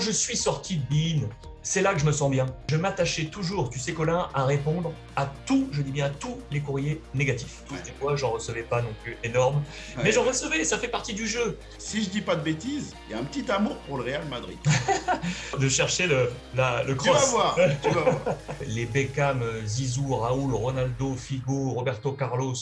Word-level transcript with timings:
je 0.00 0.10
suis 0.10 0.36
sorti 0.36 0.76
de 0.78 0.82
Bean, 0.90 1.28
c'est 1.62 1.82
là 1.82 1.92
que 1.92 2.00
je 2.00 2.06
me 2.06 2.12
sens 2.12 2.30
bien. 2.30 2.46
Je 2.70 2.76
m'attachais 2.76 3.26
toujours, 3.26 3.68
tu 3.68 3.78
sais 3.78 3.92
Colin, 3.92 4.28
à 4.34 4.44
répondre 4.46 4.92
à 5.16 5.30
tout, 5.46 5.68
je 5.72 5.82
dis 5.82 5.90
bien 5.92 6.06
à 6.06 6.10
tous 6.10 6.38
les 6.50 6.60
courriers 6.60 7.00
négatifs. 7.14 7.62
Ouais. 7.70 7.76
Des 7.84 7.92
fois, 7.92 8.16
j'en 8.16 8.30
recevais 8.30 8.62
pas 8.62 8.80
non 8.80 8.88
plus 9.02 9.16
énorme, 9.22 9.56
Ouais. 9.96 10.02
mais 10.04 10.12
j'en 10.12 10.22
recevais, 10.24 10.64
ça 10.64 10.78
fait 10.78 10.88
partie 10.88 11.12
du 11.12 11.26
jeu. 11.28 11.58
Si 11.78 12.02
je 12.02 12.08
dis 12.08 12.22
pas 12.22 12.34
de 12.34 12.42
bêtises, 12.42 12.94
il 13.08 13.12
y 13.12 13.14
a 13.14 13.18
un 13.18 13.24
petit 13.24 13.50
amour 13.50 13.76
pour 13.86 13.98
le 13.98 14.04
Real 14.04 14.24
Madrid. 14.28 14.58
De 15.58 15.68
chercher 15.68 16.06
le, 16.06 16.30
la- 16.56 16.82
le 16.84 16.96
Tu 16.96 17.08
vas 17.08 17.14
cross. 17.16 17.30
voir, 17.30 17.56
tu 17.82 17.90
vas 17.90 18.00
voir. 18.00 18.20
Les 18.66 18.86
Beckham, 18.86 19.42
Zizou, 19.66 20.14
Raoul, 20.16 20.54
Ronaldo, 20.54 21.14
Figo, 21.14 21.70
Roberto 21.72 22.12
Carlos. 22.12 22.54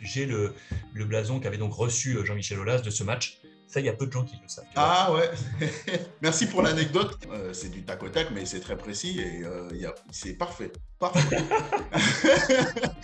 J'ai 0.00 0.26
le, 0.26 0.54
le 0.92 1.04
blason 1.04 1.40
qu'avait 1.40 1.56
donc 1.58 1.72
reçu 1.74 2.18
Jean-Michel 2.24 2.58
Aulas 2.58 2.78
de 2.80 2.90
ce 2.90 3.02
match. 3.02 3.38
Ça, 3.68 3.80
il 3.80 3.86
y 3.86 3.88
a 3.88 3.92
peu 3.92 4.06
de 4.06 4.12
gens 4.12 4.24
qui 4.24 4.36
le 4.40 4.48
savent. 4.48 4.64
Ah 4.76 5.12
ouais, 5.12 5.28
merci 6.22 6.46
pour 6.46 6.62
l'anecdote. 6.62 7.18
Euh, 7.32 7.52
c'est 7.52 7.68
du 7.68 7.82
tac 7.84 8.02
au 8.04 8.08
tac, 8.08 8.28
mais 8.32 8.46
c'est 8.46 8.60
très 8.60 8.76
précis 8.76 9.18
et 9.20 9.42
euh, 9.44 9.68
a- 9.88 9.94
c'est 10.12 10.34
parfait. 10.34 10.70
Parfait. 10.98 11.38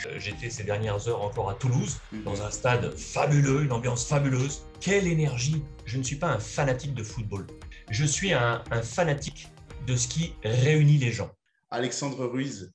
Euh, 0.06 0.18
J'étais 0.18 0.50
ces 0.50 0.64
dernières 0.64 1.06
heures 1.08 1.22
encore 1.22 1.48
à 1.50 1.54
Toulouse, 1.54 1.98
dans 2.24 2.42
un 2.42 2.50
stade 2.50 2.96
fabuleux, 2.98 3.62
une 3.62 3.72
ambiance 3.72 4.04
fabuleuse. 4.06 4.62
Quelle 4.80 5.06
énergie 5.06 5.62
Je 5.84 5.96
ne 5.98 6.02
suis 6.02 6.16
pas 6.16 6.28
un 6.28 6.38
fanatique 6.40 6.94
de 6.94 7.02
football. 7.04 7.46
Je 7.90 8.04
suis 8.04 8.32
un, 8.32 8.62
un 8.72 8.82
fanatique 8.82 9.48
de 9.86 9.94
ce 9.96 10.08
qui 10.08 10.34
réunit 10.44 10.98
les 10.98 11.12
gens. 11.12 11.30
Alexandre 11.70 12.26
Ruiz, 12.26 12.72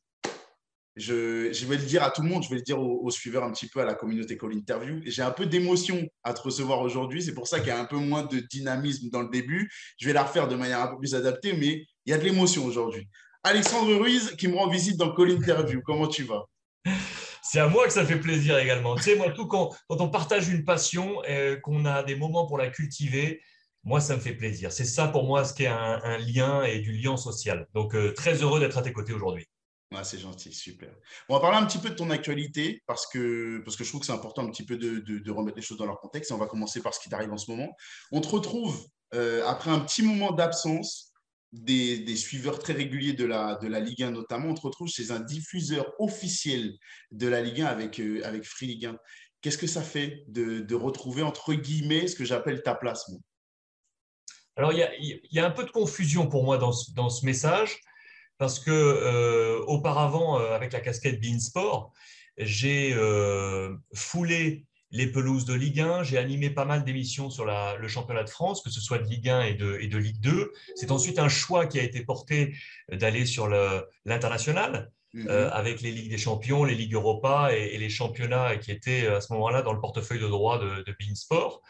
je, 0.98 1.66
vais 1.66 1.78
le 1.78 1.84
dire 1.84 2.04
à 2.04 2.12
tout 2.12 2.22
le 2.22 2.30
monde, 2.30 2.44
je 2.44 2.50
vais 2.50 2.56
le 2.56 2.62
dire 2.62 2.80
aux, 2.80 3.10
suiveurs 3.12 3.44
un 3.44 3.52
petit 3.52 3.68
peu 3.68 3.80
à 3.80 3.86
la 3.86 3.94
communauté 3.94 4.38
Call 4.38 4.54
Interview. 4.54 5.00
J'ai 5.06 5.22
un 5.22 5.32
peu 5.32 5.46
d'émotion 5.46 6.08
à 6.23 6.34
te 6.34 6.42
recevoir 6.42 6.82
aujourd'hui. 6.82 7.22
C'est 7.22 7.34
pour 7.34 7.48
ça 7.48 7.60
qu'il 7.60 7.70
y 7.70 7.72
a 7.72 7.80
un 7.80 7.86
peu 7.86 7.98
moins 7.98 8.23
de 8.23 8.40
dynamisme 8.40 9.10
dans 9.10 9.22
le 9.22 9.30
début. 9.30 9.72
Je 10.00 10.08
vais 10.08 10.14
la 10.14 10.23
refaire 10.23 10.48
de 10.48 10.56
manière 10.56 10.82
un 10.82 10.88
peu 10.88 10.98
plus 10.98 11.16
adaptée, 11.16 11.54
mais 11.54 11.86
il 12.06 12.12
y 12.12 12.14
a 12.14 12.18
de 12.18 12.23
l'émotion 12.23 12.66
aujourd'hui. 12.66 13.08
Alexandre 13.44 13.96
Ruiz 13.96 14.36
qui 14.38 14.48
me 14.48 14.56
rend 14.56 14.70
visite 14.70 14.98
dans 14.98 15.14
Call 15.14 15.31
Interview. 15.31 15.81
Comment 15.86 16.08
tu 16.08 16.23
vas? 16.23 16.45
C'est 17.44 17.59
à 17.59 17.68
moi 17.68 17.86
que 17.86 17.94
ça 17.94 18.06
fait 18.06 18.20
plaisir 18.20 18.58
également. 18.58 18.95
Tu 18.95 19.03
sais, 19.03 19.16
moi, 19.16 19.30
tout 19.31 19.48
quand, 19.48 19.73
on 19.90 20.09
partage 20.09 20.50
une 20.50 20.66
passion, 20.66 21.22
euh, 21.30 21.58
qu'on 21.58 21.86
a 21.86 22.03
des 22.03 22.16
moments 22.16 22.45
pour 22.45 22.58
la 22.58 22.70
cultiver, 22.70 23.42
moi, 23.84 24.02
ça 24.02 24.16
me 24.16 24.20
fait 24.20 24.34
plaisir. 24.34 24.72
C'est 24.73 24.84
ça 24.84 25.08
pour 25.08 25.23
moi 25.23 25.45
ce 25.45 25.53
qui 25.53 25.64
est 25.64 25.68
un, 25.68 26.02
un 26.03 26.18
lien 26.18 26.64
et 26.64 26.80
du 26.80 26.92
lien 26.92 27.16
social. 27.16 27.68
Donc, 27.73 27.95
euh, 27.95 28.12
très 28.14 28.42
heureux 28.42 28.59
d'être 28.59 28.78
à 28.78 28.81
tes 28.81 28.92
côtés 28.92 29.14
aujourd'hui. 29.14 29.48
C'est 30.04 30.20
gentil, 30.20 30.54
super. 30.54 30.94
On 31.30 31.36
va 31.36 31.40
parler 31.40 31.58
un 31.58 31.66
petit 31.66 31.78
peu 31.78 31.90
de 31.90 31.96
ton 31.96 32.10
actualité 32.10 32.84
parce 32.88 33.08
que, 33.08 33.62
parce 33.64 33.78
que 33.78 33.84
je 33.84 33.90
trouve 33.90 34.02
que 34.02 34.06
c'est 34.06 34.12
important 34.14 34.44
un 34.46 34.52
petit 34.52 34.66
peu 34.66 34.78
de, 34.78 35.00
de- 35.00 35.32
remettre 35.32 35.56
les 35.58 35.64
choses 35.64 35.78
dans 35.78 35.86
leur 35.86 36.00
contexte. 36.00 36.32
On 36.32 36.38
va 36.38 36.46
commencer 36.46 36.82
par 36.82 36.94
ce 36.94 37.00
qui 37.00 37.10
t'arrive 37.10 37.32
en 37.32 37.38
ce 37.38 37.50
moment. 37.50 37.74
On 38.12 38.22
te 38.22 38.28
retrouve 38.28 38.86
euh, 39.14 39.46
après 39.46 39.72
un 39.72 39.80
petit 39.80 40.04
moment 40.04 40.32
d'absence 40.32 41.14
des, 41.54 42.00
des 42.00 42.16
suiveurs 42.18 42.60
très 42.60 42.74
réguliers 42.74 43.14
de 43.14 43.26
la, 43.26 43.56
de 43.56 43.68
la 43.68 43.80
Ligue 43.80 44.04
1 44.04 44.12
notamment. 44.12 44.50
On 44.50 44.54
te 44.54 44.62
retrouve 44.62 44.90
chez 44.90 45.12
un 45.12 45.22
diffuseur 45.22 45.94
officiel 46.00 46.74
de 47.12 47.28
la 47.28 47.42
Ligue 47.42 47.62
1 47.62 47.66
avec, 47.66 48.00
euh, 48.00 48.22
avec 48.26 48.44
Free 48.44 48.68
Ligue 48.68 48.88
1. 48.88 48.98
Qu'est-ce 49.42 49.58
que 49.58 49.68
ça 49.68 49.82
fait 49.82 50.26
de, 50.28 50.60
de 50.60 50.76
retrouver, 50.76 51.24
entre 51.24 51.54
guillemets, 51.54 52.08
ce 52.08 52.16
que 52.16 52.26
j'appelle 52.26 52.62
ta 52.62 52.76
place 52.76 53.10
Alors, 54.58 54.74
il 54.74 54.80
y 54.80 54.84
a, 54.84 54.92
y 55.00 55.40
a 55.40 55.46
un 55.46 55.52
peu 55.52 55.64
de 55.64 55.72
confusion 55.72 56.28
pour 56.28 56.44
moi 56.44 56.58
dans 56.58 56.74
dans 56.96 57.10
ce 57.10 57.26
message, 57.26 57.80
parce 58.38 58.60
que 58.60 58.72
euh, 58.72 59.60
auparavant, 59.68 60.40
euh, 60.40 60.54
avec 60.56 60.74
la 60.74 60.80
casquette 60.80 61.20
Beansport, 61.22 61.92
j'ai 62.38 62.94
euh, 62.94 63.76
foulé 63.94 64.66
les 64.92 65.08
pelouses 65.08 65.44
de 65.46 65.54
Ligue 65.54 65.82
1, 65.82 66.04
j'ai 66.04 66.18
animé 66.18 66.50
pas 66.50 66.64
mal 66.64 66.86
d'émissions 66.86 67.30
sur 67.30 67.46
la- 67.46 67.76
le 67.76 67.88
championnat 67.90 68.24
de 68.24 68.30
France, 68.30 68.62
que 68.62 68.70
ce 68.70 68.80
soit 68.80 69.00
de 69.00 69.04
Ligue 69.10 69.28
1 69.28 69.42
et 69.42 69.54
de, 69.54 69.78
et 69.82 69.88
de 69.88 69.98
Ligue 69.98 70.22
2. 70.22 70.54
C'est 70.76 70.92
ensuite 70.92 71.20
un 71.20 71.28
choix 71.28 71.66
qui 71.66 71.78
a 71.80 71.84
été 71.84 72.06
porté 72.06 72.56
d'aller 72.92 73.26
sur 73.26 73.50
l'international, 74.06 74.92
Mhm. 75.14 75.28
euh, 75.30 75.50
avec 75.52 75.82
les 75.82 75.92
Ligues 75.92 76.10
des 76.10 76.18
Champions, 76.18 76.64
les 76.64 76.76
Ligues 76.76 76.94
Europa 76.94 77.50
et, 77.54 77.74
et 77.74 77.78
les 77.78 77.90
championnats 77.90 78.58
qui 78.58 78.72
étaient 78.72 79.08
à 79.08 79.20
ce 79.20 79.34
moment-là 79.34 79.62
dans 79.62 79.74
le 79.74 79.80
portefeuille 79.80 80.20
de 80.20 80.28
droit 80.28 80.59
de, 80.59 80.84
de 80.84 80.96
Beansport. 81.00 81.62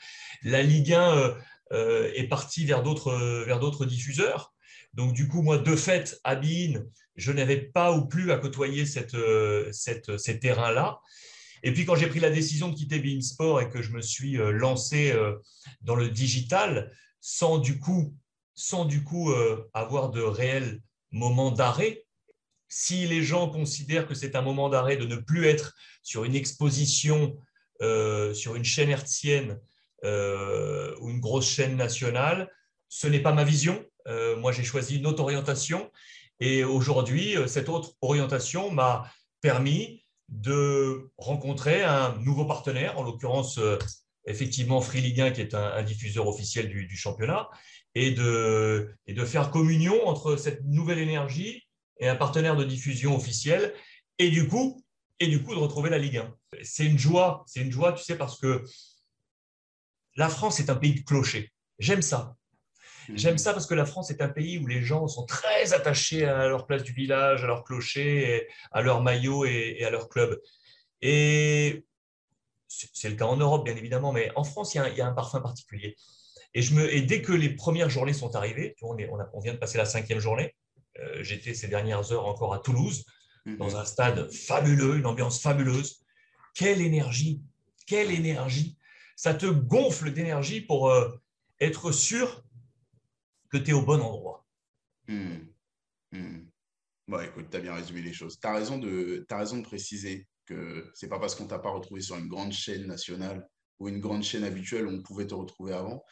La 0.43 0.61
Ligue 0.61 0.93
1 0.93 1.15
euh, 1.17 1.33
euh, 1.71 2.11
est 2.15 2.27
partie 2.27 2.65
vers 2.65 2.83
d'autres 2.83 3.85
diffuseurs. 3.85 4.53
Donc 4.97 5.13
du 5.13 5.27
coup, 5.27 5.43
moi, 5.43 5.59
de 5.59 5.75
fait, 5.75 6.19
à 6.23 6.35
Bein, 6.35 6.83
je 7.15 7.31
n'avais 7.31 7.61
pas 7.61 7.93
ou 7.93 8.07
plus 8.07 8.31
à 8.31 8.37
côtoyer 8.37 8.85
cette, 8.87 9.13
euh, 9.13 9.71
cette, 9.71 10.17
ces 10.17 10.39
terrains-là. 10.39 10.99
Et 11.61 11.71
puis 11.71 11.85
quand 11.85 11.95
j'ai 11.95 12.07
pris 12.07 12.19
la 12.19 12.31
décision 12.31 12.69
de 12.69 12.75
quitter 12.75 12.99
Bein 12.99 13.21
Sport 13.21 13.61
et 13.61 13.69
que 13.69 13.83
je 13.83 13.91
me 13.91 14.01
suis 14.01 14.39
euh, 14.39 14.51
lancé 14.51 15.11
euh, 15.11 15.35
dans 15.81 15.95
le 15.95 16.09
digital, 16.09 16.91
sans 17.21 17.59
du 17.59 17.79
coup, 17.79 18.15
sans 18.55 18.85
du 18.85 19.03
coup 19.03 19.31
euh, 19.31 19.69
avoir 19.73 20.09
de 20.09 20.21
réels 20.21 20.81
moments 21.11 21.51
d'arrêt, 21.51 22.03
si 22.67 23.07
les 23.07 23.21
gens 23.21 23.49
considèrent 23.49 24.07
que 24.07 24.15
c'est 24.15 24.35
un 24.35 24.41
moment 24.41 24.67
d'arrêt 24.67 24.97
de 24.97 25.05
ne 25.05 25.15
plus 25.15 25.45
être 25.45 25.75
sur 26.01 26.25
une 26.25 26.35
exposition, 26.35 27.37
euh, 27.83 28.33
sur 28.33 28.55
une 28.55 28.65
chaîne 28.65 28.89
hertzienne 28.89 29.59
euh, 30.03 30.95
ou 31.01 31.11
une 31.11 31.19
grosse 31.19 31.47
chaîne 31.47 31.75
nationale, 31.75 32.51
ce 32.89 33.07
n'est 33.07 33.21
pas 33.21 33.33
ma 33.33 33.43
vision. 33.43 33.85
Euh, 34.07 34.35
moi, 34.37 34.51
j'ai 34.51 34.63
choisi 34.63 34.97
une 34.97 35.05
autre 35.05 35.21
orientation. 35.21 35.91
Et 36.39 36.63
aujourd'hui, 36.63 37.37
euh, 37.37 37.47
cette 37.47 37.69
autre 37.69 37.93
orientation 38.01 38.71
m'a 38.71 39.11
permis 39.41 40.03
de 40.29 41.09
rencontrer 41.17 41.83
un 41.83 42.17
nouveau 42.19 42.45
partenaire, 42.45 42.97
en 42.97 43.03
l'occurrence, 43.03 43.57
euh, 43.57 43.77
effectivement, 44.25 44.81
Free 44.81 45.01
Ligue 45.01 45.21
1, 45.21 45.31
qui 45.31 45.41
est 45.41 45.53
un, 45.53 45.81
diffuseur 45.83 46.27
officiel 46.27 46.69
du, 46.69 46.85
du 46.85 46.97
championnat, 46.97 47.49
et 47.95 48.11
de, 48.11 48.93
et 49.07 49.13
de 49.13 49.25
faire 49.25 49.51
communion 49.51 50.07
entre 50.07 50.35
cette 50.35 50.63
nouvelle 50.65 50.99
énergie 50.99 51.63
et 51.99 52.07
un 52.07 52.15
partenaire 52.15 52.55
de 52.55 52.63
diffusion 52.63 53.15
officiel, 53.15 53.73
et 54.19 54.29
du 54.29 54.47
coup, 54.47 54.83
et 55.19 55.27
du 55.27 55.41
coup 55.41 55.55
de 55.55 55.59
retrouver 55.59 55.89
la 55.89 55.97
Ligue 55.97 56.17
1. 56.17 56.35
C'est 56.61 56.85
une 56.85 56.99
joie, 56.99 57.43
c'est 57.47 57.61
une 57.61 57.71
joie, 57.71 57.93
tu 57.93 58.03
sais, 58.03 58.17
parce 58.17 58.37
que 58.39 58.63
la 60.15 60.29
France 60.29 60.59
est 60.59 60.69
un 60.69 60.75
pays 60.75 60.93
de 60.93 61.05
clochers. 61.05 61.51
J'aime 61.79 62.01
ça. 62.01 62.35
J'aime 63.15 63.37
ça 63.37 63.53
parce 63.53 63.65
que 63.65 63.73
la 63.73 63.85
France 63.85 64.11
est 64.11 64.21
un 64.21 64.29
pays 64.29 64.57
où 64.57 64.67
les 64.67 64.81
gens 64.83 65.07
sont 65.07 65.25
très 65.25 65.73
attachés 65.73 66.25
à 66.25 66.47
leur 66.47 66.65
place 66.67 66.83
du 66.83 66.91
village, 66.91 67.43
à 67.43 67.47
leur 67.47 67.63
clocher, 67.63 68.47
à 68.71 68.81
leur 68.81 69.01
maillot 69.01 69.45
et, 69.45 69.83
à 69.83 69.89
leur 69.89 70.09
club. 70.09 70.39
Et 71.01 71.85
c'est 72.67 73.09
le 73.09 73.15
cas 73.15 73.25
en 73.25 73.37
Europe, 73.37 73.63
bien 73.65 73.75
évidemment, 73.75 74.11
mais 74.11 74.31
en 74.35 74.43
France, 74.43 74.73
il 74.73 74.77
y 74.77 74.79
a 74.81 74.83
un, 74.83 74.89
il 74.89 74.97
y 74.97 75.01
a 75.01 75.07
un 75.07 75.13
parfum 75.13 75.39
particulier. 75.41 75.95
Et, 76.53 76.61
je 76.61 76.73
me, 76.73 76.93
et 76.93 77.01
dès 77.01 77.21
que 77.21 77.31
les 77.33 77.49
premières 77.49 77.89
journées 77.89 78.13
sont 78.13 78.35
arrivées, 78.35 78.73
tu 78.77 78.85
vois, 78.85 78.95
on, 78.95 78.97
est- 78.97 79.09
on 79.09 79.19
a- 79.19 79.29
on 79.33 79.39
vient 79.39 79.53
de 79.53 79.57
passer 79.59 79.77
la 79.77 79.85
cinquième 79.85 80.19
journée, 80.19 80.55
euh, 80.99 81.23
j'étais 81.23 81.53
ces 81.53 81.67
dernières 81.67 82.11
heures 82.11 82.25
encore 82.25 82.53
à 82.53 82.59
Toulouse, 82.59 83.05
Mhm. 83.45 83.57
dans 83.57 83.77
un 83.77 83.85
stade 83.85 84.29
fabuleux, 84.33 84.97
une 84.97 85.05
ambiance 85.05 85.39
fabuleuse. 85.41 86.01
Quelle 86.53 86.81
énergie, 86.81 87.41
quelle 87.85 88.11
énergie. 88.11 88.77
Ça 89.15 89.33
te 89.33 89.45
gonfle 89.45 90.11
d'énergie 90.11 90.59
pour 90.59 90.89
euh, 90.89 91.09
être 91.61 91.91
sûr 91.93 92.43
que 93.49 93.57
tu 93.57 93.71
es 93.71 93.73
au 93.73 93.81
bon 93.81 94.01
endroit. 94.01 94.45
Hmm. 95.07 95.37
Hmm. 96.11 96.45
Bon, 97.07 97.21
écoute, 97.21 97.47
tu 97.49 97.57
as 97.57 97.61
bien 97.61 97.73
résumé 97.73 98.01
les 98.01 98.13
choses. 98.13 98.39
Tu 98.39 98.47
as 98.47 98.53
raison 98.53 98.77
de, 98.77 99.25
t'as 99.29 99.37
raison 99.37 99.57
de 99.57 99.63
préciser 99.63 100.27
que 100.45 100.89
c'est 100.93 101.07
pas 101.07 101.19
parce 101.19 101.35
qu'on 101.35 101.47
t'a 101.47 101.59
pas 101.59 101.71
retrouvé 101.71 102.01
sur 102.01 102.17
une 102.17 102.27
grande 102.27 102.51
chaîne 102.51 102.85
nationale 102.87 103.47
ou 103.79 103.89
une 103.89 103.99
grande 103.99 104.23
chaîne 104.23 104.43
habituelle 104.43 104.87
où 104.87 104.91
on 104.91 105.01
pouvait 105.01 105.27
te 105.27 105.33
retrouver 105.33 105.73
avant 105.73 106.03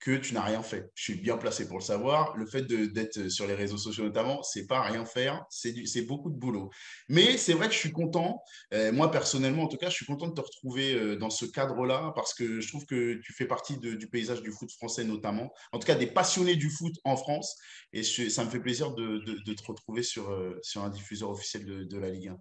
que 0.00 0.16
tu 0.16 0.34
n'as 0.34 0.42
rien 0.42 0.62
fait. 0.62 0.90
Je 0.94 1.02
suis 1.02 1.14
bien 1.14 1.36
placé 1.38 1.66
pour 1.66 1.78
le 1.78 1.82
savoir. 1.82 2.36
Le 2.36 2.46
fait 2.46 2.62
d'être 2.62 3.28
sur 3.28 3.46
les 3.46 3.54
réseaux 3.54 3.78
sociaux 3.78 4.04
notamment, 4.04 4.42
c'est 4.42 4.66
pas 4.66 4.82
rien 4.82 5.04
faire, 5.04 5.44
c'est 5.48 6.02
beaucoup 6.02 6.30
de 6.30 6.36
boulot. 6.36 6.70
Mais 7.08 7.36
c'est 7.38 7.54
vrai 7.54 7.68
que 7.68 7.74
je 7.74 7.78
suis 7.78 7.92
content, 7.92 8.42
euh, 8.72 8.92
moi 8.92 9.10
personnellement 9.10 9.62
en 9.62 9.68
tout 9.68 9.76
cas, 9.76 9.88
je 9.88 9.94
suis 9.94 10.06
content 10.06 10.28
de 10.28 10.34
te 10.34 10.40
retrouver 10.40 10.94
euh, 10.94 11.16
dans 11.16 11.30
ce 11.30 11.46
cadre-là 11.46 12.12
parce 12.14 12.34
que 12.34 12.60
je 12.60 12.68
trouve 12.68 12.84
que 12.86 13.20
tu 13.24 13.32
fais 13.32 13.46
partie 13.46 13.78
du 13.78 14.08
paysage 14.08 14.42
du 14.42 14.52
foot 14.52 14.70
français 14.72 15.04
notamment, 15.04 15.52
en 15.72 15.78
tout 15.78 15.86
cas 15.86 15.94
des 15.94 16.06
passionnés 16.06 16.56
du 16.56 16.70
foot 16.70 16.94
en 17.04 17.16
France. 17.16 17.56
Et 17.92 18.02
ça 18.02 18.44
me 18.44 18.50
fait 18.50 18.60
plaisir 18.60 18.92
de, 18.92 19.18
te 19.54 19.62
retrouver 19.66 20.02
sur, 20.02 20.30
euh, 20.30 20.58
sur 20.62 20.82
un 20.84 20.90
diffuseur 20.90 21.30
officiel 21.30 21.64
de 21.64 21.98
la 21.98 22.10
Ligue 22.10 22.28
1. 22.28 22.38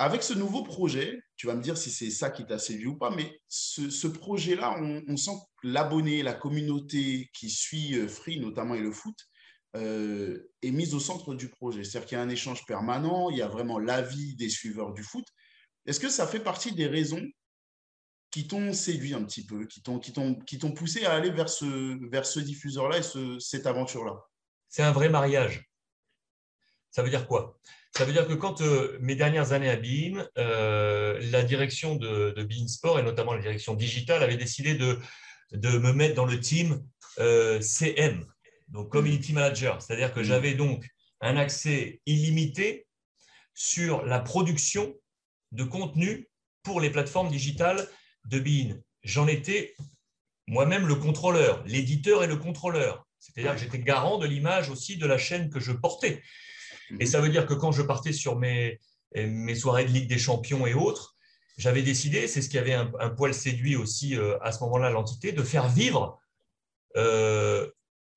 Avec 0.00 0.22
ce 0.22 0.32
nouveau 0.32 0.62
projet, 0.62 1.20
tu 1.36 1.48
vas 1.48 1.56
me 1.56 1.62
dire 1.62 1.76
si 1.76 1.90
c'est 1.90 2.10
ça 2.10 2.30
qui 2.30 2.46
t'a 2.46 2.60
séduit 2.60 2.86
ou 2.86 2.96
pas, 2.96 3.10
mais 3.10 3.40
ce, 3.48 4.06
projet-là, 4.06 4.76
on, 4.80 5.16
sent 5.16 5.32
que 5.60 5.66
l'abonné, 5.66 6.22
la 6.22 6.34
communauté 6.34 7.28
qui 7.34 7.50
suit 7.50 7.96
euh, 7.96 8.06
Free, 8.06 8.38
notamment 8.38 8.76
et 8.76 8.80
le 8.80 8.92
foot, 8.92 9.16
euh, 9.74 10.52
est 10.62 10.70
mise 10.70 10.94
au 10.94 11.00
centre 11.00 11.34
du 11.34 11.48
projet. 11.48 11.82
C'est-à-dire 11.82 12.08
qu'il 12.08 12.16
y 12.16 12.20
a 12.20 12.22
un 12.22 12.28
échange 12.28 12.64
permanent, 12.64 13.28
il 13.30 13.38
y 13.38 13.42
a 13.42 13.48
vraiment 13.48 13.80
l'avis 13.80 14.36
des 14.36 14.48
suiveurs 14.48 14.92
du 14.92 15.02
foot. 15.02 15.26
Est-ce 15.84 15.98
que 15.98 16.08
ça 16.08 16.28
fait 16.28 16.40
partie 16.40 16.72
des 16.72 16.86
raisons 16.86 17.26
qui 18.30 18.46
t'ont 18.46 18.72
séduit 18.72 19.14
un 19.14 19.24
petit 19.24 19.44
peu, 19.44 19.66
qui 19.66 19.82
t'ont, 19.82 20.72
poussé 20.72 21.06
à 21.06 21.14
aller 21.14 21.30
vers 21.30 21.48
ce, 21.48 21.98
vers 22.08 22.24
ce 22.24 22.38
diffuseur-là 22.38 22.98
et 22.98 23.02
ce- 23.02 23.40
cette 23.40 23.66
aventure-là? 23.66 24.14
C'est 24.68 24.84
un 24.84 24.92
vrai 24.92 25.08
mariage. 25.08 25.68
Ça 26.90 27.02
veut 27.02 27.10
dire 27.10 27.26
quoi? 27.26 27.58
Ça 27.96 28.04
veut 28.04 28.12
dire 28.12 28.26
que 28.26 28.34
quand 28.34 28.60
euh, 28.60 28.98
mes 29.00 29.14
dernières 29.14 29.52
années 29.52 29.70
à 29.70 29.76
Bein, 29.76 30.26
euh, 30.36 31.18
la 31.30 31.42
direction 31.42 31.96
de, 31.96 32.30
de 32.30 32.68
Sport 32.68 32.98
et 32.98 33.02
notamment 33.02 33.34
la 33.34 33.40
direction 33.40 33.74
digitale 33.74 34.22
avait 34.22 34.36
décidé 34.36 34.74
de, 34.74 34.98
de 35.52 35.78
me 35.78 35.92
mettre 35.92 36.14
dans 36.14 36.26
le 36.26 36.38
team 36.38 36.84
euh, 37.18 37.60
CM. 37.60 38.24
donc 38.68 38.90
community 38.90 39.32
manager, 39.32 39.82
c'est-à-dire 39.82 40.12
que 40.12 40.22
j'avais 40.22 40.54
donc 40.54 40.86
un 41.20 41.36
accès 41.36 42.00
illimité 42.06 42.86
sur 43.54 44.04
la 44.04 44.20
production 44.20 44.94
de 45.52 45.64
contenu 45.64 46.28
pour 46.62 46.80
les 46.80 46.90
plateformes 46.90 47.30
digitales 47.30 47.88
de 48.26 48.38
Bean. 48.38 48.76
J'en 49.02 49.26
étais 49.26 49.74
moi-même 50.46 50.86
le 50.86 50.94
contrôleur, 50.94 51.64
l'éditeur 51.66 52.22
et 52.22 52.26
le 52.26 52.36
contrôleur. 52.36 53.06
C'est-à-dire 53.18 53.54
que 53.54 53.60
j'étais 53.60 53.80
garant 53.80 54.18
de 54.18 54.26
l'image 54.26 54.70
aussi 54.70 54.96
de 54.96 55.06
la 55.06 55.18
chaîne 55.18 55.50
que 55.50 55.60
je 55.60 55.72
portais. 55.72 56.22
Et 57.00 57.06
ça 57.06 57.20
veut 57.20 57.28
dire 57.28 57.46
que 57.46 57.54
quand 57.54 57.72
je 57.72 57.82
partais 57.82 58.12
sur 58.12 58.38
mes, 58.38 58.80
mes 59.14 59.54
soirées 59.54 59.84
de 59.84 59.90
Ligue 59.90 60.08
des 60.08 60.18
Champions 60.18 60.66
et 60.66 60.74
autres, 60.74 61.14
j'avais 61.58 61.82
décidé, 61.82 62.28
c'est 62.28 62.40
ce 62.40 62.48
qui 62.48 62.56
avait 62.56 62.74
un, 62.74 63.10
poil 63.10 63.34
séduit 63.34 63.76
aussi 63.76 64.16
euh, 64.16 64.38
à 64.42 64.52
ce 64.52 64.60
moment-là 64.60 64.90
l'entité, 64.90 65.32
de 65.32 65.42
faire 65.42 65.68
vivre 65.68 66.20
euh, 66.96 67.68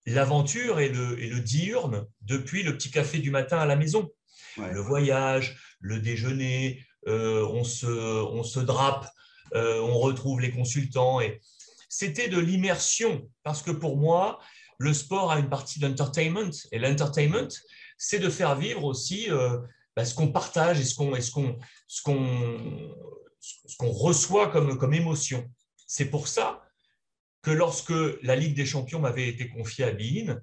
l'aventure 0.05 0.79
et 0.79 0.89
le, 0.89 1.19
et 1.21 1.27
le 1.27 1.39
diurne 1.39 2.05
depuis 2.21 2.61
le 2.61 2.77
petit 2.77 2.91
café 2.91 3.17
du 3.17 3.31
matin 3.31 3.57
à 3.57 3.65
la 3.65 3.75
maison. 3.75 4.09
Le 4.57 4.81
voyage, 4.81 5.57
le 5.79 5.99
déjeuner, 5.99 6.83
euh, 7.07 7.47
on, 7.47 7.63
se, 7.63 7.87
on 7.87 8.43
se 8.43 8.59
drape, 8.59 9.07
on 9.53 9.97
retrouve 9.97 10.39
les 10.39 10.51
consultants. 10.51 11.21
Et 11.21 11.41
c'était 11.89 12.27
de 12.27 12.37
l'immersion, 12.37 13.27
parce 13.43 13.63
que 13.63 13.71
pour 13.71 13.97
moi, 13.97 14.39
le 14.77 14.93
sport 14.93 15.31
a 15.31 15.39
une 15.39 15.49
partie 15.49 15.79
d'entertainment. 15.79 16.51
Et 16.71 16.79
l'entertainment, 16.79 17.47
c'est 18.03 18.17
de 18.17 18.29
faire 18.29 18.55
vivre 18.55 18.83
aussi 18.83 19.29
bah, 19.95 20.03
ce 20.05 20.15
qu'on 20.15 20.31
partage 20.31 20.79
et 20.79 20.83
ce 20.83 20.95
qu'on 20.95 21.13
reçoit 23.79 24.49
comme, 24.49 24.75
comme 24.79 24.93
émotion. 24.95 25.47
C'est 25.85 26.09
pour 26.09 26.27
ça 26.27 26.67
que 27.43 27.51
lorsque 27.51 27.93
la 28.23 28.35
Ligue 28.35 28.55
des 28.55 28.65
Champions 28.65 28.99
m'avait 28.99 29.27
été 29.27 29.49
confiée 29.49 29.85
à 29.85 29.91
Bein, 29.91 30.41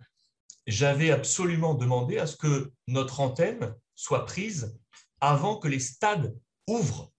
j'avais 0.69 1.11
absolument 1.11 1.75
demandé 1.75 2.19
à 2.19 2.29
ce 2.29 2.37
que 2.37 2.73
notre 2.87 3.19
antenne 3.19 3.75
soit 3.97 4.25
prise 4.25 4.79
avant 5.21 5.57
que 5.57 5.67
les 5.67 5.81
stades 5.81 6.39
ouvrent, 6.69 7.13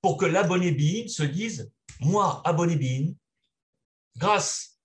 pour 0.00 0.16
que 0.16 0.24
l'abonné 0.24 0.72
Bein 0.72 1.08
se 1.08 1.24
dise, 1.24 1.70
moi, 2.00 2.40
abonné 2.46 2.76
Bein, 2.76 3.12
grâce 4.16 4.80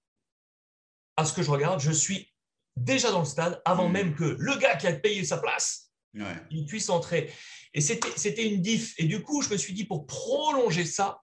à 1.16 1.24
ce 1.24 1.32
que 1.32 1.42
je 1.42 1.52
regarde, 1.52 1.80
je 1.80 1.92
suis 1.92 2.34
déjà 2.84 3.12
dans 3.12 3.20
le 3.20 3.26
stade 3.26 3.62
avant 3.66 3.90
mmh. 3.90 3.92
même 3.92 4.16
que 4.16 4.24
le 4.24 4.56
gars 4.58 4.76
qui 4.76 4.88
a 4.88 4.94
payé 4.94 5.24
sa 5.24 5.38
place, 5.38 5.92
il 6.52 6.66
puisse 6.66 6.90
entrer. 6.90 7.32
Et 7.74 7.82
c'était 7.82 8.48
une 8.48 8.62
diff. 8.62 8.96
Et 8.98 9.06
du 9.06 9.22
coup, 9.22 9.42
je 9.42 9.50
me 9.50 9.58
suis 9.58 9.74
dit, 9.74 9.86
pour 9.86 10.08
prolonger 10.08 10.86
ça, 10.86 11.22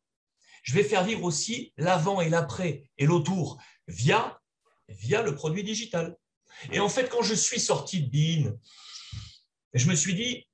je 0.62 0.74
vais 0.74 0.84
faire 0.84 1.04
vivre 1.04 1.24
aussi 1.24 1.72
l'avant 1.76 2.20
et 2.20 2.28
l'après 2.28 2.90
et 2.98 3.06
l'autour 3.06 3.60
via, 3.88 4.40
via 4.88 5.22
le 5.22 5.34
produit 5.34 5.64
digital. 5.64 6.16
Et 6.72 6.80
en 6.80 6.88
fait, 6.88 7.08
quand 7.08 7.22
je 7.22 7.34
suis 7.34 7.60
sorti 7.60 8.02
de 8.02 8.10
Bean, 8.10 8.56
je 9.74 9.88
me 9.88 9.94
suis 9.94 10.14
dit, 10.14 10.46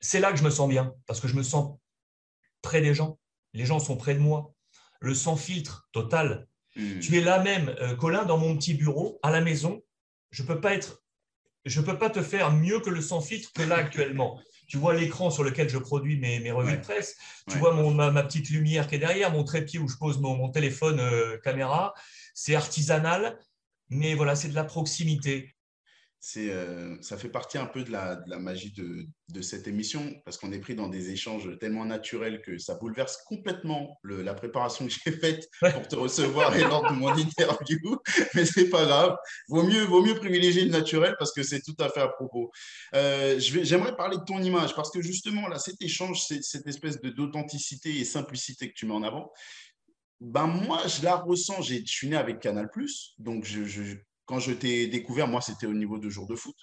c'est 0.00 0.20
là 0.20 0.30
que 0.30 0.38
je 0.38 0.44
me 0.44 0.50
sens 0.50 0.68
bien, 0.68 0.94
parce 1.06 1.20
que 1.20 1.28
je 1.28 1.34
me 1.34 1.42
sens 1.42 1.78
près 2.62 2.80
des 2.80 2.94
gens. 2.94 3.18
Les 3.52 3.66
gens 3.66 3.78
sont 3.78 3.96
près 3.96 4.14
de 4.14 4.20
moi. 4.20 4.54
Le 5.00 5.14
sans 5.14 5.36
filtre 5.36 5.88
total. 5.92 6.46
Hmm. 6.76 6.98
Tu 7.00 7.16
es 7.18 7.20
là 7.20 7.42
même, 7.42 7.74
euh, 7.80 7.94
Colin, 7.94 8.24
dans 8.24 8.38
mon 8.38 8.56
petit 8.56 8.74
bureau, 8.74 9.18
à 9.22 9.30
la 9.30 9.40
maison. 9.40 9.82
Je 10.30 10.42
ne 10.42 10.48
peux 10.48 10.60
pas 10.60 10.74
être 10.74 11.04
je 11.64 11.80
peux 11.80 11.96
pas 11.96 12.10
te 12.10 12.22
faire 12.22 12.52
mieux 12.52 12.80
que 12.80 12.90
le 12.90 13.00
sans 13.00 13.20
filtre 13.20 13.50
que 13.52 13.62
là 13.62 13.76
actuellement. 13.76 14.40
Tu 14.66 14.78
vois 14.78 14.94
l'écran 14.94 15.28
sur 15.28 15.44
lequel 15.44 15.68
je 15.68 15.76
produis 15.76 16.18
mes, 16.18 16.40
mes 16.40 16.50
revues 16.50 16.78
de 16.78 16.82
presse. 16.82 17.16
Tu 17.50 17.58
vois 17.58 17.74
mon, 17.74 17.90
ma, 17.90 18.22
petite 18.22 18.48
lumière 18.48 18.88
qui 18.88 18.94
est 18.94 18.98
derrière, 18.98 19.30
mon 19.30 19.44
trépied 19.44 19.78
où 19.78 19.86
je 19.88 19.96
pose 19.98 20.18
mon, 20.18 20.48
téléphone 20.48 21.00
euh, 21.00 21.36
caméra. 21.44 21.92
C'est 22.32 22.54
artisanal, 22.54 23.38
mais 23.90 24.14
voilà, 24.14 24.34
c'est 24.34 24.48
de 24.48 24.54
la 24.54 24.64
proximité 24.64 25.53
c'est, 26.26 26.48
euh, 26.48 26.96
ça 27.02 27.18
fait 27.18 27.28
partie 27.28 27.58
un 27.58 27.66
peu 27.66 27.84
de 27.84 27.92
la, 27.92 28.16
de 28.16 28.30
la 28.30 28.38
magie 28.38 28.72
de, 28.72 29.06
de, 29.28 29.42
cette 29.42 29.68
émission 29.68 30.10
parce 30.24 30.38
qu'on 30.38 30.52
est 30.52 30.58
pris 30.58 30.74
dans 30.74 30.88
des 30.88 31.10
échanges 31.10 31.50
tellement 31.58 31.84
naturels 31.84 32.40
que 32.40 32.56
ça 32.56 32.76
bouleverse 32.76 33.18
complètement 33.26 33.98
le, 34.00 34.22
la 34.22 34.32
préparation 34.32 34.86
que 34.86 34.92
j'ai 35.04 35.12
faite 35.12 35.50
pour 35.60 35.86
te 35.86 35.96
recevoir 35.96 36.56
et 36.56 36.62
lors 36.62 36.90
de 36.90 36.96
mon 36.96 37.08
interview. 37.14 37.98
Mais 38.34 38.46
c'est 38.46 38.70
pas 38.70 38.86
grave. 38.86 39.18
Vaut 39.48 39.64
mieux, 39.64 39.84
vaut 39.84 40.02
mieux 40.02 40.14
privilégier 40.14 40.64
le 40.64 40.70
naturel 40.70 41.14
parce 41.18 41.30
que 41.30 41.42
c'est 41.42 41.60
tout 41.60 41.76
à 41.78 41.90
fait 41.90 42.00
à 42.00 42.08
propos. 42.08 42.50
Euh, 42.94 43.38
j'aimerais 43.38 43.94
parler 43.94 44.16
de 44.16 44.24
ton 44.24 44.40
image 44.40 44.74
parce 44.74 44.90
que 44.90 45.02
justement, 45.02 45.46
là, 45.48 45.58
cet 45.58 45.82
échange, 45.82 46.24
cette 46.24 46.66
espèce 46.66 47.02
de, 47.02 47.10
d'authenticité 47.10 47.98
et 47.98 48.04
simplicité 48.06 48.70
que 48.70 48.74
tu 48.74 48.86
mets 48.86 48.94
en 48.94 49.02
avant, 49.02 49.30
ben 50.22 50.46
moi, 50.46 50.80
je 50.86 51.04
la 51.04 51.16
ressens. 51.16 51.60
Je 51.60 51.82
suis 51.84 52.08
né 52.08 52.16
avec 52.16 52.40
Canal, 52.40 52.70
donc 53.18 53.44
je, 53.44 53.64
je, 53.64 53.96
quand 54.26 54.38
je 54.38 54.52
t'ai 54.52 54.86
découvert, 54.86 55.28
moi, 55.28 55.40
c'était 55.40 55.66
au 55.66 55.74
niveau 55.74 55.98
de 55.98 56.08
jour 56.08 56.26
de 56.26 56.34
foot. 56.34 56.56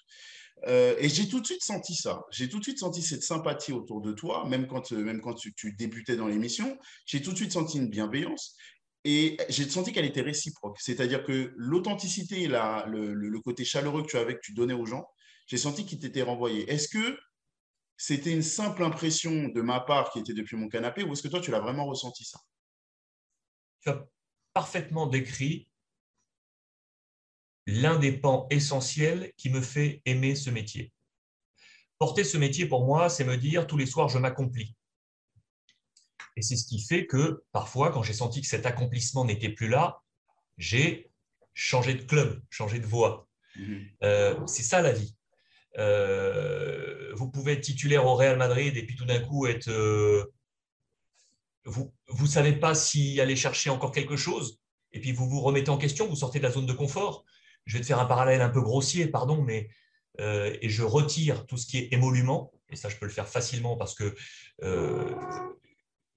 Euh, 0.68 0.96
et 1.00 1.10
j'ai 1.10 1.28
tout 1.28 1.40
de 1.40 1.46
suite 1.46 1.64
senti 1.64 1.96
ça. 1.96 2.24
J'ai 2.32 2.48
tout 2.50 2.60
de 2.60 2.64
suite 2.64 2.80
senti 2.80 3.02
cette 3.02 3.24
sympathie 3.24 3.74
autour 3.74 4.02
de 4.02 4.12
toi, 4.12 4.48
même 4.48 4.68
quand, 4.68 4.92
euh, 4.92 5.04
même 5.04 5.22
quand 5.22 5.34
tu, 5.34 5.54
débutais 5.74 6.16
dans 6.16 6.28
l'émission. 6.28 6.78
J'ai 7.06 7.22
tout 7.22 7.32
de 7.32 7.38
suite 7.38 7.52
senti 7.52 7.78
une 7.78 7.90
bienveillance. 7.90 8.56
Et 9.04 9.38
j'ai 9.50 9.68
senti 9.68 9.92
qu'elle 9.92 10.06
était 10.06 10.22
réciproque. 10.22 10.78
C'est-à-dire 10.80 11.24
que 11.24 11.54
l'authenticité 11.56 12.48
le, 12.48 13.14
le, 13.14 13.40
côté 13.40 13.66
chaleureux 13.66 14.04
que 14.04 14.08
tu 14.08 14.18
avais, 14.18 14.36
que 14.36 14.42
tu 14.44 14.54
donnais 14.54 14.76
aux 14.76 14.86
gens, 14.86 15.08
j'ai 15.48 15.58
senti 15.58 15.86
qu'il 15.86 16.00
t'était 16.00 16.22
renvoyé. 16.22 16.70
Est-ce 16.72 16.88
que 16.88 17.18
c'était 17.98 18.32
une 18.32 18.44
simple 18.44 18.84
impression 18.84 19.48
de 19.48 19.62
ma 19.62 19.80
part 19.80 20.12
qui 20.12 20.20
était 20.20 20.34
depuis 20.34 20.56
mon 20.56 20.70
canapé 20.70 21.04
ou 21.04 21.14
est-ce 21.14 21.24
que 21.24 21.28
toi, 21.28 21.42
tu 21.42 21.50
l'as 21.50 21.60
vraiment 21.60 21.86
ressenti 21.86 22.24
ça? 22.24 22.40
Tu 23.82 23.90
as 23.90 24.06
parfaitement 24.54 25.08
décrit 25.08 25.68
l'un 27.68 28.00
des 28.00 28.12
pans 28.12 28.48
essentiels 28.50 29.32
qui 29.38 29.50
me 29.50 29.62
fait 29.62 30.02
aimer 30.06 30.36
ce 30.36 30.50
métier. 30.50 30.92
Porter 32.00 32.24
ce 32.24 32.38
métier 32.38 32.66
pour 32.66 32.86
moi, 32.86 33.10
c'est 33.10 33.24
me 33.24 33.38
dire 33.38 33.68
tous 33.68 33.78
les 33.78 33.86
soirs, 33.86 34.10
je 34.10 34.18
m'accomplis. 34.18 34.76
Et 36.36 36.42
c'est 36.42 36.56
ce 36.56 36.66
qui 36.66 36.82
fait 36.82 37.06
que 37.06 37.44
parfois, 37.52 37.92
quand 37.92 38.04
j'ai 38.04 38.14
senti 38.14 38.42
que 38.42 38.48
cet 38.48 38.66
accomplissement 38.66 39.26
n'était 39.26 39.50
plus 39.50 39.68
là, 39.68 40.02
j'ai 40.58 41.12
changé 41.54 41.94
de 41.94 42.04
club, 42.04 42.42
changé 42.50 42.80
de 42.80 42.86
voie. 42.86 43.28
Mhm. 43.56 43.88
Euh, 44.04 44.48
c'est 44.48 44.64
ça 44.64 44.82
la 44.82 44.94
vie. 44.94 45.16
Euh, 45.78 47.14
vous 47.16 47.30
pouvez 47.30 47.54
être 47.54 47.62
titulaire 47.62 48.06
au 48.06 48.16
Real 48.16 48.38
Madrid 48.38 48.76
et 48.76 48.86
puis 48.86 48.96
tout 48.96 49.06
d'un 49.06 49.20
coup 49.20 49.46
être... 49.46 49.70
Euh, 49.70 50.34
vous 51.66 51.94
ne 52.20 52.28
savez 52.28 52.54
pas 52.54 52.74
s'y 52.74 53.22
aller 53.22 53.36
chercher 53.36 53.70
encore 53.70 53.92
quelque 53.92 54.16
chose 54.16 54.60
et 54.94 55.00
puis 55.00 55.12
vous 55.12 55.30
vous 55.30 55.42
remettez 55.42 55.70
en 55.70 55.78
question, 55.78 56.08
vous 56.08 56.16
sortez 56.16 56.40
de 56.40 56.44
la 56.44 56.52
zone 56.52 56.66
de 56.66 56.74
confort 56.74 57.24
je 57.66 57.78
vais 57.78 57.82
te 57.82 57.88
faire 57.88 58.00
un 58.00 58.06
parallèle 58.06 58.42
un 58.42 58.50
peu 58.50 58.62
grossier, 58.62 59.08
pardon, 59.08 59.42
mais 59.42 59.70
euh, 60.20 60.56
et 60.62 60.70
je 60.70 60.84
retire 60.84 61.46
tout 61.46 61.58
ce 61.58 61.66
qui 61.66 61.78
est 61.78 61.94
émolument, 61.94 62.52
et 62.70 62.76
ça 62.76 62.90
je 62.90 62.98
peux 62.98 63.06
le 63.06 63.12
faire 63.12 63.28
facilement 63.28 63.78
parce 63.78 63.96
que 63.96 64.16
euh, 64.64 65.16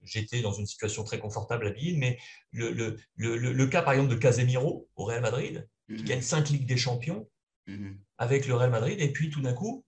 j'étais 0.01 0.41
dans 0.41 0.51
une 0.51 0.65
situation 0.65 1.03
très 1.03 1.19
confortable 1.19 1.67
à 1.67 1.71
Bill, 1.71 1.97
mais 1.97 2.19
le, 2.51 2.97
le, 3.15 3.67
cas 3.67 3.81
par 3.81 3.93
exemple 3.93 4.11
de 4.11 4.15
Casemiro 4.15 4.89
au 4.95 5.05
Real 5.05 5.21
Madrid, 5.21 5.67
qui 5.87 6.01
mhm. 6.01 6.07
gagne 6.07 6.21
cinq 6.21 6.49
Ligues 6.49 6.65
des 6.65 6.77
Champions 6.77 7.27
mhm. 7.67 7.99
avec 8.17 8.47
le 8.47 8.55
Real 8.55 8.69
Madrid, 8.69 8.99
et 8.99 9.11
puis 9.11 9.29
tout 9.29 9.41
d'un 9.41 9.53
coup, 9.53 9.85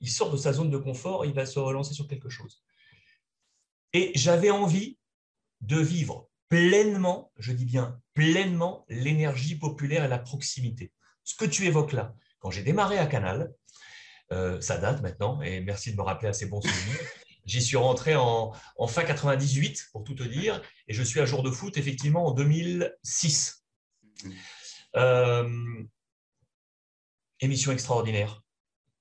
il 0.00 0.10
sort 0.10 0.30
de 0.30 0.36
sa 0.36 0.52
zone 0.52 0.70
de 0.70 0.78
confort, 0.78 1.24
il 1.24 1.32
va 1.32 1.46
se 1.46 1.58
relancer 1.58 1.94
sur 1.94 2.06
quelque 2.06 2.28
chose. 2.28 2.62
Et 3.94 4.12
j'avais 4.14 4.50
envie 4.50 4.98
de 5.62 5.80
vivre 5.80 6.28
pleinement, 6.48 7.32
je 7.38 7.52
dis 7.52 7.64
bien 7.64 8.00
pleinement, 8.12 8.84
l'énergie 8.88 9.58
populaire 9.58 10.04
et 10.04 10.08
la 10.08 10.18
proximité 10.18 10.92
ce 11.26 11.34
que 11.34 11.44
tu 11.44 11.66
évoques 11.66 11.92
là. 11.92 12.14
Quand 12.38 12.50
j'ai 12.50 12.62
démarré 12.62 12.98
à 12.98 13.06
Canal, 13.06 13.52
euh, 14.32 14.60
ça 14.60 14.78
date 14.78 15.02
maintenant, 15.02 15.42
et 15.42 15.60
merci 15.60 15.92
de 15.92 15.96
me 15.96 16.02
rappeler 16.02 16.28
à 16.28 16.32
ces 16.32 16.46
bons 16.46 16.62
souvenirs. 16.62 17.00
J'y 17.44 17.62
suis 17.62 17.76
rentré 17.76 18.16
en, 18.16 18.52
fin 18.88 19.04
98, 19.04 19.90
pour 19.92 20.02
tout 20.02 20.14
te 20.14 20.24
dire, 20.24 20.60
et 20.88 20.94
je 20.94 21.02
suis 21.02 21.20
à 21.20 21.26
jour 21.26 21.44
de 21.44 21.50
foot, 21.50 21.76
effectivement, 21.76 22.26
en 22.26 22.32
2006. 22.32 23.64
Euh, 24.96 25.48
émission 27.38 27.70
extraordinaire. 27.70 28.42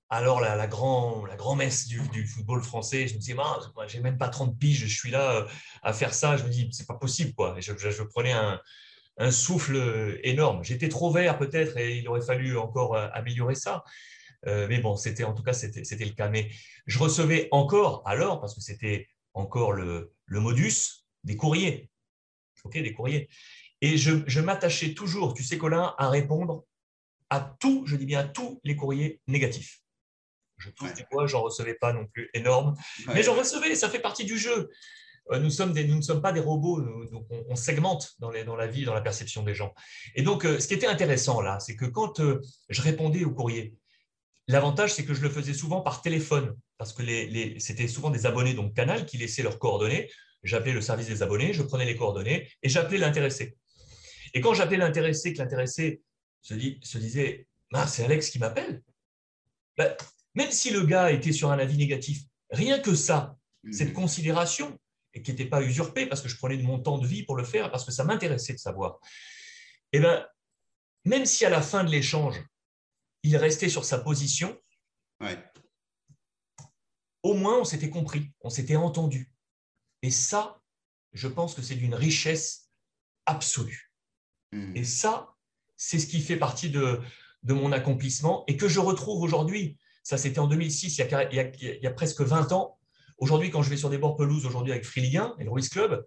Alors, 0.10 0.41
la, 0.41 0.55
la, 0.55 0.67
grand, 0.67 1.25
la 1.25 1.36
grand-messe 1.36 1.88
du, 1.88 2.27
football 2.27 2.62
français, 2.62 3.08
je 3.08 3.15
me 3.15 3.20
disais, 3.20 3.36
ah, 3.39 3.58
j'ai 3.88 4.00
même 4.00 4.20
pas 4.20 4.29
30 4.29 4.60
piges, 4.60 4.86
je 4.86 4.96
suis 4.96 5.10
là 5.10 5.38
euh, 5.38 5.48
à 5.82 5.91
faire 5.91 6.13
ça. 6.13 6.38
Je 6.38 6.44
me 6.44 6.50
dis, 6.50 6.70
c'est 6.72 6.88
pas 6.88 6.98
possible, 6.98 7.34
quoi. 7.34 7.55
je, 7.60 7.74
je 7.75 8.03
prenais 8.03 8.34
un, 8.34 8.62
un 9.17 9.31
souffle 9.31 10.19
énorme. 10.24 10.63
J'étais 10.63 10.89
trop 10.89 11.12
vert 11.12 11.38
peut-être 11.38 11.77
et 11.77 11.98
il 11.98 12.07
aurait 12.07 12.25
fallu 12.25 12.57
encore 12.57 12.95
euh, 12.95 13.07
améliorer 13.13 13.55
ça. 13.55 13.84
Euh, 14.48 14.67
mais 14.67 14.79
bon, 14.79 14.95
c'était 14.95 15.24
en 15.24 15.34
tout 15.34 15.43
cas 15.43 15.53
c'était 15.53 16.05
le 16.05 16.12
cas. 16.12 16.29
Mais 16.29 16.50
je 16.86 17.00
recevais 17.00 17.48
encore 17.51 18.03
alors 18.05 18.39
parce 18.41 18.53
que 18.55 18.62
c'était 18.62 19.07
encore 19.34 19.72
le, 19.72 20.13
modus 20.29 21.05
des 21.24 21.36
courriers, 21.36 21.89
ok, 22.63 22.74
des 22.74 22.93
courriers. 22.93 23.29
Et 23.81 23.98
je, 23.98 24.39
m'attachais 24.39 24.93
toujours, 24.93 25.34
tu 25.34 25.43
sais 25.43 25.57
Colin, 25.57 25.93
à 25.98 26.10
répondre 26.10 26.65
à 27.29 27.55
tout, 27.60 27.84
je 27.86 27.95
dis 27.95 28.05
bien 28.05 28.19
à 28.19 28.24
tous 28.24 28.62
les 28.63 28.75
courriers 28.75 29.19
négatifs. 29.27 29.81
Je 30.57 30.69
trouve 30.69 30.93
du 30.93 31.03
j'en 31.25 31.41
recevais 31.41 31.74
pas 31.74 31.91
non 31.91 32.05
plus 32.07 32.29
énorme, 32.34 32.75
mais 33.07 33.24
j'en 33.24 33.34
recevais, 33.34 33.75
ça 33.75 33.89
fait 33.89 34.00
partie 34.00 34.24
du 34.24 34.38
jeu. 34.38 34.69
Nous, 35.32 35.50
sommes 35.50 35.74
des, 35.74 35.86
nous 35.86 35.96
ne 35.96 36.01
sommes 36.01 36.22
pas 36.22 36.32
des 36.32 36.39
robots, 36.39 36.82
donc 37.12 37.25
on, 37.50 37.55
segmente 37.55 38.13
dans, 38.20 38.29
les, 38.29 38.44
dans, 38.44 38.55
la 38.55 38.67
vie, 38.67 38.86
dans 38.86 38.94
la 38.94 39.01
perception 39.01 39.44
des 39.44 39.55
gens. 39.55 39.74
Et 40.15 40.22
donc, 40.22 40.44
ce 40.44 40.67
qui 40.67 40.74
était 40.74 40.88
intéressant 40.88 41.41
là, 41.41 41.60
c'est 41.60 41.75
que 41.75 41.86
quand 41.86 42.22
je 42.70 42.82
répondais 42.82 43.24
au 43.25 43.32
courrier, 43.32 43.74
l'avantage, 44.48 44.94
c'est 44.94 45.05
que 45.05 45.13
je 45.13 45.22
le 45.22 45.29
faisais 45.29 45.53
souvent 45.53 45.82
par 45.82 46.01
téléphone, 46.01 46.55
parce 46.77 46.94
que 46.94 47.01
les, 47.01 47.60
c'était 47.60 47.88
souvent 47.88 48.10
des 48.10 48.25
abonnés, 48.25 48.53
donc 48.53 48.74
Canal, 48.74 49.05
qui 49.05 49.17
laissaient 49.17 49.44
leurs 49.44 49.60
coordonnées. 49.60 50.10
J'appelais 50.44 50.74
le 50.74 50.82
service 50.82 51.08
des 51.08 51.24
abonnés, 51.24 51.53
je 51.53 51.63
prenais 51.63 51.86
les 51.86 51.96
coordonnées 51.96 52.48
et 52.62 52.70
j'appelais 52.70 53.00
l'intéressé. 53.00 53.58
Et 54.34 54.41
quand 54.41 54.53
j'appelais 54.53 54.77
l'intéressé, 54.77 55.34
que 55.34 55.39
l'intéressé 55.39 56.01
se, 56.41 56.53
se 56.84 56.98
disait 57.00 57.48
ah, 57.74 57.88
c'est 57.88 58.05
Alex 58.05 58.29
qui 58.29 58.39
m'appelle, 58.39 58.82
ben, 59.77 59.96
même 60.36 60.51
si 60.51 60.72
le 60.72 60.86
gars 60.86 61.12
était 61.12 61.32
sur 61.32 61.51
un 61.51 61.60
avis 61.60 61.77
négatif, 61.77 62.22
rien 62.51 62.79
que 62.79 62.96
ça, 62.96 63.36
cette 63.72 63.89
mhm. 63.89 63.94
considération, 63.96 64.79
et 65.15 65.22
qui 65.22 65.31
n'était 65.31 65.45
pas 65.45 65.63
usurpée 65.63 66.05
parce 66.05 66.22
que 66.22 66.29
je 66.29 66.38
prenais 66.38 66.57
de 66.57 66.63
mon 66.63 66.79
temps 66.79 66.98
de 66.98 67.07
vie 67.07 67.24
pour 67.24 67.36
le 67.36 67.43
faire, 67.43 67.72
parce 67.72 67.86
que 67.86 67.91
ça 67.91 68.03
m'intéressait 68.03 68.53
de 68.53 68.60
savoir, 68.60 69.00
et 69.91 69.98
eh 69.98 70.00
ben, 70.01 70.27
même 71.05 71.25
si 71.25 71.45
à 71.45 71.50
la 71.50 71.62
fin 71.62 71.84
de 71.84 71.89
l'échange, 71.89 72.36
il 73.24 73.38
restait 73.38 73.69
sur 73.69 73.86
sa 73.86 73.98
position, 73.98 74.60
au 77.24 77.34
moins 77.34 77.60
on 77.60 77.63
s'était 77.63 77.89
compris, 77.89 78.31
on 78.41 78.50
s'était 78.50 78.75
entendu. 78.75 79.31
Et 80.01 80.12
ça, 80.12 80.62
je 81.13 81.27
pense 81.27 81.55
que 81.55 81.62
c'est 81.62 81.75
d'une 81.75 81.95
richesse 81.95 82.69
absolue. 83.25 83.91
Mhm. 84.51 84.75
Et 84.75 84.84
ça, 84.84 85.34
c'est 85.77 85.98
ce 85.98 86.07
qui 86.07 86.22
fait 86.22 86.38
partie 86.38 86.69
de, 86.69 87.01
de 87.43 87.53
mon 87.53 87.72
accomplissement 87.72 88.43
et 88.48 88.57
que 88.57 88.67
je 88.67 88.79
retrouve 88.79 89.22
aujourd'hui. 89.22 89.77
Ça, 90.03 90.17
c'était 90.17 90.39
en 90.39 90.48
2006, 90.48 90.98
il 91.00 91.81
y, 91.81 91.88
a, 91.88 91.91
presque 91.91 92.22
20 92.22 92.51
ans. 92.51 92.75
Aujourd'hui, 93.17 93.50
quand 93.50 93.62
je 93.62 93.69
vais 93.69 93.77
sur 93.77 93.89
des 93.89 93.98
bords 93.98 94.15
pelouse, 94.15 94.45
aujourd'hui 94.45 94.72
avec 94.72 94.86
Free 94.86 95.01
Ligue 95.01 95.17
1 95.17 95.36
et 95.39 95.43
le 95.43 95.50
Ruiz 95.50 95.69
Club, 95.69 96.05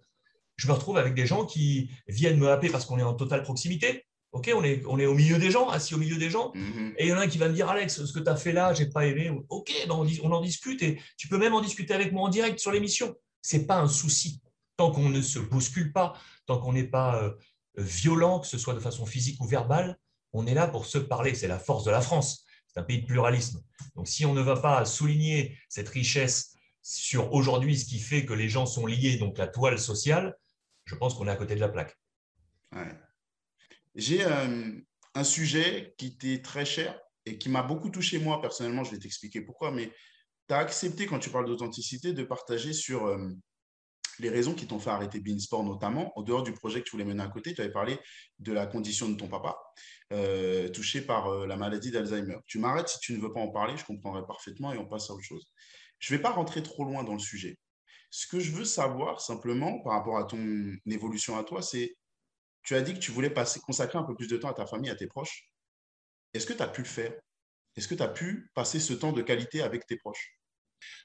je 0.56 0.66
me 0.66 0.72
retrouve 0.72 0.98
avec 0.98 1.14
des 1.14 1.26
gens 1.26 1.46
qui 1.46 1.90
viennent 2.08 2.38
me 2.38 2.50
happer 2.50 2.68
parce 2.68 2.84
qu'on 2.84 2.98
est 2.98 3.02
en 3.02 3.14
totale 3.14 3.42
proximité. 3.42 4.04
Ok, 4.32 4.50
on 4.54 4.62
est, 4.62 4.82
on 4.86 4.98
est 4.98 5.06
au 5.06 5.14
milieu 5.14 5.38
des 5.38 5.50
gens, 5.50 5.70
assis 5.70 5.94
au 5.94 5.98
milieu 5.98 6.16
des 6.16 6.28
gens. 6.28 6.52
Mhm. 6.54 6.94
Et 6.98 7.06
il 7.06 7.08
y 7.08 7.12
en 7.12 7.16
a 7.16 7.22
un 7.22 7.28
qui 7.28 7.38
va 7.38 7.48
me 7.48 7.54
dire 7.54 7.68
Alex, 7.68 8.04
ce 8.04 8.12
que 8.12 8.18
tu 8.18 8.28
as 8.28 8.36
fait 8.36 8.52
là, 8.52 8.74
j'ai 8.74 8.86
pas 8.86 9.06
aimé. 9.06 9.30
Ok, 9.48 9.72
ben 9.86 9.94
on, 9.94 10.06
on, 10.22 10.32
en 10.32 10.40
discute 10.42 10.82
et 10.82 11.00
tu 11.16 11.28
peux 11.28 11.38
même 11.38 11.54
en 11.54 11.62
discuter 11.62 11.94
avec 11.94 12.12
moi 12.12 12.24
en 12.24 12.28
direct 12.28 12.58
sur 12.58 12.70
l'émission. 12.70 13.14
C'est 13.40 13.66
pas 13.66 13.78
un 13.78 13.88
souci. 13.88 14.42
Tant 14.76 14.90
qu'on 14.90 15.08
ne 15.08 15.22
se 15.22 15.38
bouscule 15.38 15.92
pas, 15.92 16.14
tant 16.46 16.58
qu'on 16.58 16.74
n'est 16.74 16.84
pas 16.84 17.22
euh, 17.22 17.32
violent, 17.78 18.40
que 18.40 18.46
ce 18.46 18.58
soit 18.58 18.74
de 18.74 18.80
façon 18.80 19.06
physique 19.06 19.40
ou 19.40 19.46
verbale, 19.46 19.98
on 20.32 20.46
est 20.46 20.54
là 20.54 20.68
pour 20.68 20.84
se 20.84 20.98
parler. 20.98 21.34
C'est 21.34 21.48
la 21.48 21.58
force 21.58 21.84
de 21.84 21.90
la 21.90 22.02
France. 22.02 22.44
C'est 22.66 22.80
un 22.80 22.82
pays 22.82 23.00
de 23.00 23.06
pluralisme. 23.06 23.62
Donc 23.96 24.08
si 24.08 24.26
on 24.26 24.34
ne 24.34 24.42
va 24.42 24.56
pas 24.56 24.84
souligner 24.84 25.56
cette 25.68 25.88
richesse 25.88 26.52
sur 26.90 27.34
aujourd'hui, 27.34 27.78
ce 27.78 27.84
qui 27.84 27.98
fait 27.98 28.24
que 28.24 28.32
les 28.32 28.48
gens 28.48 28.64
sont 28.64 28.86
liés, 28.86 29.18
donc 29.18 29.36
la 29.36 29.46
toile 29.46 29.78
sociale, 29.78 30.34
je 30.86 30.94
pense 30.94 31.14
qu'on 31.14 31.28
est 31.28 31.30
à 31.30 31.36
côté 31.36 31.54
de 31.54 31.60
la 31.60 31.68
plaque. 31.68 31.98
J'ai 33.94 34.24
euh, 34.24 34.72
un 35.14 35.24
sujet 35.24 35.94
qui 35.98 36.16
t'est 36.16 36.42
très 36.42 36.64
cher 36.64 36.98
et 37.26 37.36
qui 37.36 37.50
m'a 37.50 37.62
beaucoup 37.62 37.90
touché 37.90 38.18
moi 38.18 38.40
personnellement. 38.40 38.84
Je 38.84 38.92
vais 38.92 38.98
t'expliquer 38.98 39.42
pourquoi, 39.42 39.70
mais 39.70 39.92
tu 40.48 40.54
as 40.54 40.58
accepté, 40.58 41.04
quand 41.04 41.18
tu 41.18 41.28
parles 41.28 41.44
d'authenticité, 41.44 42.14
de 42.14 42.22
partager 42.22 42.72
sur 42.72 43.04
euh, 43.06 43.18
les 44.18 44.30
raisons 44.30 44.54
qui 44.54 44.66
t'ont 44.66 44.78
fait 44.78 44.88
arrêter 44.88 45.20
Beansport 45.20 45.64
notamment, 45.64 46.18
en 46.18 46.22
dehors 46.22 46.42
du 46.42 46.52
projet 46.54 46.80
que 46.80 46.84
tu 46.84 46.92
voulais 46.92 47.04
mener 47.04 47.22
à 47.22 47.28
côté, 47.28 47.52
tu 47.52 47.60
avais 47.60 47.70
parlé 47.70 47.98
de 48.38 48.52
la 48.52 48.66
condition 48.66 49.10
de 49.10 49.16
ton 49.16 49.28
papa, 49.28 49.58
euh, 50.14 50.70
touché 50.70 51.02
par 51.02 51.46
la 51.46 51.56
maladie 51.56 51.90
d'Alzheimer. 51.90 52.38
Tu 52.46 52.58
m'arrêtes 52.58 52.88
si 52.88 52.98
tu 53.00 53.12
ne 53.12 53.20
veux 53.20 53.32
pas 53.34 53.40
en 53.40 53.50
parler, 53.50 53.76
je 53.76 53.84
comprendrai 53.84 54.22
parfaitement 54.26 54.72
et 54.72 54.78
on 54.78 54.86
passe 54.86 55.10
à 55.10 55.12
autre 55.12 55.24
chose. 55.24 55.52
Je 55.98 56.12
ne 56.12 56.18
vais 56.18 56.22
pas 56.22 56.30
rentrer 56.30 56.62
trop 56.62 56.84
loin 56.84 57.04
dans 57.04 57.14
le 57.14 57.18
sujet. 57.18 57.58
Ce 58.10 58.26
que 58.26 58.40
je 58.40 58.52
veux 58.52 58.64
savoir 58.64 59.20
simplement 59.20 59.80
par 59.80 59.94
rapport 59.94 60.18
à 60.18 60.24
ton 60.24 60.38
évolution 60.86 61.36
à 61.36 61.44
toi, 61.44 61.60
c'est, 61.62 61.96
tu 62.62 62.74
as 62.74 62.82
dit 62.82 62.94
que 62.94 62.98
tu 62.98 63.10
voulais 63.10 63.30
passer, 63.30 63.60
consacrer 63.60 63.98
un 63.98 64.04
peu 64.04 64.14
plus 64.14 64.28
de 64.28 64.36
temps 64.36 64.48
à 64.48 64.54
ta 64.54 64.66
famille, 64.66 64.90
à 64.90 64.94
tes 64.94 65.06
proches. 65.06 65.44
Est-ce 66.34 66.46
que 66.46 66.52
tu 66.52 66.62
as 66.62 66.68
pu 66.68 66.82
le 66.82 66.88
faire? 66.88 67.12
Est-ce 67.76 67.88
que 67.88 67.94
tu 67.94 68.02
as 68.02 68.08
pu 68.08 68.50
passer 68.54 68.80
ce 68.80 68.92
temps 68.92 69.12
de 69.12 69.22
qualité 69.22 69.62
avec 69.62 69.86
tes 69.86 69.96
proches? 69.96 70.38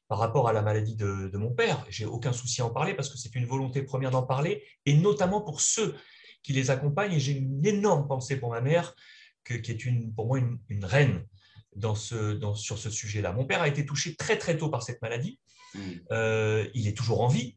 Par 0.07 0.17
rapport 0.17 0.47
à 0.47 0.53
la 0.53 0.61
maladie 0.61 0.95
de, 0.95 1.37
mon 1.37 1.53
père. 1.53 1.85
J'ai 1.89 2.05
aucun 2.05 2.33
souci 2.33 2.61
à 2.61 2.65
en 2.65 2.69
parler 2.69 2.93
parce 2.93 3.09
que 3.09 3.17
c'est 3.17 3.33
une 3.35 3.45
volonté 3.45 3.83
première 3.83 4.11
d'en 4.11 4.23
parler, 4.23 4.63
et 4.85 4.93
notamment 4.95 5.41
pour 5.41 5.61
ceux 5.61 5.95
qui 6.41 6.53
les 6.53 6.69
accompagnent. 6.71 7.13
Et 7.13 7.19
j'ai 7.19 7.33
une 7.33 7.65
énorme 7.65 8.07
pensée 8.07 8.39
pour 8.39 8.51
ma 8.51 8.61
mère, 8.61 8.95
qui 9.45 9.53
est 9.53 9.85
une, 9.85 10.13
pour 10.13 10.27
moi 10.27 10.39
une, 10.39 10.85
reine 10.85 11.25
dans 11.75 11.95
ce, 11.95 12.39
sur 12.55 12.77
ce 12.77 12.89
sujet-là. 12.89 13.33
Mon 13.33 13.45
père 13.45 13.61
a 13.61 13.67
été 13.67 13.85
touché 13.85 14.15
très 14.15 14.37
très 14.37 14.57
tôt 14.57 14.69
par 14.69 14.83
cette 14.83 15.01
maladie. 15.01 15.39
Mmh. 15.73 15.79
Euh, 16.11 16.67
il 16.73 16.87
est 16.87 16.95
toujours 16.95 17.21
en 17.21 17.27
vie 17.27 17.55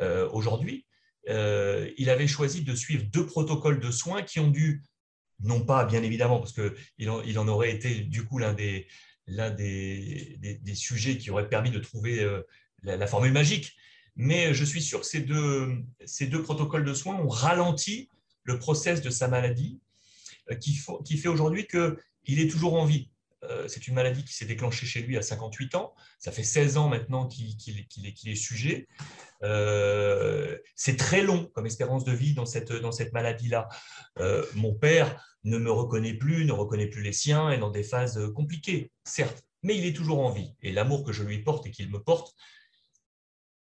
euh, 0.00 0.28
aujourd'hui. 0.30 0.86
Euh, 1.28 1.90
il 1.98 2.08
avait 2.10 2.26
choisi 2.26 2.62
de 2.62 2.74
suivre 2.74 3.04
deux 3.04 3.26
protocoles 3.26 3.80
de 3.80 3.90
soins 3.90 4.22
qui 4.22 4.40
ont 4.40 4.50
dû, 4.50 4.82
non 5.40 5.64
pas 5.64 5.84
bien 5.84 6.02
évidemment, 6.02 6.38
parce 6.38 6.52
qu'il 6.52 7.10
en, 7.10 7.22
il 7.22 7.38
en 7.38 7.48
aurait 7.48 7.70
été 7.70 8.00
du 8.00 8.24
coup 8.24 8.38
l'un 8.38 8.54
des, 8.54 8.86
l'un 9.26 9.50
des, 9.50 10.38
des, 10.40 10.74
sujets 10.74 11.18
qui 11.18 11.30
aurait 11.30 11.48
permis 11.48 11.70
de 11.70 11.78
trouver 11.78 12.26
la, 12.82 13.06
formule 13.06 13.32
magique. 13.32 13.76
Mais 14.16 14.54
je 14.54 14.64
suis 14.64 14.80
sûr 14.80 15.00
que 15.00 15.06
ces 15.06 15.20
deux, 15.20 15.84
ces 16.06 16.26
deux 16.26 16.42
protocoles 16.42 16.84
de 16.84 16.94
soins 16.94 17.16
ont 17.16 17.28
ralenti 17.28 18.08
le 18.44 18.58
process 18.58 19.02
de 19.02 19.10
sa 19.10 19.28
maladie, 19.28 19.80
qui, 20.60 20.80
qui 21.04 21.18
fait 21.18 21.28
aujourd'hui 21.28 21.66
qu'il 21.66 22.40
est 22.40 22.50
toujours 22.50 22.74
en 22.74 22.86
vie. 22.86 23.10
Euh, 23.44 23.68
c'est 23.68 23.86
une 23.86 23.94
maladie 23.94 24.24
qui 24.24 24.32
s'est 24.32 24.46
déclenchée 24.46 24.86
chez 24.86 25.02
lui 25.02 25.16
à 25.16 25.22
58 25.22 25.74
ans. 25.76 25.94
Ça 26.18 26.32
fait 26.32 26.42
16 26.42 26.76
ans 26.76 26.88
maintenant 26.88 27.26
qu'il 27.26 27.56
est, 28.26 28.34
sujet. 28.34 28.88
c'est 30.74 30.96
très 30.96 31.22
long 31.22 31.46
comme 31.54 31.66
espérance 31.66 32.04
de 32.04 32.12
vie 32.12 32.34
dans 32.34 32.46
cette, 32.46 33.12
maladie-là. 33.12 33.68
mon 34.54 34.74
père 34.74 35.22
ne 35.44 35.58
me 35.58 35.70
reconnaît 35.70 36.14
plus, 36.14 36.44
ne 36.44 36.52
reconnaît 36.52 36.88
plus 36.88 37.02
les 37.02 37.12
siens, 37.12 37.50
est 37.50 37.58
dans 37.58 37.70
des 37.70 37.84
phases 37.84 38.20
compliquées, 38.34 38.90
certes, 39.04 39.44
mais 39.62 39.76
il 39.76 39.86
est 39.86 39.92
toujours 39.92 40.20
en 40.20 40.30
vie. 40.30 40.54
Et 40.62 40.72
l'amour 40.72 41.04
que 41.04 41.12
je 41.12 41.22
lui 41.22 41.42
porte 41.42 41.66
et 41.66 41.70
qu'il 41.70 41.90
me 41.90 42.02
porte, 42.02 42.34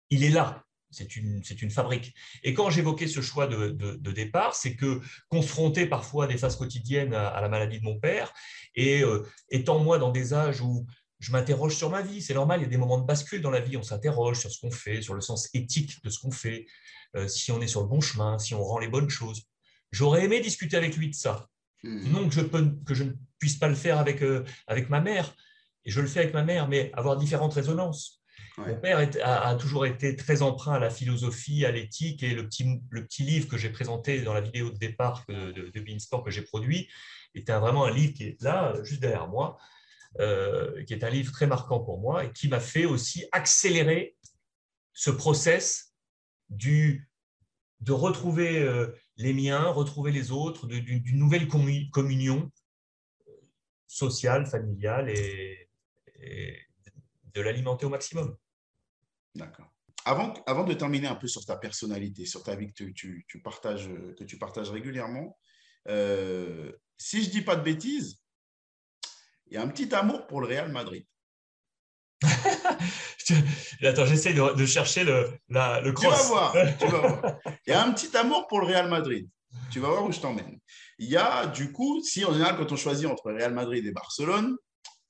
il 0.09 0.24
est 0.24 0.29
là. 0.29 0.66
C'est 0.89 1.15
une, 1.17 1.41
une, 1.62 1.72
fabrique. 1.72 2.13
Et 2.44 2.53
quand 2.53 2.70
j'évoquais 2.70 3.08
ce 3.08 3.20
choix 3.20 3.46
de, 3.48 4.12
départ, 4.12 4.56
c'est 4.56 4.75
que 4.75 5.01
confronté 5.27 5.86
parfois 5.86 6.25
à 6.25 6.27
des 6.27 6.38
phases 6.38 6.56
quotidiennes 6.56 7.13
à, 7.13 7.41
la 7.41 7.50
maladie 7.50 7.79
de 7.79 7.84
mon 7.84 8.00
père, 8.00 8.34
et 8.74 9.03
euh, 9.03 9.24
étant 9.50 9.79
moi 9.79 9.98
dans 9.98 10.12
des 10.12 10.34
âges 10.34 10.62
où 10.62 10.86
je 11.20 11.32
m'interroge 11.32 11.75
sur 11.75 11.89
ma 11.89 12.01
vie, 12.01 12.22
c'est 12.22 12.34
normal, 12.34 12.62
il 12.62 12.63
y 12.63 12.65
a 12.65 12.70
des 12.70 12.77
moments 12.77 13.00
de 13.00 13.06
bascule 13.06 13.41
dans 13.41 13.50
la 13.50 13.60
vie, 13.60 13.75
on 13.75 13.84
s'interroge 13.84 14.39
sur 14.39 14.51
ce 14.51 14.60
qu'on 14.60 14.72
fait, 14.72 15.01
sur 15.01 15.13
le 15.13 15.22
sens 15.22 15.50
éthique 15.53 16.03
de 16.03 16.10
ce 16.10 16.20
qu'on 16.20 16.32
fait, 16.32 16.65
euh, 17.15 17.27
si 17.27 17.51
on 17.51 17.60
est 17.62 17.67
sur 17.67 17.82
le 17.82 17.88
bon 17.88 18.01
chemin, 18.01 18.38
si 18.38 18.53
on 18.53 18.63
rend 18.63 18.79
les 18.79 18.88
bonnes 18.88 19.10
choses. 19.10 19.44
J'aurais 19.91 20.25
aimé 20.25 20.39
discuter 20.39 20.77
avec 20.77 20.96
lui 20.96 21.10
de 21.10 21.15
ça. 21.15 21.50
Hmm. 21.84 22.12
Non 22.12 22.29
que 22.29 22.36
je, 22.36 22.41
peux, 22.41 22.72
que 22.86 22.94
je 22.94 23.03
ne 23.03 23.13
puisse 23.39 23.56
pas 23.56 23.67
le 23.67 23.75
faire 23.75 24.00
avec, 24.00 24.22
euh, 24.22 24.44
avec 24.67 24.89
ma 24.89 25.01
mère, 25.01 25.36
et 25.86 25.91
je 25.91 26.01
le 26.01 26.08
fais 26.08 26.20
avec 26.20 26.34
ma 26.34 26.44
mère, 26.44 26.67
mais 26.67 26.91
avoir 26.94 27.17
différentes 27.17 27.53
résonances. 27.53 28.16
Mon 28.58 28.76
père 28.76 29.08
a, 29.24 29.56
toujours 29.56 29.86
été 29.86 30.16
très 30.16 30.42
emprunt 30.42 30.74
à 30.74 30.80
la 30.80 30.90
philosophie, 30.90 31.64
à 31.64 31.72
l'éthique, 31.72 32.24
et 32.24 32.34
le 32.34 32.48
petit, 32.48 32.82
le 32.90 33.06
petit 33.06 33.22
livre 33.22 33.48
que 33.48 33.58
j'ai 33.58 33.70
présenté 33.70 34.22
dans 34.22 34.34
la 34.34 34.42
vidéo 34.42 34.72
de 34.72 34.78
départ 34.78 35.24
de, 35.30 35.52
de, 35.52 35.80
Beansport 35.80 36.24
que 36.24 36.32
j'ai 36.32 36.42
produit 36.42 36.90
était 37.36 37.54
vraiment 37.54 37.86
un 37.86 37.92
livre 37.92 38.14
qui 38.14 38.24
est 38.24 38.42
là, 38.42 38.74
juste 38.84 39.00
derrière 39.00 39.28
moi, 39.28 39.58
euh, 40.20 40.84
qui 40.86 40.94
est 40.94 41.04
un 41.04 41.10
livre 41.12 41.32
très 41.32 41.46
marquant 41.46 41.80
pour 41.80 42.00
moi 42.00 42.26
et 42.26 42.32
qui 42.32 42.48
m'a 42.48 42.60
fait 42.60 42.86
aussi 42.86 43.26
accélérer 43.32 44.16
ce 44.94 45.12
process 45.12 45.94
du, 46.50 47.08
de 47.82 47.92
retrouver 47.92 48.60
euh, 48.60 48.88
les 49.18 49.34
miens, 49.34 49.68
retrouver 49.68 50.12
les 50.12 50.32
autres, 50.32 50.66
d'une 50.66 51.20
nouvelle 51.20 51.48
communion 51.48 52.52
sociale, 53.86 54.48
familiale 54.48 55.10
et, 55.10 55.70
de 57.36 57.42
l'alimenter 57.42 57.86
au 57.86 57.90
maximum. 57.90 58.36
D'accord. 59.38 59.67
Avant, 60.06 60.34
avant 60.46 60.63
de 60.63 60.74
terminer 60.74 61.08
un 61.08 61.15
peu 61.15 61.27
sur 61.27 61.46
ta 61.46 61.58
personnalité, 61.58 62.25
sur 62.25 62.44
ta 62.44 62.56
vie 62.56 62.67
que 62.67 62.84
tu, 62.84 63.25
tu, 63.27 63.41
partages, 63.41 63.89
que 64.17 64.24
tu 64.24 64.38
partages 64.38 64.70
régulièrement, 64.70 65.38
euh, 65.89 66.72
si 66.98 67.22
je 67.22 67.27
ne 67.27 67.32
dis 67.32 67.41
pas 67.41 67.56
de 67.56 67.62
bêtises, 67.62 68.20
il 69.48 69.53
y 69.53 69.58
a 69.58 69.62
un 69.62 69.67
petit 69.67 69.94
amour 69.94 70.27
pour 70.27 70.41
le 70.41 70.48
Real 70.48 70.72
Madrid. 70.72 71.06
Attends, 73.84 74.06
j'essaie 74.06 74.34
de, 74.34 74.65
chercher 74.65 75.03
le, 75.03 75.29
le 75.50 75.91
cross. 75.91 76.15
Tu 76.15 76.24
vas, 76.24 76.27
voir, 76.27 76.53
tu 76.79 76.88
vas 76.88 77.00
voir. 77.00 77.39
Il 77.67 77.72
y 77.72 77.74
a 77.74 77.84
un 77.84 77.91
petit 77.91 78.15
amour 78.17 78.48
pour 78.48 78.62
le 78.62 78.67
Real 78.67 78.89
Madrid. 78.89 79.29
Tu 79.72 79.79
vas 79.79 79.89
voir 79.89 80.06
où 80.06 80.12
je 80.12 80.20
t'emmène. 80.20 80.60
Il 80.98 81.10
y 81.10 81.17
a, 81.17 81.46
du 81.48 81.72
coup, 81.72 82.01
si 82.01 82.25
en 82.25 82.34
général, 82.34 82.58
quand 82.58 82.72
on 82.72 82.75
choisit 82.75 83.06
entre 83.06 83.32
Real 83.32 83.53
Madrid 83.53 83.86
et 83.86 83.91
Barcelone, 83.91 84.56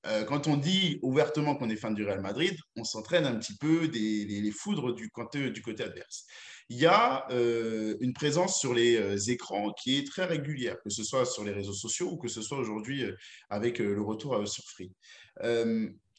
euh, 0.08 0.24
quand 0.24 0.48
on 0.48 0.58
dit 0.58 1.00
ouvertement 1.02 1.56
qu'on 1.56 1.70
est 1.70 1.76
fan 1.76 1.94
du 1.94 2.06
Real 2.06 2.22
Madrid, 2.22 2.56
on 2.76 2.84
s'entraîne 2.84 3.26
un 3.26 3.36
petit 3.36 3.58
peu 3.58 3.88
des, 3.88 4.52
foudres 4.52 4.94
du 4.94 5.10
côté, 5.10 5.50
du 5.50 5.62
côté 5.62 5.84
adverse. 5.84 6.26
Il 6.70 6.78
y 6.78 6.86
a 6.86 7.26
euh, 7.32 7.96
une 8.02 8.14
présence 8.14 8.60
sur 8.60 8.74
les 8.74 8.98
euh, 8.98 9.18
écrans 9.28 9.72
qui 9.74 9.98
est 9.98 10.08
très 10.08 10.26
régulière, 10.26 10.78
que 10.84 10.90
ce 10.90 11.04
soit 11.04 11.26
sur 11.26 11.44
les 11.44 11.52
réseaux 11.52 11.74
sociaux 11.74 12.10
ou 12.12 12.18
que 12.18 12.28
ce 12.28 12.42
soit 12.42 12.58
aujourd'hui 12.58 13.06
avec 13.50 13.80
le 13.80 14.02
retour 14.02 14.48
sur 14.48 14.64
Free. 14.66 14.92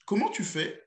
comment 0.04 0.30
tu 0.30 0.44
fais 0.44 0.82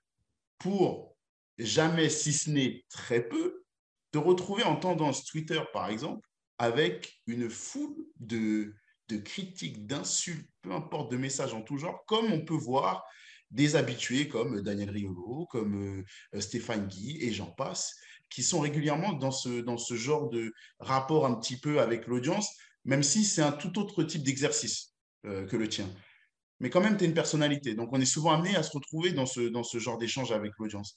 pour 0.59 1.15
jamais, 1.57 2.09
si 2.09 2.33
ce 2.33 2.49
n'est 2.49 2.83
très 2.89 3.27
peu, 3.27 3.63
te 4.11 4.17
retrouver 4.17 4.63
en 4.63 4.75
tendance 4.75 5.25
Twitter, 5.25 5.61
par 5.73 5.89
exemple, 5.89 6.27
avec 6.57 7.21
une 7.27 7.49
foule 7.49 8.05
de, 8.19 8.73
de 9.11 9.17
critiques, 9.17 9.85
d'insultes, 9.85 10.49
peu 10.61 10.71
importe, 10.71 11.11
de 11.11 11.17
messages 11.17 11.53
en 11.53 11.61
tout 11.61 11.77
genre, 11.77 12.03
comme 12.05 12.31
on 12.31 12.43
peut 12.45 12.55
voir 12.55 13.03
des 13.51 13.75
habitués 13.75 14.27
comme 14.27 14.61
Daniel 14.61 14.89
Riolo, 14.89 15.45
comme 15.49 16.05
euh, 16.33 16.39
Stéphane 16.39 16.87
Guy 16.87 17.17
et 17.21 17.33
j'en 17.33 17.51
passe, 17.51 17.95
qui 18.29 18.43
sont 18.43 18.61
régulièrement 18.61 19.13
dans 19.13 19.31
ce, 19.31 19.61
dans 19.61 19.77
ce 19.77 19.95
genre 19.95 20.29
de 20.29 20.53
rapport 20.79 21.25
un 21.25 21.35
petit 21.35 21.57
peu 21.57 21.81
avec 21.81 22.07
l'audience, 22.07 22.49
même 22.85 23.03
si 23.03 23.25
c'est 23.25 23.41
un 23.41 23.51
tout 23.51 23.77
autre 23.77 24.03
type 24.03 24.23
d'exercice 24.23 24.95
euh, 25.25 25.45
que 25.45 25.57
le 25.57 25.67
tien. 25.67 25.89
Mais 26.61 26.69
quand 26.69 26.79
même, 26.79 26.95
tu 26.95 27.03
es 27.03 27.07
une 27.07 27.13
personnalité. 27.13 27.75
Donc, 27.75 27.89
on 27.91 27.99
est 27.99 28.05
souvent 28.05 28.31
amené 28.31 28.55
à 28.55 28.63
se 28.63 28.71
retrouver 28.71 29.11
dans 29.11 29.25
ce, 29.25 29.41
dans 29.41 29.63
ce 29.63 29.79
genre 29.79 29.97
d'échange 29.97 30.31
avec 30.31 30.53
l'audience. 30.59 30.95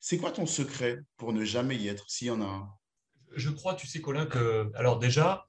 C'est 0.00 0.18
quoi 0.18 0.32
ton 0.32 0.46
secret 0.46 0.98
pour 1.16 1.32
ne 1.32 1.44
jamais 1.44 1.76
y 1.76 1.88
être, 1.88 2.10
s'il 2.10 2.26
y 2.28 2.30
en 2.30 2.40
a 2.40 2.44
un? 2.44 2.68
Je 3.36 3.50
crois, 3.50 3.74
tu 3.74 3.86
sais, 3.86 4.00
Colin, 4.00 4.26
que. 4.26 4.70
Alors, 4.74 4.98
déjà, 4.98 5.46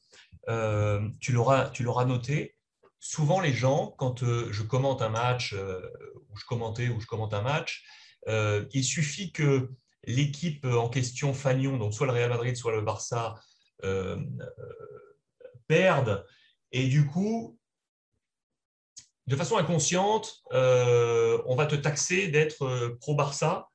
euh, 0.49 1.07
tu 1.19 1.31
l'auras 1.33 2.05
noté, 2.05 2.55
souvent 2.99 3.39
les 3.39 3.53
gens, 3.53 3.93
quand 3.97 4.23
euh, 4.23 4.47
je 4.51 4.63
commente 4.63 5.01
un 5.01 5.09
match, 5.09 5.53
ou 5.53 6.37
je 6.37 6.45
commentais, 6.45 6.89
ou 6.89 6.99
je 6.99 7.07
commente 7.07 7.33
un 7.33 7.41
match, 7.41 7.83
il 8.27 8.83
suffit 8.83 9.31
que 9.31 9.69
l'équipe 10.03 10.65
en 10.65 10.89
question 10.89 11.33
Fagnon, 11.33 11.77
donc 11.77 11.93
soit 11.93 12.07
le 12.07 12.13
Real 12.13 12.29
Madrid, 12.29 12.55
soit 12.55 12.71
le 12.71 12.81
Barça, 12.81 13.35
euh, 13.83 14.17
euh, 14.39 15.15
perdent. 15.67 16.25
Et 16.71 16.87
du 16.87 17.07
coup, 17.07 17.57
de 19.27 19.35
façon 19.35 19.57
inconsciente, 19.57 20.43
euh, 20.51 21.41
on 21.45 21.55
va 21.55 21.65
te 21.65 21.75
taxer 21.75 22.27
d'être 22.27 22.97
pro-Barça 22.99 23.69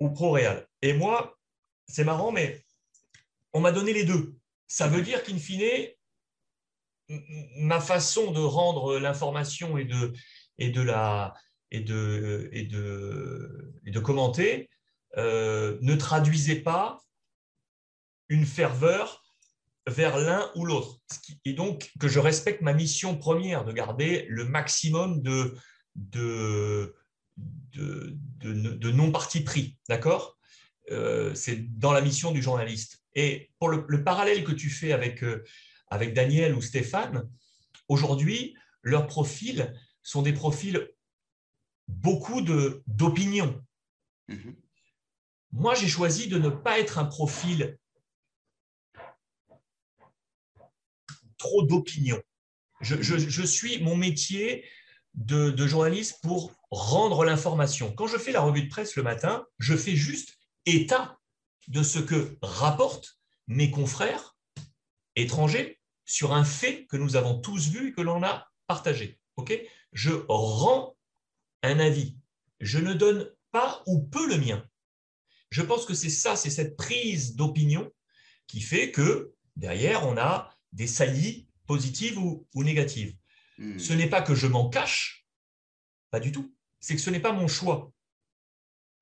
ou 0.00 0.10
pro-Real. 0.10 0.66
Et 0.82 0.92
moi, 0.92 1.36
c'est 1.86 2.04
marrant, 2.04 2.30
mais 2.30 2.64
on 3.52 3.60
m'a 3.60 3.72
donné 3.72 3.92
les 3.92 4.04
deux. 4.04 4.36
Ça 4.68 4.86
veut 4.86 5.02
dire 5.02 5.22
qu'in 5.22 5.38
fine, 5.38 5.88
ma 7.56 7.80
façon 7.80 8.30
de 8.32 8.40
rendre 8.40 8.98
l'information 8.98 9.78
et 9.78 9.84
de, 9.84 10.12
et 10.58 10.70
de 10.70 10.86
et 11.70 11.80
de, 11.80 12.48
et 12.52 12.64
de, 12.64 13.74
et 13.84 13.90
de 13.90 14.00
commenter 14.00 14.70
euh, 15.16 15.78
ne 15.80 15.94
traduisait 15.94 16.60
pas 16.60 17.00
une 18.28 18.46
ferveur 18.46 19.24
vers 19.86 20.18
l'un 20.18 20.50
ou 20.54 20.64
l'autre. 20.64 21.00
Et 21.44 21.54
donc 21.54 21.90
que 21.98 22.08
je 22.08 22.18
respecte 22.18 22.60
ma 22.60 22.74
mission 22.74 23.16
première 23.16 23.64
de 23.64 23.72
garder 23.72 24.26
le 24.28 24.44
maximum 24.44 25.22
de, 25.22 25.56
de, 25.96 26.94
de, 27.36 28.90
non-parti 28.90 29.40
pris. 29.40 29.78
D'accord? 29.88 30.37
Euh, 30.90 31.34
C'est 31.34 31.56
dans 31.78 31.92
la 31.92 32.00
mission 32.00 32.30
du 32.30 32.42
journaliste. 32.42 33.02
Et 33.14 33.50
pour 33.58 33.68
le, 33.68 34.04
parallèle 34.04 34.44
que 34.44 34.52
tu 34.52 34.70
fais 34.70 34.92
avec, 34.92 35.22
euh, 35.22 35.44
avec 35.88 36.14
Daniel 36.14 36.54
ou 36.54 36.60
Stéphane, 36.60 37.28
aujourd'hui, 37.88 38.56
leurs 38.82 39.06
profils 39.06 39.74
sont 40.02 40.22
des 40.22 40.32
profils 40.32 40.88
beaucoup 41.88 42.40
d'opinion. 42.42 43.62
Mm 44.28 44.52
moi, 45.52 45.74
j'ai 45.74 45.88
choisi 45.88 46.28
de 46.28 46.38
ne 46.38 46.50
pas 46.50 46.78
être 46.78 46.98
un 46.98 47.04
profil 47.04 47.78
trop 51.36 51.62
d'opinion. 51.62 52.20
Je, 52.80 53.42
suis 53.42 53.82
mon 53.82 53.96
métier 53.96 54.64
de, 55.14 55.66
journaliste 55.66 56.20
pour 56.22 56.52
rendre 56.70 57.24
l'information. 57.24 57.92
Quand 57.92 58.06
je 58.06 58.18
fais 58.18 58.32
la 58.32 58.40
revue 58.40 58.62
de 58.62 58.68
presse 58.68 58.96
le 58.96 59.02
matin, 59.02 59.46
je 59.58 59.76
fais 59.76 59.96
juste 59.96 60.37
état 60.76 61.18
de 61.68 61.82
ce 61.82 61.98
que 61.98 62.38
rapportent 62.42 63.18
mes 63.46 63.70
confrères 63.70 64.36
étrangers 65.16 65.80
sur 66.04 66.32
un 66.32 66.44
fait 66.44 66.86
que 66.86 66.96
nous 66.96 67.16
avons 67.16 67.38
tous 67.40 67.68
vu 67.68 67.88
et 67.88 67.92
que 67.92 68.00
l'on 68.00 68.22
a 68.22 68.48
partagé. 68.66 69.18
je 69.92 70.10
rends 70.28 70.96
un 71.62 71.78
avis. 71.80 72.16
Je 72.60 72.78
ne 72.78 72.94
donne 72.94 73.30
pas 73.50 73.82
ou 73.86 74.02
peu 74.02 74.28
le 74.28 74.38
mien. 74.38 74.64
Je 75.50 75.62
pense 75.62 75.86
que 75.86 75.94
c'est 75.94 76.10
ça, 76.10 76.36
c'est 76.36 76.50
cette 76.50 76.76
prise 76.76 77.34
d'opinion 77.36 77.90
qui 78.46 78.60
fait 78.60 78.90
que 78.90 79.34
derrière, 79.56 80.06
on 80.06 80.16
a 80.16 80.54
des 80.72 80.86
saillies 80.86 81.48
positives 81.66 82.18
ou, 82.18 82.46
négatives. 82.54 83.16
Hmm. 83.58 83.78
Ce 83.78 83.92
n'est 83.92 84.08
pas 84.08 84.22
que 84.22 84.34
je 84.34 84.46
m'en 84.46 84.68
cache, 84.68 85.26
pas 86.10 86.20
du 86.20 86.32
tout. 86.32 86.54
C'est 86.80 86.94
que 86.94 87.00
ce 87.00 87.10
n'est 87.10 87.20
pas 87.20 87.32
mon 87.32 87.48
choix. 87.48 87.92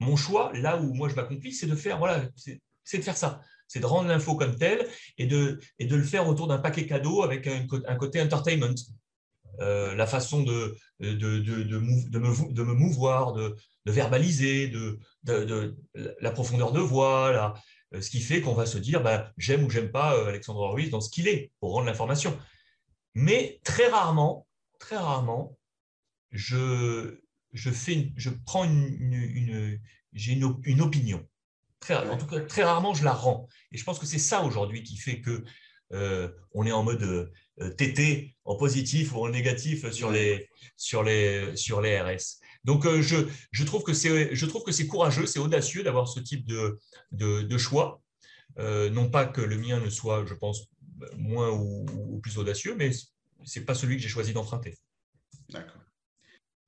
Mon 0.00 0.16
choix, 0.16 0.52
là 0.54 0.76
où 0.76 0.92
moi 0.94 1.09
je 1.09 1.14
m'accomplis, 1.14 1.52
c'est 1.52 1.66
de 1.66 1.74
faire, 1.74 1.98
voilà, 1.98 2.22
c'est 2.37 2.98
de 2.98 3.02
faire 3.02 3.16
ça. 3.16 3.40
C'est 3.68 3.80
de 3.80 3.87
rendre 3.87 4.09
l'info 4.09 4.37
comme 4.37 4.56
telle 4.56 4.87
et 5.18 5.26
de, 5.26 5.59
et 5.78 5.87
de 5.87 5.96
le 5.96 6.04
faire 6.04 6.28
autour 6.28 6.46
d'un 6.46 6.59
paquet 6.59 6.87
cadeau 6.87 7.22
avec 7.22 7.46
un, 7.46 7.96
côté 7.96 8.20
entertainment. 8.20 8.74
Euh, 9.61 9.94
la 9.94 10.06
façon 10.06 10.42
de, 10.42 10.76
de, 11.00 11.14
de, 11.14 11.38
de, 11.40 11.78
me, 11.78 12.52
de 12.52 12.62
me 12.62 12.74
mouvoir, 12.74 13.32
de, 13.32 13.56
verbaliser, 13.87 14.68
de, 14.68 14.98
la 16.20 16.30
profondeur 16.30 16.72
de 16.72 16.80
voix, 16.80 17.56
euh, 17.94 18.00
ce 18.00 18.11
qui 18.11 18.20
fait 18.20 18.40
qu'on 18.40 18.54
va 18.54 18.66
se 18.66 18.78
dire 18.78 19.02
bah, 19.02 19.32
j'aime 19.38 19.64
ou 19.64 19.70
j'aime 19.70 19.90
pas 19.90 20.14
euh, 20.14 20.26
Alexandre 20.26 20.68
Ruiz 20.68 20.90
dans 20.90 21.00
ce 21.00 21.11
qu'il 21.11 21.28
est 21.28 21.52
pour 21.61 21.72
rendre 21.72 21.87
l'information. 21.87 22.38
Mais 23.14 23.61
très 23.64 23.88
rarement, 23.88 24.46
très 24.78 24.96
rarement, 24.96 25.56
je, 26.30 27.20
je, 27.56 27.70
fais 27.70 28.12
je 28.16 28.30
prends 28.44 28.64
une, 28.64 29.78
j'ai 30.12 30.32
une, 30.32 30.80
opinion. 30.80 31.26
Très, 31.80 31.96
en 31.96 32.16
tout 32.16 32.26
cas, 32.26 32.40
très 32.40 32.62
rarement, 32.62 32.94
je 32.94 33.04
la 33.04 33.12
rends. 33.12 33.48
Et 33.72 33.78
je 33.78 33.84
pense 33.84 33.98
que 33.98 34.06
c'est 34.06 34.18
ça 34.18 34.42
aujourd'hui 34.42 34.82
qui 34.82 34.96
fait 34.96 35.20
que 35.20 35.44
on 35.90 36.66
est 36.66 36.72
en 36.72 36.82
mode 36.82 37.30
euh, 37.62 37.70
TT 37.70 38.36
en 38.44 38.56
positif 38.56 39.14
ou 39.14 39.24
en 39.24 39.30
négatif 39.30 39.90
sur 39.90 40.10
les, 40.10 40.50
sur 40.76 41.02
les, 41.02 41.56
sur 41.56 41.80
les 41.80 41.98
RS. 41.98 42.40
Donc, 42.64 42.84
euh, 42.84 43.00
je, 43.00 43.16
je 43.50 43.64
trouve 43.64 43.82
que 43.82 43.94
c'est 43.94 44.86
courageux, 44.86 45.24
c'est 45.24 45.38
audacieux 45.38 45.82
d'avoir 45.82 46.06
ce 46.06 46.20
type 46.20 46.44
de, 46.46 46.78
de, 47.12 47.58
choix. 47.58 48.02
Euh, 48.58 48.90
non 48.90 49.08
pas 49.08 49.24
que 49.24 49.40
le 49.40 49.56
mien 49.56 49.80
ne 49.80 49.88
soit, 49.88 50.26
je 50.26 50.34
pense, 50.34 50.68
moins 51.16 51.50
ou, 51.50 52.20
plus 52.22 52.36
audacieux, 52.36 52.74
mais 52.76 52.90
ce 52.92 53.58
n'est 53.58 53.64
pas 53.64 53.74
celui 53.74 53.96
que 53.96 54.02
j'ai 54.02 54.08
choisi 54.08 54.34
d'emprunter. 54.34 54.76
D'accord. 55.48 55.80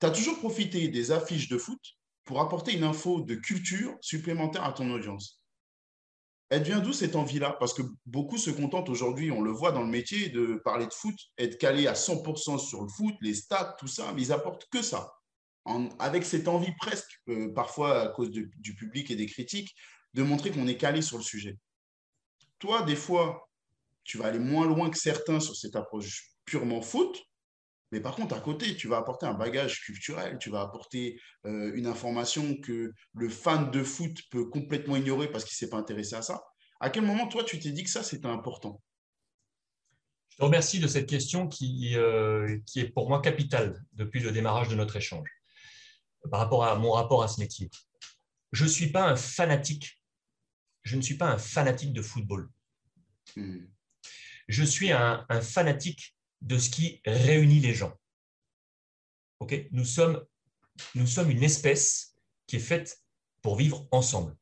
Tu 0.00 0.06
as 0.06 0.10
toujours 0.10 0.38
profité 0.38 0.88
des 0.88 1.10
affiches 1.10 1.48
de 1.48 1.58
foot 1.58 1.80
pour 2.24 2.40
apporter 2.40 2.74
une 2.74 2.84
info 2.84 3.20
de 3.20 3.34
culture 3.34 3.96
supplémentaire 4.00 4.64
à 4.64 4.72
ton 4.72 4.90
audience. 4.90 5.40
Elle 6.50 6.62
vient 6.62 6.80
d'où 6.80 6.92
cette 6.92 7.16
envie-là? 7.16 7.56
Parce 7.58 7.74
que 7.74 7.82
beaucoup 8.06 8.38
se 8.38 8.50
contentent 8.50 8.88
aujourd'hui, 8.88 9.30
on 9.30 9.42
le 9.42 9.50
voit 9.50 9.72
dans 9.72 9.82
le 9.82 9.88
métier, 9.88 10.30
de 10.30 10.60
parler 10.64 10.86
de 10.86 10.92
foot, 10.92 11.14
être 11.36 11.58
calé 11.58 11.86
à 11.86 11.94
100% 11.94 12.58
sur 12.58 12.82
le 12.82 12.88
foot, 12.88 13.14
les 13.20 13.34
stats, 13.34 13.76
tout 13.78 13.86
ça, 13.86 14.12
mais 14.14 14.22
ils 14.22 14.32
apportent 14.32 14.66
que 14.70 14.82
ça. 14.82 15.12
avec 15.98 16.24
cette 16.24 16.48
envie 16.48 16.72
presque, 16.78 17.20
euh, 17.28 17.52
parfois 17.52 18.00
à 18.00 18.08
cause 18.08 18.30
du 18.30 18.74
public 18.74 19.10
et 19.10 19.16
des 19.16 19.26
critiques, 19.26 19.74
de 20.14 20.22
montrer 20.22 20.50
qu'on 20.50 20.66
est 20.66 20.78
calé 20.78 21.02
sur 21.02 21.18
le 21.18 21.22
sujet. 21.22 21.58
Toi, 22.58 22.82
des 22.82 22.96
fois, 22.96 23.48
tu 24.04 24.16
vas 24.16 24.26
aller 24.26 24.38
moins 24.38 24.66
loin 24.66 24.88
que 24.88 24.96
certains 24.96 25.40
sur 25.40 25.54
cette 25.54 25.76
approche 25.76 26.30
purement 26.46 26.80
foot, 26.80 27.22
mais 27.90 28.00
par 28.00 28.14
contre, 28.14 28.34
à 28.34 28.40
côté, 28.40 28.76
tu 28.76 28.86
vas 28.86 28.98
apporter 28.98 29.26
un 29.26 29.34
bagage 29.34 29.80
culturel, 29.80 30.38
tu 30.38 30.50
vas 30.50 30.60
apporter 30.60 31.20
euh, 31.46 31.72
une 31.74 31.86
information 31.86 32.56
que 32.60 32.92
le 33.14 33.28
fan 33.28 33.70
de 33.70 33.82
foot 33.82 34.16
peut 34.30 34.44
complètement 34.46 34.96
ignorer 34.96 35.30
parce 35.30 35.44
qu'il 35.44 35.54
ne 35.54 35.66
s'est 35.66 35.70
pas 35.70 35.78
intéressé 35.78 36.14
à 36.14 36.22
ça. 36.22 36.42
À 36.80 36.90
quel 36.90 37.04
moment, 37.04 37.28
toi, 37.28 37.44
tu 37.44 37.58
t'es 37.58 37.70
dit 37.70 37.84
que 37.84 37.90
ça, 37.90 38.02
c'était 38.02 38.28
important? 38.28 38.82
Je 40.30 40.36
te 40.36 40.42
remercie 40.44 40.80
de 40.80 40.86
cette 40.86 41.08
question 41.08 41.48
qui, 41.48 41.96
euh, 41.96 42.58
qui 42.66 42.80
est 42.80 42.90
pour 42.90 43.08
moi 43.08 43.22
capitale 43.22 43.82
depuis 43.94 44.20
le 44.20 44.32
démarrage 44.32 44.68
de 44.68 44.74
notre 44.74 44.96
échange 44.96 45.28
par 46.30 46.40
rapport 46.40 46.64
à 46.64 46.76
mon 46.76 46.92
rapport 46.92 47.22
à 47.22 47.28
ce 47.28 47.40
métier. 47.40 47.70
Je 48.52 48.64
ne 48.64 48.68
suis 48.68 48.92
pas 48.92 49.08
un 49.08 49.16
fanatique. 49.16 50.00
Je 50.82 50.96
ne 50.96 51.00
suis 51.00 51.16
pas 51.16 51.30
un 51.30 51.38
fanatique 51.38 51.92
de 51.92 52.02
football. 52.02 52.50
Hmm. 53.34 53.64
Je 54.46 54.64
suis 54.64 54.92
un, 54.92 55.24
un 55.28 55.40
fanatique 55.40 56.17
de 56.42 56.58
ce 56.58 56.70
qui 56.70 57.00
réunit 57.04 57.60
les 57.60 57.74
gens. 57.74 57.94
nous, 59.72 59.84
sommes, 59.84 60.24
nous 60.94 61.06
sommes 61.06 61.30
une 61.30 61.42
espèce 61.42 62.14
qui 62.46 62.56
est 62.56 62.60
faite 62.60 63.02
pour 63.42 63.56
vivre 63.56 63.86
ensemble. 63.90 64.36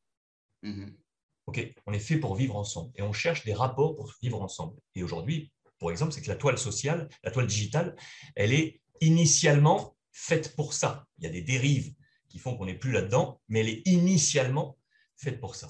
Mm-hmm. 0.63 1.73
on 1.85 1.93
est 1.93 1.99
fait 1.99 2.17
pour 2.17 2.35
vivre 2.35 2.55
ensemble 2.55 2.91
et 2.95 3.03
on 3.03 3.13
cherche 3.13 3.45
des 3.45 3.53
rapports 3.53 3.95
pour 3.95 4.13
vivre 4.21 4.41
ensemble. 4.41 4.75
Et 4.95 5.03
aujourd'hui, 5.03 5.51
pour 5.79 5.91
exemple, 5.91 6.11
c'est 6.11 6.21
que 6.21 6.29
la 6.29 6.35
toile 6.35 6.57
sociale, 6.57 7.09
la 7.23 7.31
toile 7.31 7.47
digitale, 7.47 7.95
elle 8.35 8.53
est 8.53 8.81
initialement 9.01 9.95
faite 10.11 10.55
pour 10.55 10.73
ça. 10.73 11.05
Il 11.17 11.25
y 11.25 11.27
a 11.27 11.29
des 11.29 11.43
dérives 11.43 11.93
qui 12.27 12.39
font 12.39 12.57
qu'on 12.57 12.65
n'est 12.65 12.77
plus 12.77 12.91
là-dedans, 12.91 13.39
mais 13.47 13.59
elle 13.59 13.69
est 13.69 13.87
initialement 13.87 14.77
faite 15.15 15.39
pour 15.39 15.55
ça. 15.55 15.67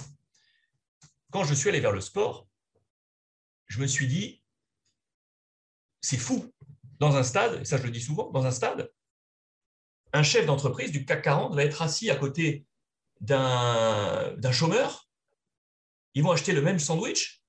Quand 1.31 1.43
je 1.43 1.53
suis 1.53 1.69
allé 1.69 1.81
vers 1.81 1.91
le 1.91 2.01
sport, 2.01 2.47
je 3.67 3.81
me 3.81 3.87
suis 3.87 4.07
dit, 4.07 4.41
c'est 6.08 6.17
fou. 6.17 6.54
Dans 7.00 7.15
un 7.17 7.24
stade, 7.24 7.62
et 7.62 7.65
ça 7.65 7.78
je 7.78 7.84
le 7.84 7.91
dis 7.91 8.02
souvent, 8.02 8.32
dans 8.32 8.46
un 8.46 8.52
stade, 8.52 8.91
un 10.13 10.24
chef 10.24 10.46
d'entreprise 10.46 10.91
du 10.91 11.06
CAC 11.06 11.22
40 11.22 11.54
va 11.54 11.63
être 11.63 11.82
assis 11.82 12.10
à 12.10 12.15
côté 12.15 12.65
d'un 13.20 14.52
chômeur. 14.52 15.08
ils 16.13 16.24
vont 16.24 16.32
acheter 16.32 16.54
le 16.54 16.62
même 16.62 16.80
sandwich, 16.80 17.43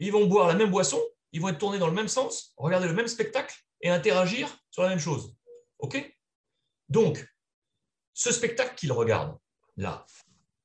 ils 0.00 0.10
vont 0.10 0.26
boire 0.26 0.48
la 0.48 0.54
même 0.54 0.70
boisson, 0.70 1.00
ils 1.32 1.40
vont 1.40 1.50
être 1.50 1.58
tournés 1.58 1.78
dans 1.78 1.86
le 1.86 1.92
même 1.92 2.08
sens, 2.08 2.54
regarder 2.56 2.88
le 2.88 2.94
même 2.94 3.08
spectacle 3.08 3.54
et 3.82 3.90
interagir 3.90 4.58
sur 4.70 4.82
la 4.82 4.88
même 4.88 4.98
chose. 4.98 5.36
OK? 5.78 5.96
Donc, 6.88 7.24
ce 8.14 8.32
spectacle 8.32 8.74
qu'ils 8.74 8.92
regardent, 8.92 9.38
là, 9.76 10.06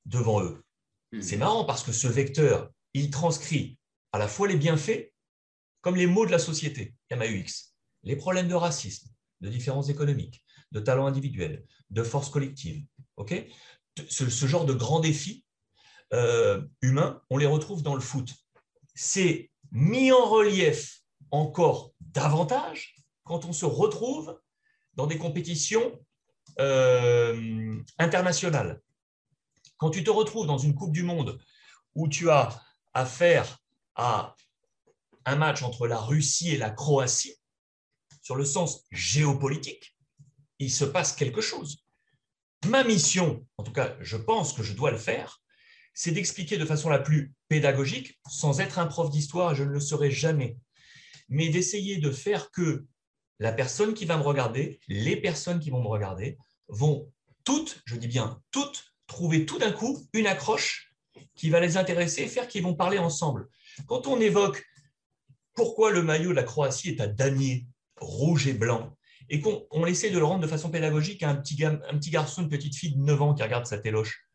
devant 0.05 0.41
eux, 0.41 0.63
hmm. 1.11 1.21
c'est 1.21 1.37
marrant 1.37 1.65
parce 1.65 1.83
que 1.83 1.91
ce 1.91 2.07
vecteur, 2.07 2.71
il 2.93 3.11
transcrit 3.11 3.77
à 4.11 4.17
la 4.17 4.27
fois 4.27 4.47
les 4.47 4.57
bienfaits 4.57 5.11
comme 5.81 5.95
les 5.95 6.07
maux 6.07 6.25
de 6.25 6.31
la 6.31 6.39
société, 6.39 6.95
MAUX, 7.11 7.73
les 8.03 8.15
problèmes 8.15 8.47
de 8.47 8.55
racisme, 8.55 9.09
de 9.41 9.49
différences 9.49 9.89
économiques, 9.89 10.43
de 10.71 10.79
talents 10.79 11.07
individuels, 11.07 11.65
de 11.89 12.03
force 12.03 12.29
collective. 12.29 12.85
OK? 13.17 13.33
Ce, 14.09 14.45
genre 14.45 14.65
de 14.65 14.73
grands 14.73 14.99
défis 14.99 15.43
euh, 16.13 16.61
humains, 16.81 17.21
on 17.29 17.37
les 17.37 17.45
retrouve 17.45 17.83
dans 17.83 17.95
le 17.95 18.01
foot. 18.01 18.33
C'est 18.95 19.51
mis 19.71 20.11
en 20.11 20.25
relief 20.25 21.01
encore 21.31 21.93
davantage 21.99 22.95
quand 23.23 23.45
on 23.45 23.53
se 23.53 23.65
retrouve 23.65 24.39
dans 24.95 25.07
des 25.07 25.17
compétitions 25.17 25.99
euh, 26.59 27.81
internationales. 27.97 28.81
Quand 29.77 29.91
tu 29.91 30.03
te 30.03 30.09
retrouves 30.09 30.47
dans 30.47 30.57
une 30.57 30.75
Coupe 30.75 30.91
du 30.91 31.03
Monde 31.03 31.39
où 31.95 32.07
tu 32.07 32.29
as 32.29 32.61
affaire 32.93 33.59
à 33.95 34.35
un 35.29 35.35
match 35.35 35.63
entre 35.63 35.87
la 35.87 35.97
Russie 35.97 36.49
et 36.49 36.57
la 36.57 36.69
Croatie, 36.71 37.35
sur 38.21 38.35
le 38.35 38.45
sens 38.45 38.83
géopolitique, 38.91 39.95
il 40.59 40.71
se 40.71 40.85
passe 40.85 41.13
quelque 41.13 41.41
chose. 41.41 41.85
Ma 42.67 42.83
mission, 42.83 43.45
en 43.57 43.63
tout 43.63 43.71
cas, 43.71 43.95
je 44.01 44.17
pense 44.17 44.53
que 44.53 44.63
je 44.63 44.73
dois 44.73 44.91
le 44.91 44.97
faire, 44.97 45.41
c'est 45.93 46.11
d'expliquer 46.11 46.57
de 46.57 46.65
façon 46.65 46.89
la 46.89 46.99
plus 46.99 47.33
pédagogique, 47.47 48.19
sans 48.29 48.59
être 48.59 48.79
un 48.79 48.87
prof 48.87 49.09
d'histoire, 49.09 49.55
je 49.55 49.63
ne 49.63 49.69
le 49.69 49.79
serai 49.79 50.11
jamais, 50.11 50.57
mais 51.29 51.49
d'essayer 51.49 51.97
de 51.97 52.11
faire 52.11 52.51
que 52.51 52.85
la 53.39 53.53
personne 53.53 53.93
qui 53.93 54.05
va 54.05 54.17
me 54.17 54.23
regarder, 54.23 54.79
les 54.87 55.15
personnes 55.15 55.59
qui 55.59 55.69
vont 55.69 55.81
me 55.81 55.87
regarder, 55.87 56.37
vont 56.67 57.11
toutes, 57.43 57.81
je 57.85 57.95
dis 57.95 58.07
bien 58.07 58.41
toutes, 58.51 58.93
trouver 59.07 59.45
tout 59.45 59.57
d'un 59.57 59.71
coup 59.71 60.05
une 60.13 60.27
accroche 60.27 60.93
qui 61.35 61.49
va 61.49 61.59
les 61.59 61.77
intéresser 61.77 62.23
et 62.23 62.27
faire 62.27 62.47
qu'ils 62.47 62.63
vont 62.63 62.75
parler 62.75 62.97
ensemble. 62.97 63.47
Quand 63.87 64.07
on 64.07 64.19
évoque 64.19 64.63
pourquoi 65.59 65.91
le 65.91 66.01
maillot 66.01 66.29
de 66.29 66.35
la 66.35 66.43
Croatie 66.43 66.87
est 66.87 67.01
à 67.01 67.07
damier 67.07 67.67
rouge 67.97 68.47
et 68.47 68.53
blanc, 68.53 68.95
et 69.27 69.41
qu'on 69.41 69.85
essaie 69.85 70.09
de 70.09 70.17
le 70.17 70.23
rendre 70.23 70.39
de 70.39 70.47
façon 70.47 70.71
pédagogique 70.71 71.21
à 71.21 71.31
un 71.31 71.35
petit, 71.35 71.57
garçon, 72.09 72.43
une 72.43 72.49
petite 72.49 72.77
fille 72.77 72.95
de 72.95 73.01
9 73.01 73.21
ans 73.21 73.33
qui 73.33 73.43
regarde 73.43 73.65
sa 73.65 73.77
téloche, 73.77 74.25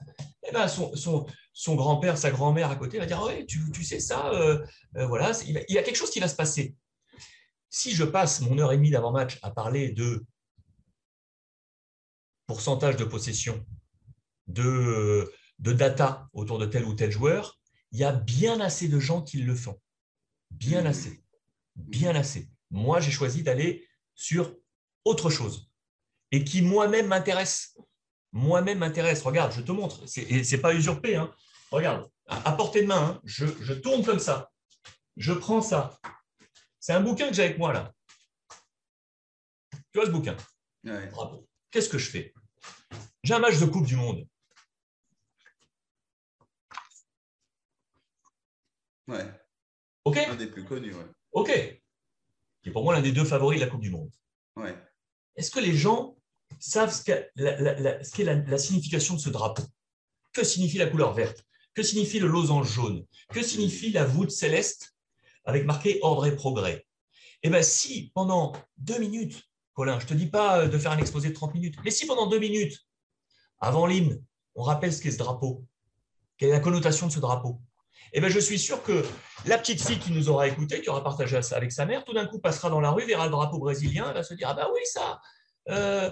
eh 0.46 0.52
ben 0.52 0.68
son, 0.68 1.74
grand-père, 1.76 2.18
sa 2.18 2.30
grand-mère 2.30 2.70
à 2.70 2.76
côté 2.76 2.98
va 2.98 3.06
dire 3.06 3.26
tu, 3.48 3.84
sais 3.84 4.00
ça, 4.00 4.34
euh, 4.34 4.62
euh, 4.98 5.06
voilà, 5.06 5.32
il, 5.46 5.64
y 5.66 5.78
a 5.78 5.82
quelque 5.82 5.96
chose 5.96 6.10
qui 6.10 6.20
va 6.20 6.28
se 6.28 6.36
passer. 6.36 6.76
Si 7.70 7.92
je 7.92 8.04
passe 8.04 8.42
mon 8.42 8.58
heure 8.58 8.72
et 8.72 8.76
demie 8.76 8.90
d'avant-match 8.90 9.38
à 9.40 9.50
parler 9.50 9.92
de 9.92 10.26
pourcentage 12.46 12.96
de 12.96 13.04
possession, 13.04 13.64
de, 14.46 15.32
de 15.58 15.72
data 15.72 16.28
autour 16.34 16.58
de 16.58 16.66
tel 16.66 16.84
ou 16.84 16.92
tel 16.92 17.10
joueur, 17.10 17.58
il 17.92 17.98
y 18.00 18.04
a 18.04 18.12
bien 18.12 18.60
assez 18.60 18.88
de 18.88 19.00
gens 19.00 19.22
qui 19.22 19.38
le 19.38 19.54
font. 19.54 19.80
Bien 20.54 20.86
assez. 20.86 21.22
Bien 21.74 22.14
assez. 22.14 22.48
Moi, 22.70 23.00
j'ai 23.00 23.10
choisi 23.10 23.42
d'aller 23.42 23.86
sur 24.14 24.56
autre 25.04 25.30
chose 25.30 25.70
et 26.30 26.44
qui 26.44 26.62
moi-même 26.62 27.08
m'intéresse. 27.08 27.76
Moi-même 28.32 28.78
m'intéresse. 28.78 29.22
Regarde, 29.22 29.52
je 29.52 29.60
te 29.60 29.72
montre. 29.72 30.06
Ce 30.06 30.20
n'est 30.20 30.60
pas 30.60 30.74
usurpé. 30.74 31.16
Hein. 31.16 31.32
Regarde, 31.70 32.10
à, 32.26 32.52
portée 32.52 32.82
de 32.82 32.86
main, 32.86 33.16
hein. 33.16 33.20
je, 33.24 33.72
tourne 33.74 34.04
comme 34.04 34.18
ça. 34.18 34.50
Je 35.16 35.32
prends 35.32 35.62
ça. 35.62 35.98
C'est 36.80 36.92
un 36.92 37.00
bouquin 37.00 37.28
que 37.28 37.34
j'ai 37.34 37.44
avec 37.44 37.58
moi 37.58 37.72
là. 37.72 37.92
Tu 39.70 39.98
vois 39.98 40.06
ce 40.06 40.10
bouquin? 40.10 40.36
Bravo. 40.84 41.48
Qu'est-ce 41.70 41.88
que 41.88 41.98
je 41.98 42.10
fais? 42.10 42.34
J'ai 43.22 43.34
un 43.34 43.38
match 43.38 43.58
de 43.58 43.66
Coupe 43.66 43.86
du 43.86 43.96
Monde. 43.96 44.26
Ouais. 49.06 49.43
OK 50.04 50.18
Un 50.18 50.36
des 50.36 50.46
plus 50.46 50.64
connus, 50.64 50.94
ouais. 50.94 51.06
OK. 51.32 51.50
Qui 52.62 52.68
est 52.68 52.72
pour 52.72 52.84
moi 52.84 52.94
l'un 52.94 53.02
des 53.02 53.12
deux 53.12 53.24
favoris 53.24 53.58
de 53.58 53.64
la 53.64 53.70
Coupe 53.70 53.80
du 53.80 53.90
Monde. 53.90 54.10
Ouais. 54.56 54.74
Est-ce 55.36 55.50
que 55.50 55.60
les 55.60 55.74
gens 55.74 56.16
savent 56.58 56.92
ce 56.92 57.02
qu'est 57.02 57.30
la, 57.36 58.58
signification 58.58 59.14
de 59.14 59.20
ce 59.20 59.30
drapeau? 59.30 59.62
Que 60.32 60.44
signifie 60.44 60.78
la 60.78 60.86
couleur 60.86 61.12
verte? 61.12 61.44
Que 61.74 61.82
signifie 61.82 62.20
le 62.20 62.28
losange 62.28 62.72
jaune? 62.72 63.04
Que 63.30 63.42
signifie 63.42 63.90
la 63.90 64.04
voûte 64.04 64.30
céleste 64.30 64.94
avec 65.44 65.64
marqué 65.64 65.98
ordre 66.02 66.26
et 66.26 66.36
progrès? 66.36 66.86
Eh 67.42 67.50
bien, 67.50 67.62
si 67.62 68.12
pendant 68.14 68.52
deux 68.76 68.98
minutes, 68.98 69.42
Colin, 69.74 69.98
je 69.98 70.04
ne 70.04 70.08
te 70.10 70.14
dis 70.14 70.26
pas 70.28 70.66
de 70.66 70.78
faire 70.78 70.92
un 70.92 70.98
exposé 70.98 71.30
de 71.30 71.34
30 71.34 71.54
minutes, 71.54 71.76
mais 71.84 71.90
si 71.90 72.06
pendant 72.06 72.26
deux 72.26 72.38
minutes, 72.38 72.78
avant 73.58 73.86
l'hymne, 73.86 74.22
on 74.54 74.62
rappelle 74.62 74.92
ce 74.92 75.02
qu'est 75.02 75.10
ce 75.10 75.18
drapeau, 75.18 75.64
quelle 76.36 76.50
est 76.50 76.52
la 76.52 76.60
connotation 76.60 77.08
de 77.08 77.12
ce 77.12 77.20
drapeau, 77.20 77.60
eh 78.16 78.20
bien, 78.20 78.28
je 78.28 78.38
suis 78.38 78.60
sûr 78.60 78.80
que 78.84 79.04
la 79.44 79.58
petite 79.58 79.84
fille 79.84 79.98
qui 79.98 80.12
nous 80.12 80.28
aura 80.28 80.46
écouté, 80.46 80.80
qui 80.80 80.88
aura 80.88 81.02
partagé 81.02 81.42
ça 81.42 81.56
avec 81.56 81.72
sa 81.72 81.84
mère, 81.84 82.04
tout 82.04 82.14
d'un 82.14 82.26
coup 82.26 82.38
passera 82.38 82.70
dans 82.70 82.80
la 82.80 82.92
rue, 82.92 83.04
verra 83.04 83.24
le 83.24 83.32
drapeau 83.32 83.58
brésilien, 83.58 84.06
elle 84.06 84.14
va 84.14 84.22
se 84.22 84.34
dire 84.34 84.48
Ah, 84.48 84.54
bah 84.54 84.68
oui, 84.72 84.80
ça. 84.84 85.20
Euh, 85.68 86.10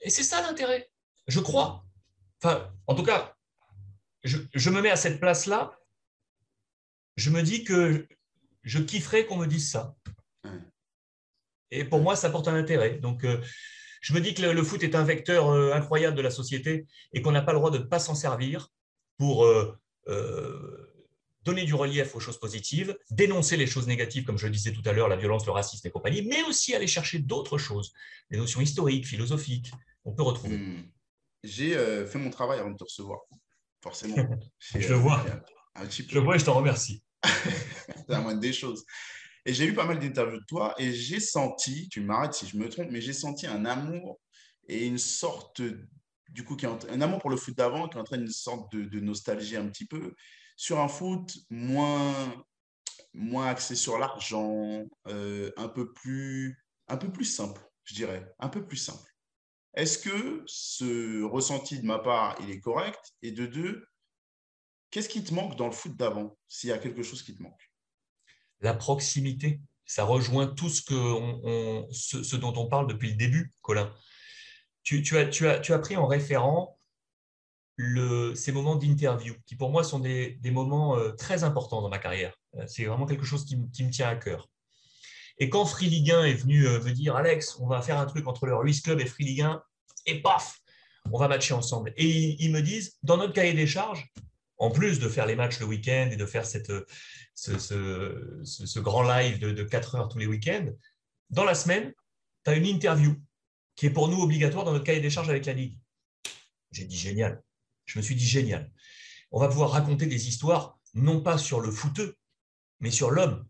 et 0.00 0.08
c'est 0.08 0.22
ça 0.22 0.40
l'intérêt, 0.40 0.90
je 1.26 1.40
crois. 1.40 1.84
Enfin, 2.42 2.72
en 2.86 2.94
tout 2.94 3.02
cas, 3.02 3.36
je, 4.22 4.70
me 4.70 4.80
mets 4.80 4.90
à 4.90 4.96
cette 4.96 5.20
place-là, 5.20 5.78
je 7.16 7.28
me 7.28 7.42
dis 7.42 7.62
que 7.62 8.08
je 8.62 8.78
kifferais 8.78 9.26
qu'on 9.26 9.36
me 9.36 9.46
dise 9.46 9.70
ça. 9.70 9.94
Et 11.70 11.84
pour 11.84 12.00
moi, 12.00 12.16
ça 12.16 12.30
porte 12.30 12.48
un 12.48 12.54
intérêt. 12.54 13.00
Donc, 13.00 13.22
euh, 13.24 13.38
je 14.00 14.14
me 14.14 14.20
dis 14.20 14.32
que 14.32 14.40
le, 14.40 14.62
foot 14.62 14.82
est 14.82 14.94
un 14.94 15.04
vecteur 15.04 15.50
euh, 15.50 15.74
incroyable 15.74 16.16
de 16.16 16.22
la 16.22 16.30
société 16.30 16.86
et 17.12 17.20
qu'on 17.20 17.32
n'a 17.32 17.42
pas 17.42 17.52
le 17.52 17.58
droit 17.58 17.70
de 17.70 17.78
ne 17.78 17.84
pas 17.84 17.98
s'en 17.98 18.14
servir 18.14 18.68
pour 19.18 19.46
donner 21.44 21.64
du 21.64 21.74
relief 21.74 22.14
aux 22.14 22.20
choses 22.20 22.38
positives, 22.38 22.96
dénoncer 23.10 23.56
les 23.56 23.66
choses 23.66 23.86
négatives, 23.86 24.24
comme 24.24 24.38
je 24.38 24.46
le 24.46 24.52
disais 24.52 24.72
tout 24.72 24.82
à 24.86 24.92
l'heure, 24.92 25.08
la 25.08 25.16
violence, 25.16 25.44
le 25.46 25.52
racisme 25.52 25.86
et 25.86 25.90
compagnie, 25.90 26.22
mais 26.22 26.42
aussi 26.44 26.74
aller 26.74 26.86
chercher 26.86 27.18
d'autres 27.18 27.58
choses, 27.58 27.92
des 28.30 28.38
notions 28.38 28.60
historiques, 28.60 29.06
philosophiques, 29.06 29.70
on 30.04 30.12
peut 30.12 30.22
retrouver. 30.22 30.56
Hmm. 30.56 30.90
J'ai 31.42 31.76
euh, 31.76 32.06
fait 32.06 32.18
mon 32.18 32.30
travail 32.30 32.58
avant 32.60 32.70
de 32.70 32.76
te 32.76 32.84
recevoir, 32.84 33.20
forcément. 33.82 34.16
je 34.58 34.88
le 34.88 34.94
vois. 34.94 35.24
Je 35.90 36.14
le 36.14 36.20
vois 36.20 36.36
et 36.36 36.38
je 36.38 36.44
t'en 36.44 36.54
remercie. 36.54 37.02
C'est 37.22 38.08
la 38.08 38.20
moindre 38.20 38.40
des 38.40 38.52
choses. 38.52 38.84
Et 39.46 39.52
j'ai 39.52 39.66
eu 39.66 39.74
pas 39.74 39.84
mal 39.84 39.98
d'interviews 39.98 40.40
de 40.40 40.44
toi 40.46 40.74
et 40.78 40.92
j'ai 40.94 41.20
senti, 41.20 41.88
tu 41.90 42.00
m'arrêtes 42.00 42.32
si 42.32 42.46
je 42.46 42.56
me 42.56 42.68
trompe, 42.70 42.88
mais 42.90 43.02
j'ai 43.02 43.12
senti 43.12 43.46
un 43.46 43.66
amour 43.66 44.18
et 44.68 44.86
une 44.86 44.96
sorte, 44.96 45.60
du 46.30 46.44
coup, 46.44 46.56
qui 46.56 46.64
un 46.64 47.00
amour 47.02 47.18
pour 47.18 47.28
le 47.28 47.36
foot 47.36 47.54
d'avant 47.54 47.86
qui 47.88 47.98
entraîne 47.98 48.22
une 48.22 48.30
sorte 48.30 48.72
de, 48.72 48.84
de 48.84 49.00
nostalgie 49.00 49.56
un 49.56 49.68
petit 49.68 49.84
peu 49.84 50.14
sur 50.56 50.80
un 50.80 50.88
foot 50.88 51.38
moins, 51.50 52.44
moins 53.12 53.46
axé 53.46 53.74
sur 53.74 53.98
l'argent, 53.98 54.84
euh, 55.08 55.50
un, 55.56 55.68
peu 55.68 55.92
plus, 55.92 56.64
un 56.88 56.96
peu 56.96 57.10
plus 57.10 57.24
simple, 57.24 57.60
je 57.84 57.94
dirais, 57.94 58.32
un 58.38 58.48
peu 58.48 58.64
plus 58.66 58.76
simple. 58.76 59.10
Est-ce 59.74 59.98
que 59.98 60.42
ce 60.46 61.22
ressenti 61.22 61.80
de 61.80 61.86
ma 61.86 61.98
part, 61.98 62.36
il 62.40 62.50
est 62.50 62.60
correct? 62.60 63.12
Et 63.22 63.32
de 63.32 63.46
deux, 63.46 63.86
qu'est-ce 64.90 65.08
qui 65.08 65.24
te 65.24 65.34
manque 65.34 65.56
dans 65.56 65.66
le 65.66 65.72
foot 65.72 65.96
d'avant, 65.96 66.38
s'il 66.46 66.70
y 66.70 66.72
a 66.72 66.78
quelque 66.78 67.02
chose 67.02 67.22
qui 67.22 67.36
te 67.36 67.42
manque? 67.42 67.70
La 68.60 68.74
proximité. 68.74 69.60
Ça 69.86 70.04
rejoint 70.04 70.46
tout 70.46 70.70
ce, 70.70 70.80
que 70.80 70.94
on, 70.94 71.86
ce, 71.92 72.36
dont 72.36 72.54
on 72.56 72.68
parle 72.68 72.86
depuis 72.86 73.10
le 73.10 73.16
début, 73.16 73.52
Colin. 73.60 73.92
Tu, 74.82 75.02
tu, 75.02 75.18
as, 75.18 75.26
tu, 75.26 75.46
as, 75.46 75.58
tu 75.58 75.74
as 75.74 75.78
pris 75.78 75.96
en 75.96 76.06
référent 76.06 76.73
ces 77.78 78.52
moments 78.52 78.76
d'interview, 78.76 79.34
qui 79.46 79.56
pour 79.56 79.70
moi 79.70 79.84
sont 79.84 79.98
des, 79.98 80.38
moments 80.44 80.96
euh, 80.96 81.12
très 81.12 81.44
importants 81.44 81.82
dans 81.82 81.88
ma 81.88 81.98
carrière. 81.98 82.34
Euh, 82.56 82.64
c'est 82.66 82.84
vraiment 82.84 83.06
quelque 83.06 83.24
chose 83.24 83.44
qui, 83.44 83.56
me 83.56 83.90
tient 83.90 84.08
à 84.08 84.16
cœur. 84.16 84.48
Et 85.38 85.48
quand 85.48 85.64
Free 85.66 85.86
Ligue 85.86 86.12
1 86.12 86.24
est 86.24 86.34
venu 86.34 86.66
euh, 86.66 86.80
me 86.80 86.92
dire 86.92 87.16
Alex, 87.16 87.58
on 87.58 87.66
va 87.66 87.82
faire 87.82 87.98
un 87.98 88.06
truc 88.06 88.26
entre 88.28 88.46
le 88.46 88.54
Ruiz 88.54 88.80
Club 88.80 89.00
et 89.00 89.06
Free 89.06 89.24
Ligue 89.24 89.42
1, 89.42 89.62
et 90.06 90.22
paf, 90.22 90.60
on 91.10 91.18
va 91.18 91.28
matcher 91.28 91.54
ensemble. 91.54 91.92
Et 91.96 92.42
ils, 92.42 92.52
me 92.52 92.60
disent, 92.60 92.98
dans 93.02 93.16
notre 93.16 93.32
cahier 93.32 93.54
des 93.54 93.66
charges, 93.66 94.06
en 94.58 94.70
plus 94.70 95.00
de 95.00 95.08
faire 95.08 95.26
les 95.26 95.34
matchs 95.34 95.58
le 95.58 95.66
week-end 95.66 96.08
et 96.12 96.16
de 96.16 96.26
faire 96.26 96.46
cette, 96.46 96.72
ce, 97.34 98.78
grand 98.78 99.02
live 99.02 99.40
de, 99.40 99.50
de 99.50 99.62
4 99.64 99.96
heures 99.96 100.08
tous 100.08 100.18
les 100.18 100.26
week-ends, 100.26 100.68
dans 101.30 101.44
la 101.44 101.54
semaine, 101.54 101.92
tu 102.44 102.50
as 102.50 102.54
une 102.54 102.66
interview 102.66 103.16
qui 103.74 103.86
est 103.86 103.90
pour 103.90 104.08
nous 104.08 104.22
obligatoire 104.22 104.64
dans 104.64 104.72
notre 104.72 104.84
cahier 104.84 105.00
des 105.00 105.10
charges 105.10 105.30
avec 105.30 105.46
la 105.46 105.52
Ligue. 105.52 105.76
J'ai 106.70 106.84
dit 106.84 106.96
génial. 106.96 107.42
Je 107.86 107.98
me 107.98 108.02
suis 108.02 108.14
dit, 108.14 108.26
génial. 108.26 108.70
On 109.30 109.40
va 109.40 109.48
pouvoir 109.48 109.70
raconter 109.70 110.06
des 110.06 110.28
histoires, 110.28 110.78
non 110.94 111.20
pas 111.20 111.38
sur 111.38 111.60
le 111.60 111.70
fouteux, 111.70 112.16
mais 112.80 112.90
sur 112.90 113.10
l'homme. 113.10 113.46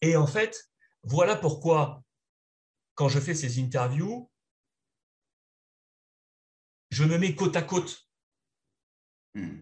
Et 0.00 0.16
en 0.16 0.26
fait, 0.26 0.70
voilà 1.02 1.36
pourquoi, 1.36 2.02
quand 2.94 3.08
je 3.08 3.20
fais 3.20 3.34
ces 3.34 3.60
interviews, 3.60 4.30
je 6.90 7.04
me 7.04 7.18
mets 7.18 7.34
côte 7.34 7.56
à 7.56 7.62
côte. 7.62 8.08
Hmm. 9.34 9.60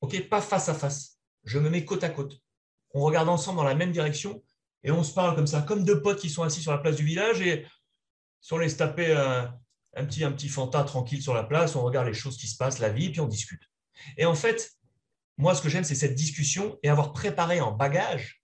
ok, 0.00 0.28
pas 0.28 0.40
face 0.40 0.68
à 0.68 0.74
face. 0.74 1.18
Je 1.44 1.58
me 1.58 1.68
mets 1.70 1.84
côte 1.84 2.04
à 2.04 2.10
côte. 2.10 2.40
On 2.92 3.00
regarde 3.00 3.28
ensemble 3.28 3.58
dans 3.58 3.64
la 3.64 3.74
même 3.74 3.90
direction 3.90 4.42
et 4.84 4.92
on 4.92 5.02
se 5.02 5.12
parle 5.12 5.34
comme 5.34 5.46
ça, 5.46 5.62
comme 5.62 5.84
deux 5.84 6.00
potes 6.00 6.20
qui 6.20 6.30
sont 6.30 6.44
assis 6.44 6.62
sur 6.62 6.70
la 6.70 6.78
place 6.78 6.96
du 6.96 7.04
village 7.04 7.40
et 7.40 7.66
si 8.40 8.52
on 8.52 8.58
laisse 8.58 8.76
taper 8.76 9.12
un, 9.12 9.58
un 9.98 10.04
petit, 10.04 10.24
un 10.24 10.32
petit 10.32 10.48
fanta 10.48 10.84
tranquille 10.84 11.22
sur 11.22 11.34
la 11.34 11.44
place, 11.44 11.76
on 11.76 11.82
regarde 11.82 12.06
les 12.06 12.14
choses 12.14 12.36
qui 12.36 12.46
se 12.46 12.56
passent, 12.56 12.78
la 12.78 12.90
vie, 12.90 13.10
puis 13.10 13.20
on 13.20 13.26
discute. 13.26 13.62
Et 14.16 14.24
en 14.24 14.34
fait, 14.34 14.72
moi, 15.36 15.54
ce 15.54 15.62
que 15.62 15.68
j'aime, 15.68 15.84
c'est 15.84 15.94
cette 15.94 16.14
discussion 16.14 16.78
et 16.82 16.88
avoir 16.88 17.12
préparé 17.12 17.60
en 17.60 17.72
bagage 17.72 18.42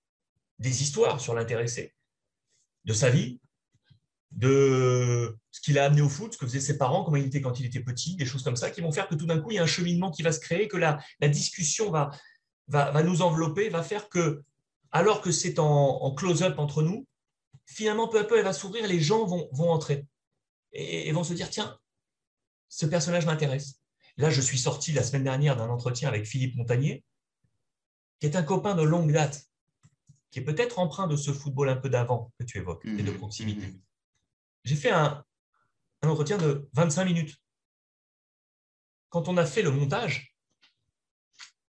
des 0.58 0.82
histoires 0.82 1.20
sur 1.20 1.34
l'intéressé, 1.34 1.94
de 2.84 2.92
sa 2.92 3.10
vie, 3.10 3.40
de 4.32 5.36
ce 5.52 5.60
qu'il 5.60 5.78
a 5.78 5.84
amené 5.84 6.02
au 6.02 6.08
foot, 6.08 6.32
ce 6.32 6.38
que 6.38 6.46
faisaient 6.46 6.60
ses 6.60 6.76
parents, 6.76 7.04
comment 7.04 7.16
il 7.16 7.26
était 7.26 7.40
quand 7.40 7.60
il 7.60 7.66
était 7.66 7.80
petit, 7.80 8.16
des 8.16 8.26
choses 8.26 8.42
comme 8.42 8.56
ça, 8.56 8.70
qui 8.70 8.80
vont 8.80 8.90
faire 8.90 9.08
que 9.08 9.14
tout 9.14 9.26
d'un 9.26 9.38
coup, 9.38 9.52
il 9.52 9.54
y 9.54 9.58
a 9.58 9.62
un 9.62 9.66
cheminement 9.66 10.10
qui 10.10 10.22
va 10.22 10.32
se 10.32 10.40
créer, 10.40 10.66
que 10.66 10.76
la, 10.76 10.98
discussion 11.20 11.90
va, 11.90 12.10
va, 12.66 13.02
nous 13.04 13.22
envelopper, 13.22 13.68
va 13.68 13.82
faire 13.82 14.08
que, 14.08 14.42
alors 14.90 15.20
que 15.20 15.30
c'est 15.30 15.60
en, 15.60 16.12
close-up 16.14 16.58
entre 16.58 16.82
nous, 16.82 17.06
finalement, 17.64 18.08
peu 18.08 18.18
à 18.18 18.24
peu, 18.24 18.38
elle 18.38 18.44
va 18.44 18.52
s'ouvrir, 18.52 18.86
les 18.88 19.00
gens 19.00 19.24
vont, 19.24 19.48
vont 19.52 19.70
entrer 19.70 20.04
et, 20.74 21.12
vont 21.12 21.24
se 21.24 21.32
dire, 21.32 21.48
tiens, 21.50 21.78
ce 22.68 22.86
personnage 22.86 23.26
m'intéresse. 23.26 23.80
Là, 24.16 24.30
je 24.30 24.40
suis 24.40 24.58
sorti 24.58 24.92
la 24.92 25.02
semaine 25.02 25.24
dernière 25.24 25.56
d'un 25.56 25.68
entretien 25.68 26.08
avec 26.08 26.26
Philippe 26.26 26.56
Montagnier, 26.56 27.04
qui 28.20 28.26
est 28.26 28.36
un 28.36 28.42
copain 28.42 28.74
de 28.74 28.82
longue 28.82 29.12
date, 29.12 29.44
qui 30.30 30.40
est 30.40 30.44
peut-être 30.44 30.78
empreint 30.78 31.06
de 31.06 31.16
ce 31.16 31.32
football 31.32 31.68
un 31.68 31.76
peu 31.76 31.88
d'avant 31.88 32.32
que 32.38 32.44
tu 32.44 32.58
évoques, 32.58 32.84
et 32.84 33.02
de 33.02 33.10
mmh, 33.10 33.18
proximité. 33.18 33.66
Mmh. 33.68 33.80
J'ai 34.64 34.76
fait 34.76 34.90
un, 34.90 35.24
entretien 36.02 36.36
de 36.38 36.68
25 36.74 37.04
minutes. 37.04 37.36
Quand 39.08 39.28
on 39.28 39.36
a 39.36 39.46
fait 39.46 39.62
le 39.62 39.70
montage, 39.70 40.36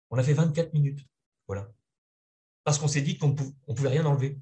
on 0.10 0.18
a 0.18 0.24
fait 0.24 0.34
24 0.34 0.74
minutes. 0.74 1.00
Voilà. 1.48 1.68
Parce 2.64 2.78
qu'on 2.78 2.88
s'est 2.88 3.02
dit 3.02 3.18
qu'on 3.18 3.30
ne 3.30 3.74
pouvait 3.74 3.90
rien 3.90 4.06
enlever. 4.06 4.38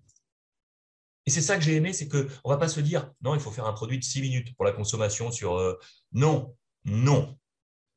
Et 1.27 1.29
c'est 1.29 1.41
ça 1.41 1.57
que 1.57 1.61
j'ai 1.61 1.75
aimé, 1.75 1.91
c'est 1.91 2.07
qu'on 2.07 2.19
ne 2.19 2.49
va 2.49 2.55
pas 2.55 2.69
se 2.69 2.79
dire, 2.79 3.11
non, 3.21 3.35
il 3.35 3.41
faut 3.41 3.51
faire 3.51 3.65
un 3.65 3.73
produit 3.73 3.99
de 3.99 4.03
6 4.03 4.21
minutes 4.21 4.55
pour 4.55 4.63
la 4.63 4.71
consommation 4.71 5.29
sur... 5.29 5.57
Euh, 5.57 5.77
non, 6.13 6.55
non. 6.85 7.37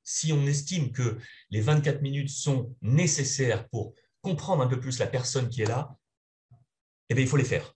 Si 0.02 0.32
on 0.32 0.44
estime 0.46 0.90
que 0.90 1.16
les 1.50 1.60
24 1.60 2.02
minutes 2.02 2.28
sont 2.28 2.74
nécessaires 2.82 3.68
pour 3.68 3.94
comprendre 4.20 4.64
un 4.64 4.66
peu 4.66 4.80
plus 4.80 4.98
la 4.98 5.06
personne 5.06 5.48
qui 5.48 5.62
est 5.62 5.66
là, 5.66 5.94
eh 7.08 7.14
bien, 7.14 7.22
il 7.22 7.28
faut 7.28 7.36
les 7.36 7.44
faire. 7.44 7.72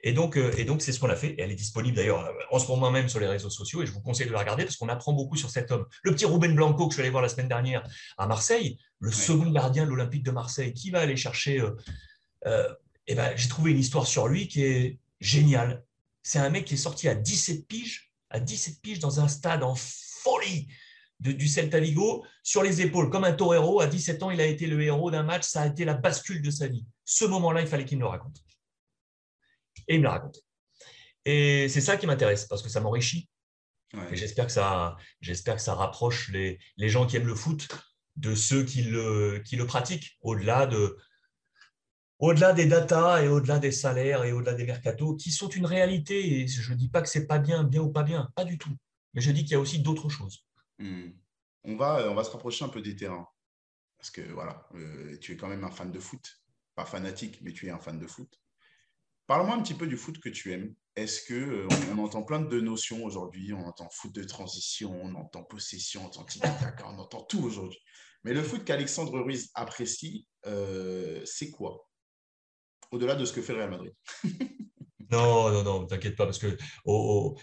Et 0.00 0.12
donc, 0.12 0.36
euh, 0.36 0.52
et 0.58 0.64
donc 0.64 0.82
c'est 0.82 0.90
ce 0.90 0.98
qu'on 0.98 1.08
a 1.08 1.14
fait. 1.14 1.28
Et 1.28 1.42
elle 1.42 1.52
est 1.52 1.56
disponible 1.56 1.96
d'ailleurs 1.96 2.28
en 2.50 2.58
ce 2.58 2.66
moment 2.66 2.90
même 2.90 3.08
sur 3.08 3.20
les 3.20 3.28
réseaux 3.28 3.50
sociaux. 3.50 3.80
Et 3.82 3.86
je 3.86 3.92
vous 3.92 4.02
conseille 4.02 4.26
de 4.26 4.32
la 4.32 4.40
regarder 4.40 4.64
parce 4.64 4.76
qu'on 4.76 4.88
apprend 4.88 5.12
beaucoup 5.12 5.36
sur 5.36 5.50
cet 5.50 5.70
homme. 5.70 5.86
Le 6.02 6.12
petit 6.12 6.26
Ruben 6.26 6.52
Blanco 6.54 6.88
que 6.88 6.92
je 6.92 6.96
suis 6.96 7.02
allé 7.02 7.10
voir 7.10 7.22
la 7.22 7.28
semaine 7.28 7.48
dernière 7.48 7.88
à 8.18 8.26
Marseille, 8.26 8.76
le 8.98 9.12
second 9.12 9.50
gardien 9.50 9.84
de 9.84 9.90
l'Olympique 9.90 10.24
de 10.24 10.32
Marseille, 10.32 10.74
qui 10.74 10.90
va 10.90 11.00
aller 11.00 11.16
chercher 11.16 11.62
euh, 12.46 12.74
eh 13.06 13.14
ben, 13.14 13.36
j'ai 13.36 13.48
trouvé 13.48 13.72
une 13.72 13.78
histoire 13.78 14.06
sur 14.06 14.28
lui 14.28 14.48
qui 14.48 14.62
est 14.62 14.98
géniale. 15.20 15.84
C'est 16.22 16.38
un 16.38 16.50
mec 16.50 16.64
qui 16.64 16.74
est 16.74 16.78
sorti 16.78 17.08
à 17.08 17.14
17 17.14 17.66
piges, 17.66 18.12
à 18.30 18.40
17 18.40 18.80
piges 18.80 18.98
dans 18.98 19.20
un 19.20 19.28
stade 19.28 19.62
en 19.62 19.74
folie 19.74 20.68
du 21.20 21.48
Celta 21.48 21.80
Vigo, 21.80 22.24
sur 22.42 22.62
les 22.62 22.82
épaules, 22.82 23.08
comme 23.08 23.24
un 23.24 23.32
torero. 23.32 23.80
À 23.80 23.86
17 23.86 24.22
ans, 24.22 24.30
il 24.30 24.40
a 24.40 24.46
été 24.46 24.66
le 24.66 24.80
héros 24.82 25.10
d'un 25.10 25.22
match, 25.22 25.44
ça 25.44 25.62
a 25.62 25.66
été 25.66 25.84
la 25.84 25.94
bascule 25.94 26.42
de 26.42 26.50
sa 26.50 26.66
vie. 26.66 26.84
Ce 27.04 27.24
moment-là, 27.24 27.60
il 27.60 27.66
fallait 27.66 27.84
qu'il 27.84 27.98
me 27.98 28.02
le 28.02 28.08
raconte. 28.08 28.36
Et 29.88 29.94
il 29.94 30.00
me 30.00 30.04
l'a 30.04 30.12
raconté. 30.12 30.40
Et 31.24 31.68
c'est 31.68 31.80
ça 31.80 31.96
qui 31.96 32.06
m'intéresse, 32.06 32.46
parce 32.46 32.62
que 32.62 32.68
ça 32.68 32.80
m'enrichit. 32.80 33.28
Et 34.10 34.16
j'espère 34.16 34.46
que, 34.46 34.52
ça, 34.52 34.96
j'espère 35.20 35.54
que 35.54 35.62
ça 35.62 35.74
rapproche 35.74 36.28
les, 36.30 36.58
les, 36.76 36.88
gens 36.88 37.06
qui 37.06 37.16
aiment 37.16 37.28
le 37.28 37.34
foot 37.34 37.68
de 38.16 38.34
ceux 38.34 38.64
qui 38.64 38.82
le, 38.82 39.40
qui 39.44 39.54
le 39.54 39.66
pratiquent, 39.66 40.18
au-delà 40.20 40.66
de, 40.66 40.98
au-delà 42.18 42.52
des 42.52 42.66
datas 42.66 43.22
et 43.22 43.28
au-delà 43.28 43.58
des 43.58 43.72
salaires 43.72 44.24
et 44.24 44.32
au-delà 44.32 44.54
des 44.54 44.64
mercatos, 44.64 45.16
qui 45.16 45.30
sont 45.30 45.48
une 45.48 45.66
réalité. 45.66 46.40
Et 46.40 46.46
je 46.46 46.72
ne 46.72 46.76
dis 46.76 46.88
pas 46.88 47.02
que 47.02 47.08
c'est 47.08 47.26
pas 47.26 47.38
bien, 47.38 47.64
bien 47.64 47.82
ou 47.82 47.90
pas 47.90 48.02
bien, 48.02 48.30
pas 48.34 48.44
du 48.44 48.58
tout. 48.58 48.74
Mais 49.14 49.20
je 49.20 49.30
dis 49.30 49.42
qu'il 49.42 49.52
y 49.52 49.56
a 49.56 49.60
aussi 49.60 49.80
d'autres 49.80 50.08
choses. 50.08 50.46
Hmm. 50.78 51.10
On, 51.64 51.76
va, 51.76 52.10
on 52.10 52.14
va 52.14 52.24
se 52.24 52.30
rapprocher 52.30 52.64
un 52.64 52.68
peu 52.68 52.82
des 52.82 52.96
terrains. 52.96 53.28
Parce 53.98 54.10
que 54.10 54.20
voilà, 54.32 54.68
euh, 54.74 55.16
tu 55.20 55.32
es 55.32 55.36
quand 55.36 55.48
même 55.48 55.64
un 55.64 55.70
fan 55.70 55.90
de 55.90 56.00
foot. 56.00 56.40
Pas 56.74 56.84
fanatique, 56.84 57.40
mais 57.42 57.52
tu 57.52 57.66
es 57.66 57.70
un 57.70 57.78
fan 57.78 57.98
de 57.98 58.06
foot. 58.06 58.40
Parle-moi 59.26 59.56
un 59.56 59.62
petit 59.62 59.74
peu 59.74 59.86
du 59.86 59.96
foot 59.96 60.18
que 60.18 60.28
tu 60.28 60.52
aimes. 60.52 60.74
Est-ce 60.96 61.22
que 61.22 61.34
euh, 61.34 61.68
on, 61.92 61.98
entend 61.98 62.22
plein 62.22 62.40
de 62.40 62.60
notions 62.60 63.04
aujourd'hui? 63.04 63.52
On 63.52 63.64
entend 63.66 63.88
foot 63.90 64.12
de 64.12 64.22
transition, 64.22 64.94
on 65.02 65.14
entend 65.14 65.42
possession, 65.42 66.02
on 66.04 66.06
entend 66.06 66.24
on 66.84 66.98
entend 66.98 67.22
tout 67.22 67.42
aujourd'hui. 67.42 67.78
Mais 68.22 68.32
le 68.32 68.42
foot 68.42 68.64
qu'Alexandre 68.64 69.18
Ruiz 69.20 69.50
apprécie, 69.54 70.26
euh, 70.46 71.22
c'est 71.24 71.50
quoi? 71.50 71.88
Au-delà 72.94 73.14
de 73.16 73.24
ce 73.24 73.32
que 73.32 73.42
fait 73.42 73.52
le 73.52 73.58
Real 73.58 73.70
Madrid. 73.70 73.92
Non, 75.10 75.50
non, 75.50 75.62
non, 75.62 75.86
t'inquiète 75.86 76.16
pas, 76.16 76.24
parce 76.24 76.38
que 76.38 76.56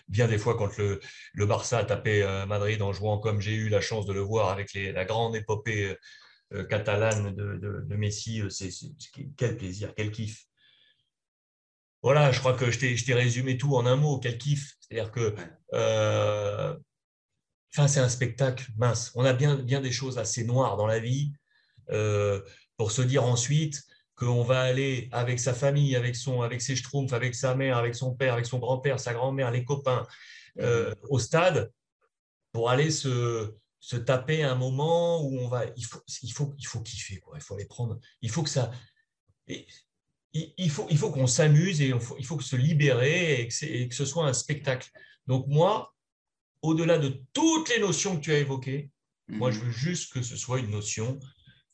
bien 0.10 0.28
des 0.28 0.38
fois, 0.38 0.58
quand 0.58 0.76
le, 0.78 1.00
le, 1.34 1.46
Barça 1.46 1.78
a 1.78 1.86
tapé 1.86 2.22
euh, 2.22 2.46
Madrid 2.46 2.82
en 2.82 2.92
jouant 2.92 3.20
comme 3.20 3.40
j'ai 3.40 3.54
eu 3.54 3.70
la 3.70 3.80
chance 3.80 4.06
de 4.06 4.12
le 4.12 4.20
voir 4.20 4.50
avec 4.50 4.74
la 4.74 5.06
grande 5.06 5.36
épopée 5.36 5.96
euh, 6.54 6.66
catalane 6.66 7.34
de, 7.34 7.96
Messi, 7.96 8.42
euh, 8.42 8.50
c'est 8.50 8.72
quel 9.38 9.56
plaisir, 9.58 9.94
quel 9.96 10.12
kiff. 10.12 10.44
Voilà, 12.02 12.32
je 12.32 12.40
crois 12.40 12.56
que 12.56 12.72
je 12.72 13.06
t'ai 13.06 13.14
résumé 13.14 13.58
tout 13.58 13.76
en 13.76 13.86
un 13.86 13.96
mot, 13.96 14.20
quel 14.20 14.38
kiff. 14.38 14.74
C'est-à-dire 14.82 15.12
que 15.12 15.34
enfin, 17.72 17.88
c'est 17.88 18.00
un 18.02 18.10
spectacle 18.10 18.66
mince. 18.76 19.12
On 19.16 19.24
a 19.24 19.34
bien, 19.34 19.56
bien 19.56 19.80
des 19.80 19.92
choses 19.92 20.18
assez 20.18 20.44
noires 20.44 20.76
dans 20.76 20.88
la 20.88 21.00
vie 21.00 21.32
pour 22.76 22.92
se 22.92 23.04
dire 23.04 23.24
ensuite 23.24 23.84
qu'on 24.22 24.44
va 24.44 24.62
aller 24.62 25.10
avec 25.12 25.40
sa 25.40 25.54
famille, 25.54 25.96
avec, 25.96 26.16
son, 26.16 26.44
avec 26.44 26.62
ses 26.62 26.76
schtroumpfs, 26.76 27.12
avec 27.12 27.34
sa 27.34 27.56
mère, 27.56 27.78
avec 27.78 27.96
son 27.96 28.14
père, 28.14 28.34
avec 28.34 28.46
son 28.46 28.60
grand-père, 28.60 29.00
sa 29.00 29.14
grand-mère, 29.14 29.50
les 29.50 29.66
copains, 29.66 30.06
euh, 30.60 30.94
au 31.10 31.18
stade 31.18 31.72
pour 32.52 32.70
aller 32.70 32.92
se, 32.92 33.56
se, 33.80 33.96
taper 33.96 34.44
un 34.44 34.54
moment 34.54 35.24
où 35.24 35.40
on 35.40 35.48
va. 35.48 35.66
Il 35.76 35.86
faut, 35.86 36.04
il 36.22 36.32
faut, 36.32 36.54
il 36.60 36.68
faut 36.68 36.82
kiffer, 36.82 37.20
quoi. 37.20 37.34
il 37.36 37.42
faut 37.42 37.58
les 37.58 37.66
prendre. 37.66 38.00
Il 38.22 38.30
faut 38.30 38.44
que 38.44 38.50
ça. 38.50 38.70
Il, 40.34 40.70
faut, 40.70 40.86
il 40.92 41.00
faut 41.00 41.10
qu'on 41.10 41.26
s'amuse 41.26 41.82
et 41.82 41.88
il 41.88 42.00
faut, 42.00 42.16
il 42.20 42.26
faut 42.26 42.40
se 42.40 42.56
libérer 42.56 43.42
et 43.42 43.48
que, 43.48 43.88
que, 43.88 43.96
ce 43.96 44.06
soit 44.06 44.28
un 44.28 44.34
spectacle. 44.34 44.92
Donc, 45.26 45.48
moi, 45.48 45.96
au-delà 46.62 47.00
de 47.00 47.24
toutes 47.34 47.70
les 47.70 47.80
notions 47.80 48.18
que 48.18 48.22
tu 48.22 48.32
as 48.32 48.38
évoquées, 48.38 48.92
moi, 49.30 49.50
je 49.50 49.62
veux 49.62 49.72
juste 49.72 50.14
que 50.14 50.22
ce 50.22 50.36
soit 50.36 50.60
une 50.60 50.70
notion 50.70 51.20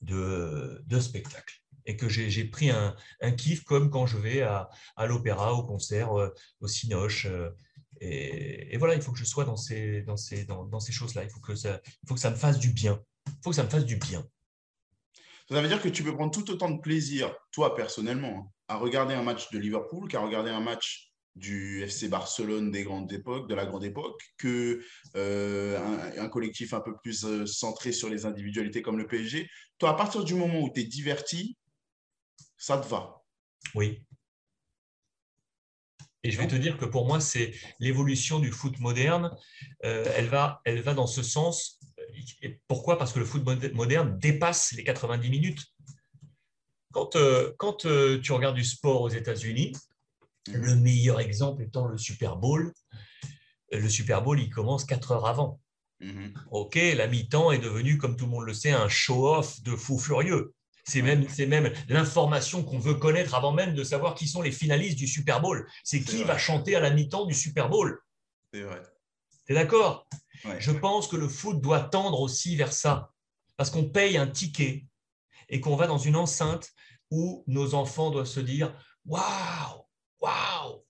de, 0.02 0.82
de 0.86 1.00
spectacle 1.00 1.62
et 1.88 1.96
que 1.96 2.10
j'ai 2.10 2.44
pris 2.44 2.70
un, 2.70 2.96
kiff 3.32 3.64
comme 3.64 3.90
quand 3.90 4.06
je 4.06 4.18
vais 4.18 4.42
à, 4.42 4.70
l'opéra, 5.08 5.54
au 5.54 5.64
concert, 5.64 6.20
euh, 6.20 6.30
au 6.60 6.68
cinoche. 6.68 7.26
Euh, 7.26 7.50
et, 8.02 8.78
voilà, 8.78 8.94
il 8.94 9.02
faut 9.02 9.14
que 9.14 9.18
je 9.18 9.24
sois 9.26 9.46
dans 9.46 9.56
ces, 9.56 10.06
choses-là. 10.92 11.24
Il, 11.24 11.30
faut 11.30 11.40
que 11.40 11.56
ça, 11.56 12.30
me 12.30 12.36
fasse 12.36 12.60
du 12.60 12.72
bien. 12.72 13.02
Il 13.26 13.34
faut 13.42 13.50
que 13.52 13.56
ça 13.56 13.64
me 13.64 13.70
fasse 13.70 13.86
du 13.86 13.96
bien. 13.96 14.28
Ça 15.50 15.62
veut 15.62 15.68
dire 15.70 15.82
que 15.82 15.88
tu 15.88 16.04
peux 16.04 16.14
prendre 16.14 16.32
tout 16.32 16.52
autant 16.52 16.70
de 16.70 16.82
plaisir, 16.82 17.34
toi 17.54 17.74
personnellement, 17.74 18.38
hein, 18.38 18.52
à 18.68 18.76
regarder 18.76 19.14
un 19.14 19.24
match 19.24 19.50
de 19.52 19.58
Liverpool 19.58 20.10
qu'à 20.10 20.20
regarder 20.20 20.52
un 20.52 20.60
match 20.60 21.14
du 21.36 21.84
FC 21.84 22.10
Barcelone 22.10 22.70
des 22.70 22.84
grandes 22.84 23.14
époques, 23.14 23.48
de 23.48 23.56
la 23.56 23.66
grande 23.66 23.86
époque, 23.86 24.22
que 24.38 24.84
euh, 25.16 26.28
collectif 26.28 26.74
un 26.74 26.82
peu 26.82 26.98
plus 27.02 27.46
centré 27.46 27.94
sur 27.94 28.10
les 28.10 28.26
individualités 28.26 28.82
comme 28.82 28.98
le 28.98 29.08
PSG. 29.08 29.48
Toi, 29.78 29.92
à 29.92 29.94
partir 29.94 30.26
du 30.26 30.34
moment 30.34 30.60
où 30.60 30.70
tu 30.74 30.82
es 30.82 30.84
diverti, 30.84 31.56
ça 32.58 32.78
te 32.78 32.88
va. 32.88 33.24
Oui. 33.76 34.04
Et 36.24 36.32
je 36.32 36.38
vais 36.38 36.48
te 36.48 36.56
dire 36.56 36.78
que 36.78 36.86
pour 36.86 37.06
moi, 37.06 37.20
c'est 37.20 37.54
l'évolution 37.80 38.40
du 38.40 38.52
foot 38.52 38.80
moderne. 38.80 39.36
Euh, 39.86 40.06
elle, 40.16 40.28
va, 40.28 40.62
elle 40.66 40.82
va 40.82 40.94
dans 40.94 41.08
ce 41.08 41.24
sens. 41.24 41.80
Et 42.42 42.60
pourquoi? 42.68 42.98
Parce 42.98 43.14
que 43.14 43.20
le 43.20 43.26
foot 43.26 43.44
moderne 43.74 44.18
dépasse 44.20 44.74
les 44.74 44.84
90 44.84 45.30
minutes. 45.30 45.64
Quand, 46.92 47.16
euh, 47.16 47.54
quand 47.58 47.86
euh, 47.86 48.20
tu 48.20 48.32
regardes 48.32 48.56
du 48.56 48.66
sport 48.66 49.02
aux 49.02 49.10
États-Unis, 49.10 49.74
le 50.52 50.76
meilleur 50.76 51.20
exemple 51.20 51.64
étant 51.64 51.86
le 51.86 51.98
Super 51.98 52.38
Bowl. 52.38 52.74
Le 53.72 53.90
Super 53.90 54.22
Bowl, 54.24 54.40
il 54.40 54.50
commence 54.50 54.86
4 54.86 55.12
heures 55.12 55.28
avant. 55.28 55.62
Ok, 56.52 56.76
la 56.76 57.08
mi-temps 57.08 57.52
est 57.52 57.58
devenue, 57.58 57.98
comme 57.98 58.16
tout 58.16 58.26
le 58.26 58.32
monde 58.32 58.46
le 58.46 58.54
sait, 58.54 58.72
un 58.72 58.88
show-off 58.88 59.62
de 59.64 59.76
fou 59.76 59.98
furieux. 59.98 60.54
C'est 60.88 61.02
même, 61.02 61.28
même 61.48 61.74
l'information 61.90 62.64
qu'on 62.64 62.80
veut 62.80 62.94
connaître 62.94 63.36
avant 63.36 63.52
même 63.52 63.74
de 63.74 63.84
savoir 63.84 64.16
qui 64.16 64.26
sont 64.26 64.42
les 64.42 64.54
finalistes 64.54 64.98
du 64.98 65.06
Super 65.06 65.42
Bowl. 65.42 65.70
C'est 65.84 66.02
qui 66.02 66.24
va 66.24 66.38
chanter 66.38 66.78
à 66.78 66.80
la 66.80 66.92
mi-temps 66.92 67.26
du 67.26 67.34
Super 67.34 67.68
Bowl. 67.70 68.00
C'est 68.54 68.62
vrai. 68.62 68.82
Tu 69.46 69.52
es 69.52 69.56
d'accord 69.56 70.08
Je 70.60 70.72
pense 70.72 71.10
que 71.10 71.18
le 71.18 71.28
foot 71.28 71.60
doit 71.60 71.82
tendre 71.82 72.22
aussi 72.22 72.56
vers 72.56 72.72
ça. 72.72 73.12
Parce 73.58 73.70
qu'on 73.70 73.90
paye 73.90 74.18
un 74.18 74.28
ticket 74.28 74.86
et 75.50 75.60
qu'on 75.60 75.76
va 75.76 75.88
dans 75.88 75.98
une 75.98 76.16
enceinte 76.16 76.72
où 77.12 77.44
nos 77.48 77.74
enfants 77.74 78.10
doivent 78.10 78.26
se 78.26 78.40
dire 78.40 78.74
Waouh! 79.06 79.86
Waouh! 80.22 80.86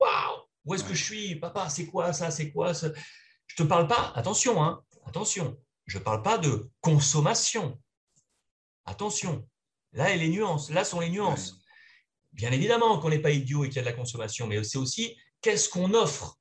Waouh! 0.00 0.40
Où 0.64 0.74
est-ce 0.74 0.84
que 0.84 0.94
je 0.94 1.04
suis? 1.04 1.36
Papa, 1.36 1.68
c'est 1.68 1.86
quoi 1.86 2.14
ça? 2.14 2.30
C'est 2.30 2.50
quoi 2.50 2.72
ça 2.72 2.88
Je 3.46 3.62
ne 3.62 3.64
te 3.64 3.68
parle 3.68 3.86
pas, 3.86 4.12
attention, 4.14 4.62
hein, 4.62 4.82
attention, 5.04 5.58
je 5.86 5.98
ne 5.98 6.02
parle 6.02 6.22
pas 6.22 6.38
de 6.38 6.70
consommation 6.80 7.78
Attention, 8.86 9.46
là, 9.92 10.14
les 10.14 10.28
nuances, 10.28 10.70
là 10.70 10.84
sont 10.84 11.00
les 11.00 11.10
nuances. 11.10 11.56
Bien 12.32 12.52
évidemment 12.52 12.98
qu'on 12.98 13.10
n'est 13.10 13.18
pas 13.18 13.30
idiot 13.30 13.64
et 13.64 13.68
qu'il 13.68 13.76
y 13.76 13.78
a 13.80 13.82
de 13.82 13.88
la 13.88 13.92
consommation, 13.92 14.46
mais 14.46 14.62
c'est 14.62 14.78
aussi 14.78 15.16
qu'est-ce 15.40 15.68
qu'on 15.68 15.94
offre? 15.94 16.38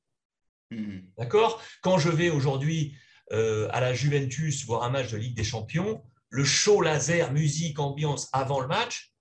Mhm. 0.71 1.11
D'accord? 1.17 1.61
Quand 1.81 1.97
je 1.97 2.09
vais 2.09 2.29
aujourd'hui 2.29 2.95
euh, 3.31 3.67
à 3.71 3.81
la 3.81 3.93
Juventus 3.93 4.65
voir 4.65 4.83
un 4.83 4.89
match 4.89 5.11
de 5.11 5.17
Ligue 5.17 5.35
des 5.35 5.43
Champions, 5.43 6.03
le 6.29 6.43
show 6.43 6.81
laser, 6.81 7.31
musique, 7.31 7.79
ambiance 7.79 8.29
avant 8.33 8.59
le 8.59 8.67
match, 8.67 9.11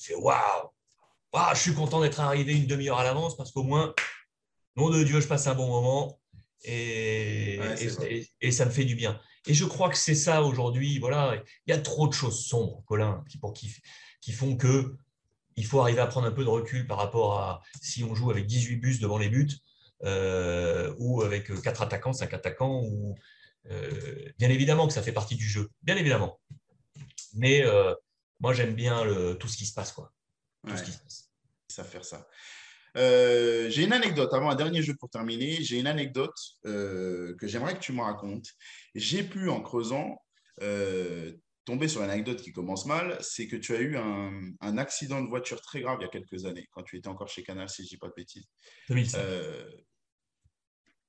je 0.00 0.14
waouh 0.14 0.70
Je 1.54 1.58
suis 1.58 1.74
content 1.74 2.00
d'être 2.00 2.20
arrivé 2.20 2.54
une 2.54 2.66
demi-heure 2.66 2.98
à 2.98 3.04
l'avance 3.04 3.36
parce 3.36 3.52
qu'au 3.52 3.62
moins, 3.62 3.94
nom 4.76 4.90
de 4.90 5.02
Dieu, 5.02 5.20
je 5.20 5.26
passe 5.26 5.46
un 5.46 5.54
bon 5.54 5.68
moment 5.68 6.18
et, 6.64 7.60
et, 8.40 8.50
ça 8.50 8.64
me 8.64 8.70
fait 8.70 8.84
du 8.84 8.94
bien. 8.94 9.20
Et 9.48 9.54
je 9.54 9.64
crois 9.64 9.88
que 9.88 9.96
c'est 9.96 10.14
ça 10.14 10.42
aujourd'hui. 10.42 10.98
Voilà, 10.98 11.42
il 11.66 11.70
y 11.70 11.72
a 11.72 11.78
trop 11.78 12.06
de 12.06 12.12
choses 12.12 12.44
sombres, 12.44 12.84
Colin, 12.86 13.24
qui, 13.28 13.38
pour, 13.38 13.54
qui, 13.54 13.74
qui 14.20 14.32
font 14.32 14.56
que 14.56 14.94
il 15.56 15.66
faut 15.66 15.80
arriver 15.80 16.00
à 16.00 16.06
prendre 16.06 16.28
un 16.28 16.32
peu 16.32 16.44
de 16.44 16.48
recul 16.48 16.86
par 16.86 16.98
rapport 16.98 17.40
à 17.40 17.62
si 17.82 18.04
on 18.04 18.14
joue 18.14 18.30
avec 18.30 18.46
18 18.46 18.76
bus 18.76 19.00
devant 19.00 19.18
les 19.18 19.28
buts 19.28 19.50
euh, 20.04 20.94
ou 20.98 21.22
avec 21.22 21.50
4 21.62 21.82
attaquants, 21.82 22.12
5 22.12 22.32
attaquants. 22.32 22.82
Ou, 22.84 23.16
euh, 23.70 24.30
bien 24.38 24.50
évidemment 24.50 24.86
que 24.86 24.92
ça 24.92 25.02
fait 25.02 25.12
partie 25.12 25.34
du 25.34 25.48
jeu, 25.48 25.68
bien 25.82 25.96
évidemment. 25.96 26.38
Mais 27.34 27.64
euh, 27.64 27.92
moi, 28.38 28.52
j'aime 28.52 28.74
bien 28.74 29.02
le, 29.04 29.34
tout 29.34 29.48
ce 29.48 29.56
qui 29.56 29.66
se 29.66 29.74
passe. 29.74 29.92
Quoi. 29.92 30.12
Tout 30.66 30.76
ce 30.76 30.84
qui 30.84 30.92
se 30.92 30.98
passe. 30.98 31.30
Ça 31.68 31.84
faire 31.84 32.04
ça. 32.04 32.28
Euh, 32.96 33.68
j'ai 33.70 33.84
une 33.84 33.92
anecdote, 33.92 34.32
avant 34.32 34.50
un 34.50 34.54
dernier 34.54 34.82
jeu 34.82 34.94
pour 34.94 35.10
terminer, 35.10 35.62
j'ai 35.62 35.78
une 35.78 35.86
anecdote 35.86 36.36
euh, 36.66 37.36
que 37.36 37.46
j'aimerais 37.46 37.74
que 37.74 37.80
tu 37.80 37.92
me 37.92 38.00
racontes. 38.00 38.48
J'ai 38.98 39.22
pu, 39.22 39.48
en 39.48 39.60
creusant, 39.60 40.20
euh, 40.62 41.32
tomber 41.64 41.88
sur 41.88 42.02
une 42.02 42.10
anecdote 42.10 42.40
qui 42.40 42.52
commence 42.52 42.86
mal, 42.86 43.18
c'est 43.20 43.46
que 43.46 43.56
tu 43.56 43.74
as 43.74 43.80
eu 43.80 43.96
un, 43.96 44.78
accident 44.78 45.20
de 45.22 45.28
voiture 45.28 45.60
très 45.60 45.80
grave 45.80 45.98
il 46.00 46.04
y 46.04 46.06
a 46.06 46.08
quelques 46.08 46.46
années, 46.46 46.66
quand 46.70 46.82
tu 46.82 46.96
étais 46.96 47.08
encore 47.08 47.28
chez 47.28 47.42
Canal, 47.42 47.68
si 47.68 47.82
je 47.82 47.86
ne 47.86 47.88
dis 47.90 47.96
pas 47.98 48.08
de 48.08 48.14
bêtises. 48.16 48.46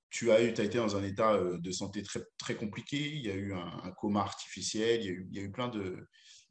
tu 0.09 0.31
as, 0.31 0.41
eu, 0.41 0.47
as 0.47 0.63
été 0.63 0.77
dans 0.77 0.97
un 0.97 1.03
état 1.03 1.39
de 1.39 1.71
santé 1.71 2.03
très, 2.03 2.21
très 2.37 2.55
compliqué, 2.55 2.97
il 2.97 3.25
y 3.25 3.31
a 3.31 3.35
eu 3.35 3.53
un, 3.53 3.91
coma 3.97 4.21
artificiel, 4.21 5.01
il 5.01 5.05
y 5.05 5.09
a 5.09 5.11
eu, 5.11 5.27
il 5.31 5.37
y 5.37 5.39
a 5.39 5.43
eu 5.43 5.51
plein, 5.51 5.69
de, 5.69 6.07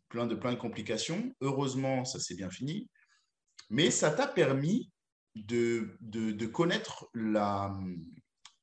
plein, 0.08 0.26
de, 0.26 0.34
plein 0.34 0.52
de 0.52 0.58
complications. 0.58 1.34
Heureusement, 1.40 2.04
ça 2.04 2.18
s'est 2.18 2.34
bien 2.34 2.50
fini. 2.50 2.88
Mais 3.70 3.90
ça 3.90 4.10
t'a 4.10 4.26
permis 4.26 4.90
de, 5.34 5.96
de, 6.00 6.46
connaître 6.46 7.08
la, 7.14 7.76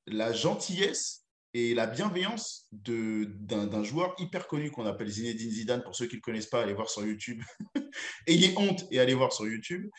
la 0.07 0.33
gentillesse 0.33 1.24
et 1.57 1.73
la 1.73 1.87
bienveillance 1.87 2.67
d'un 2.73 3.83
joueur 3.83 4.13
hyper 4.19 4.45
connu 4.45 4.71
qu'on 4.71 4.85
appelle 4.85 5.07
Zinedine 5.07 5.49
Zidane. 5.49 5.83
Pour 5.83 5.95
ceux 5.95 6.05
qui 6.05 6.15
ne 6.15 6.17
le 6.17 6.21
connaissent 6.21 6.47
pas, 6.47 6.61
allez 6.61 6.73
voir 6.73 6.89
sur 6.89 7.05
YouTube. 7.05 7.41
Ayez 8.27 8.53
honte 8.57 8.83
et 8.91 8.99
allez 8.99 9.13
voir 9.13 9.31
sur 9.31 9.47
YouTube. 9.47 9.89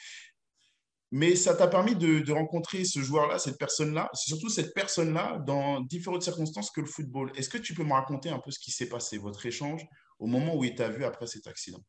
Mais 1.12 1.34
ça 1.34 1.54
t'a 1.54 1.66
permis 1.66 1.96
de, 1.96 2.18
de, 2.18 2.32
rencontrer 2.32 2.84
ce 2.84 3.00
joueur-là, 3.00 3.38
cette 3.38 3.56
personne-là, 3.56 4.10
c'est 4.12 4.26
surtout 4.26 4.50
cette 4.50 4.74
personne-là 4.74 5.38
dans 5.46 5.80
différentes 5.80 6.22
circonstances 6.22 6.70
que 6.70 6.82
le 6.82 6.86
football. 6.86 7.32
Est-ce 7.36 7.48
que 7.48 7.56
tu 7.56 7.72
peux 7.72 7.84
me 7.84 7.94
raconter 7.94 8.28
un 8.28 8.38
peu 8.38 8.50
ce 8.50 8.58
qui 8.58 8.70
s'est 8.70 8.90
passé, 8.90 9.16
votre 9.16 9.46
échange, 9.46 9.86
au 10.18 10.26
moment 10.26 10.56
où 10.56 10.64
il 10.64 10.74
t'a 10.74 10.90
vu 10.90 11.04
après 11.04 11.26
cet 11.26 11.46
accident? 11.46 11.80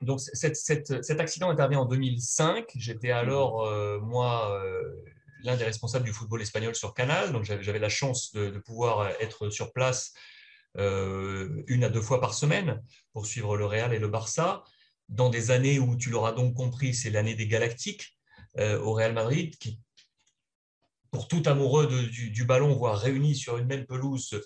Donc 0.00 0.20
cet 0.20 1.20
accident 1.20 1.50
intervient 1.50 1.80
en 1.80 1.86
2005. 1.86 2.64
J'étais 2.76 3.10
alors, 3.10 3.66
euh, 3.66 4.00
moi, 4.00 4.58
euh, 4.64 4.80
l'un 5.42 5.56
des 5.56 5.64
responsables 5.64 6.04
du 6.04 6.12
football 6.12 6.42
espagnol 6.42 6.74
sur 6.74 6.94
Canal. 6.94 7.32
Donc 7.32 7.44
j'avais 7.44 7.78
la 7.78 7.88
chance 7.88 8.32
de, 8.32 8.58
pouvoir 8.58 9.08
être 9.20 9.50
sur 9.50 9.72
place 9.72 10.12
euh, 10.76 11.62
une 11.66 11.84
à 11.84 11.88
deux 11.88 12.00
fois 12.00 12.20
par 12.20 12.34
semaine 12.34 12.82
pour 13.12 13.26
suivre 13.26 13.56
le 13.56 13.66
Real 13.66 13.92
et 13.94 13.98
le 13.98 14.08
Barça. 14.08 14.64
Dans 15.08 15.30
des 15.30 15.50
années 15.50 15.78
où, 15.78 15.96
tu 15.96 16.10
l'auras 16.10 16.32
donc 16.32 16.54
compris, 16.54 16.94
c'est 16.94 17.10
l'année 17.10 17.34
des 17.34 17.46
Galactiques 17.46 18.14
au 18.58 18.92
Real 18.92 19.12
Madrid, 19.12 19.56
qui, 19.58 19.80
pour 21.12 21.28
tout 21.28 21.42
amoureux 21.46 21.86
du, 21.86 22.30
du, 22.30 22.44
ballon, 22.44 22.74
voit 22.74 22.96
réunis 22.96 23.36
sur 23.36 23.56
une 23.56 23.66
même 23.66 23.86
pelouse 23.86 24.42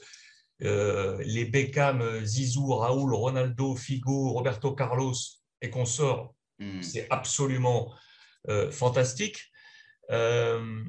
les 0.61 1.44
Beckham, 1.46 2.24
Zizou, 2.24 2.74
Raoul, 2.74 3.14
Ronaldo, 3.14 3.74
Figo, 3.74 4.33
Roberto 4.33 4.72
Carlos, 4.74 5.14
et 5.62 5.70
qu'on 5.70 5.87
sort, 5.87 6.35
hmm. 6.59 6.83
c'est 6.83 7.07
absolument 7.11 7.94
euh, 8.48 8.70
fantastique. 8.70 9.51
Euh, 10.12 10.85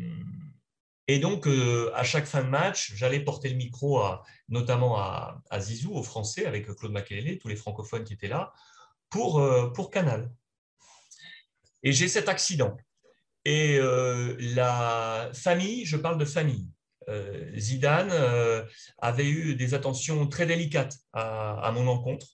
et 1.08 1.20
donc, 1.20 1.48
euh, 1.48 1.92
à 1.96 2.04
chaque 2.04 2.26
fin 2.26 2.44
de 2.44 2.50
match, 2.50 2.94
j'allais 2.96 3.20
porter 3.20 3.50
le 3.50 3.56
micro, 3.56 4.02
notamment 4.48 4.98
à, 4.98 5.60
Zizou, 5.60 5.94
aux 5.94 6.04
Français, 6.04 6.46
avec 6.46 6.66
Claude 6.76 6.92
Makelele, 6.92 7.40
tous 7.40 7.48
les 7.48 7.56
francophones 7.56 8.04
qui 8.04 8.14
étaient 8.14 8.28
là, 8.28 8.54
pour, 9.10 9.46
pour 9.74 9.92
Canal. 9.92 10.32
Et 11.84 11.92
j'ai 11.92 12.08
cet 12.08 12.30
accident. 12.30 12.78
Et 13.44 13.80
la 14.40 15.30
famille, 15.34 15.86
je 15.86 15.98
parle 15.98 16.18
de 16.18 16.26
famille. 16.26 16.70
Zidane 17.58 18.14
avait 19.00 19.28
eu 19.28 19.56
des 19.56 19.74
attentions 19.74 20.26
très 20.28 20.46
délicates 20.46 20.96
à, 21.12 21.60
à 21.60 21.72
mon 21.74 21.88
encontre 21.88 22.28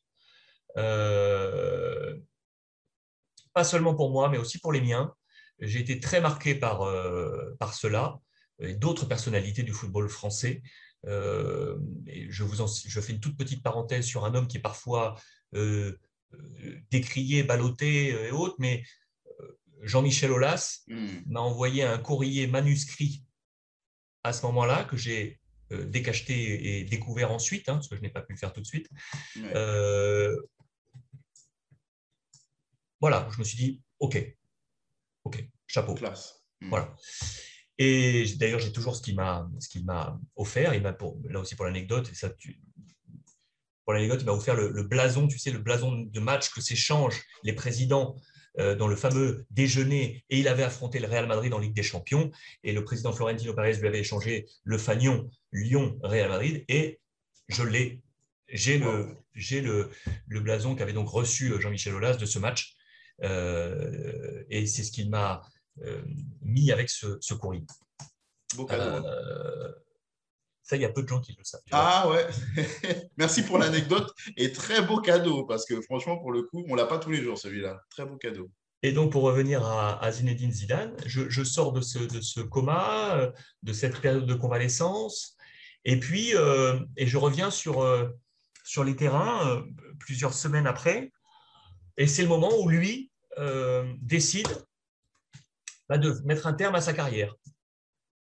pas 3.54 3.64
seulement 3.64 3.96
pour 3.96 4.12
moi, 4.12 4.30
mais 4.30 4.38
aussi 4.38 4.60
pour 4.60 4.72
les 4.72 4.82
miens. 4.82 5.14
J'ai 5.62 5.80
été 5.80 6.00
très 6.00 6.22
marqué 6.22 6.56
par, 6.56 6.84
euh, 6.84 7.56
par 7.60 7.74
cela 7.74 8.20
et 8.60 8.76
d'autres 8.76 9.06
personnalités 9.06 9.64
du 9.64 9.74
football 9.74 10.10
français. 10.10 10.62
Euh, 11.06 11.78
et 12.08 12.30
je, 12.30 12.44
vous 12.44 12.62
en, 12.62 12.68
je 12.68 13.02
fais 13.02 13.14
une 13.14 13.20
toute 13.20 13.38
petite 13.38 13.64
parenthèse 13.64 14.06
sur 14.06 14.26
un 14.26 14.36
homme 14.36 14.48
qui 14.48 14.58
est 14.58 14.62
parfois 14.62 15.20
euh, 15.56 15.98
décrié, 16.92 17.44
ballotté 17.44 18.10
et 18.10 18.32
autres, 18.32 18.56
mais 18.60 18.84
Jean-Michel 19.82 20.32
Aulas 20.32 20.82
hmm. 20.88 21.08
m'a 21.28 21.40
envoyé 21.40 21.84
un 21.84 21.98
courrier 21.98 22.48
manuscrit 22.48 23.24
à 24.24 24.34
ce 24.34 24.46
moment-là 24.48 24.84
que 24.84 24.98
j'ai 24.98 25.40
décacheté 25.72 26.80
et 26.80 26.84
découvert 26.84 27.32
ensuite, 27.32 27.70
hein, 27.70 27.76
parce 27.76 27.88
que 27.88 27.96
je 27.96 28.02
n'ai 28.02 28.10
pas 28.10 28.22
pu 28.22 28.34
le 28.34 28.40
faire 28.40 28.52
tout 28.52 28.60
de 28.60 28.66
suite, 28.66 28.90
voilà, 33.00 33.28
je 33.32 33.40
me 33.40 33.44
suis 33.44 33.58
dit, 33.58 33.82
OK, 34.00 34.18
OK, 35.30 35.48
chapeau. 35.68 35.94
Classe. 35.94 36.44
Hmm. 36.62 36.70
Voilà. 36.70 36.96
Et 37.78 38.26
d'ailleurs, 38.36 38.60
j'ai 38.60 38.74
toujours 38.74 38.96
ce 38.96 39.02
qu'il 39.02 39.16
m'a, 39.16 39.50
ce 39.60 39.70
qu'il 39.70 39.86
m'a 39.86 40.20
offert. 40.36 40.74
Il 40.74 40.82
m'a 40.82 40.92
pour, 40.92 41.18
là 41.30 41.40
aussi 41.40 41.56
pour 41.56 41.66
l'anecdote, 41.66 42.10
et 42.12 42.16
ça, 42.16 42.30
pour 43.86 43.94
l'anecdote, 43.94 44.20
il 44.22 44.26
m'a 44.26 44.34
offert 44.34 44.56
le, 44.56 44.84
blason, 44.84 45.28
tu 45.28 45.40
sais, 45.40 45.52
le 45.52 45.60
blason 45.60 45.96
de 45.96 46.20
match 46.20 46.50
que 46.52 46.62
s'échangent 46.62 47.22
les 47.44 47.54
présidents 47.54 48.16
euh, 48.60 48.76
dans 48.76 48.88
le 48.88 48.98
fameux 48.98 49.46
déjeuner. 49.50 50.26
Et 50.30 50.40
il 50.40 50.48
avait 50.48 50.64
affronté 50.64 51.00
le 51.00 51.08
Real 51.08 51.28
Madrid 51.28 51.54
en 51.54 51.60
Ligue 51.60 51.74
des 51.74 51.84
Champions. 51.84 52.32
Et 52.64 52.74
le 52.74 52.84
président 52.84 53.14
Florentino 53.14 53.54
Pérez 53.54 53.76
lui 53.76 53.88
avait 53.88 54.00
échangé 54.00 54.46
le 54.64 54.78
fanion 54.78 55.30
Lyon-Real 55.54 56.30
Madrid. 56.30 56.66
Et 56.68 57.00
je 57.48 57.64
l'ai. 57.64 58.02
J'ai, 58.50 58.80
le, 58.80 59.16
j'ai 59.36 59.62
le, 59.62 59.92
le 60.28 60.40
blason 60.40 60.76
qu'avait 60.76 60.92
donc 60.92 61.08
reçu 61.08 61.54
euh, 61.54 61.60
Jean-Michel 61.60 61.94
Aulas 61.94 62.18
de 62.18 62.26
ce 62.26 62.40
match. 62.40 62.76
Euh, 63.24 64.44
et 64.50 64.66
c'est 64.66 64.84
ce 64.84 64.92
qu'il 64.92 65.10
m'a 65.10 65.42
euh, 65.82 66.02
mis 66.42 66.72
avec 66.72 66.90
ce, 66.90 67.34
courrier. 67.34 67.66
Beau 68.56 68.66
cadeau. 68.66 69.06
Euh, 69.06 69.74
ça, 70.64 70.76
il 70.76 70.82
y 70.84 70.86
a 70.86 70.90
peu 70.90 71.02
de 71.02 71.08
gens 71.08 71.20
qui 71.20 71.36
le 71.38 71.44
savent. 71.44 71.62
Ah 71.72 72.08
ouais, 72.10 72.28
merci 73.18 73.42
pour 73.44 73.58
l'anecdote 73.58 74.14
et 74.38 74.52
très 74.52 74.84
beau 74.84 75.02
cadeau 75.02 75.46
parce 75.46 75.66
que 75.66 75.82
franchement, 75.82 76.18
pour 76.18 76.32
le 76.32 76.44
coup, 76.44 76.64
on 76.70 76.76
l'a 76.76 76.86
pas 76.86 77.00
tous 77.00 77.10
les 77.10 77.22
jours 77.22 77.38
celui-là. 77.38 77.82
Très 77.90 78.06
beau 78.06 78.18
cadeau. 78.18 78.52
Et 78.82 78.94
donc, 78.94 79.12
pour 79.12 79.24
revenir 79.24 79.66
à, 79.66 80.10
Zinedine 80.12 80.54
Zidane, 80.54 80.96
je, 81.06 81.44
sors 81.44 81.74
de 81.74 81.82
ce, 81.82 82.00
de 82.00 82.22
ce, 82.22 82.40
coma, 82.40 83.30
de 83.62 83.74
cette 83.74 84.00
période 84.00 84.26
de 84.26 84.34
convalescence, 84.34 85.36
et 85.84 86.00
puis, 86.00 86.32
et 86.96 87.06
je 87.06 87.18
reviens 87.18 87.52
sur, 87.52 87.86
sur 88.64 88.86
les 88.86 88.96
terrains 88.96 89.66
plusieurs 90.00 90.34
semaines 90.34 90.66
après, 90.66 91.12
et 91.98 92.08
c'est 92.08 92.22
le 92.22 92.30
moment 92.30 92.58
où 92.58 92.70
lui 92.70 93.09
euh, 93.40 93.96
décide 94.02 94.48
bah, 95.88 95.98
de 95.98 96.12
mettre 96.26 96.46
un 96.46 96.54
terme 96.54 96.76
à 96.76 96.82
sa 96.82 96.94
carrière. 96.94 97.36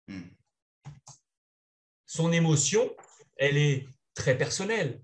Hmm. 0.08 0.28
Son 2.06 2.32
émotion, 2.32 2.94
elle 3.36 3.56
est 3.56 3.86
très 4.14 4.36
personnelle, 4.36 5.02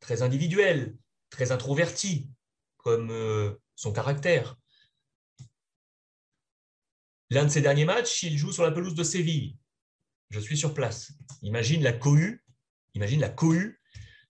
très 0.00 0.22
individuelle, 0.22 0.96
très 1.30 1.52
introvertie, 1.52 2.30
comme 2.76 3.10
euh, 3.10 3.54
son 3.74 3.92
caractère. 3.92 4.56
L'un 7.30 7.44
de 7.44 7.50
ses 7.50 7.60
derniers 7.60 7.84
matchs, 7.84 8.22
il 8.22 8.38
joue 8.38 8.52
sur 8.52 8.62
la 8.62 8.70
pelouse 8.70 8.94
de 8.94 9.02
Séville. 9.02 9.56
Je 10.30 10.38
suis 10.38 10.56
sur 10.56 10.74
place. 10.74 11.12
Imagine 11.42 11.82
la 11.82 11.92
cohue, 11.92 12.44
imagine 12.94 13.20
la 13.20 13.28
cohue 13.28 13.80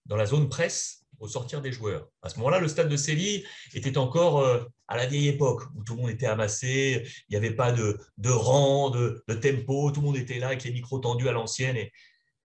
dans 0.07 0.17
la 0.17 0.27
zone 0.27 0.49
presse 0.49 1.06
au 1.19 1.29
sortir 1.29 1.63
des 1.63 1.73
joueurs. 1.73 2.09
À 2.23 2.29
ce 2.29 2.37
moment-là, 2.39 2.61
le 2.61 2.69
stade 2.69 2.89
de 2.89 2.97
Séville 2.97 3.45
était 3.75 3.99
encore 3.99 4.41
euh, 4.41 4.65
à 4.89 4.97
la 4.97 5.07
vieille 5.07 5.29
époque, 5.29 5.63
où 5.75 5.83
tout 5.83 5.95
le 5.95 6.03
monde 6.03 6.11
était 6.11 6.27
amassé, 6.27 7.07
il 7.29 7.33
n'y 7.33 7.37
avait 7.37 7.55
pas 7.55 7.73
de, 7.73 7.99
de 8.19 8.31
rang, 8.31 8.91
de, 8.91 9.23
tempo, 9.41 9.91
tout 9.91 10.01
le 10.01 10.07
monde 10.07 10.17
était 10.17 10.39
là 10.39 10.49
avec 10.49 10.65
les 10.65 10.73
micros 10.73 10.99
tendus 10.99 11.29
à 11.29 11.33
l'ancienne. 11.33 11.77
Et, 11.77 11.93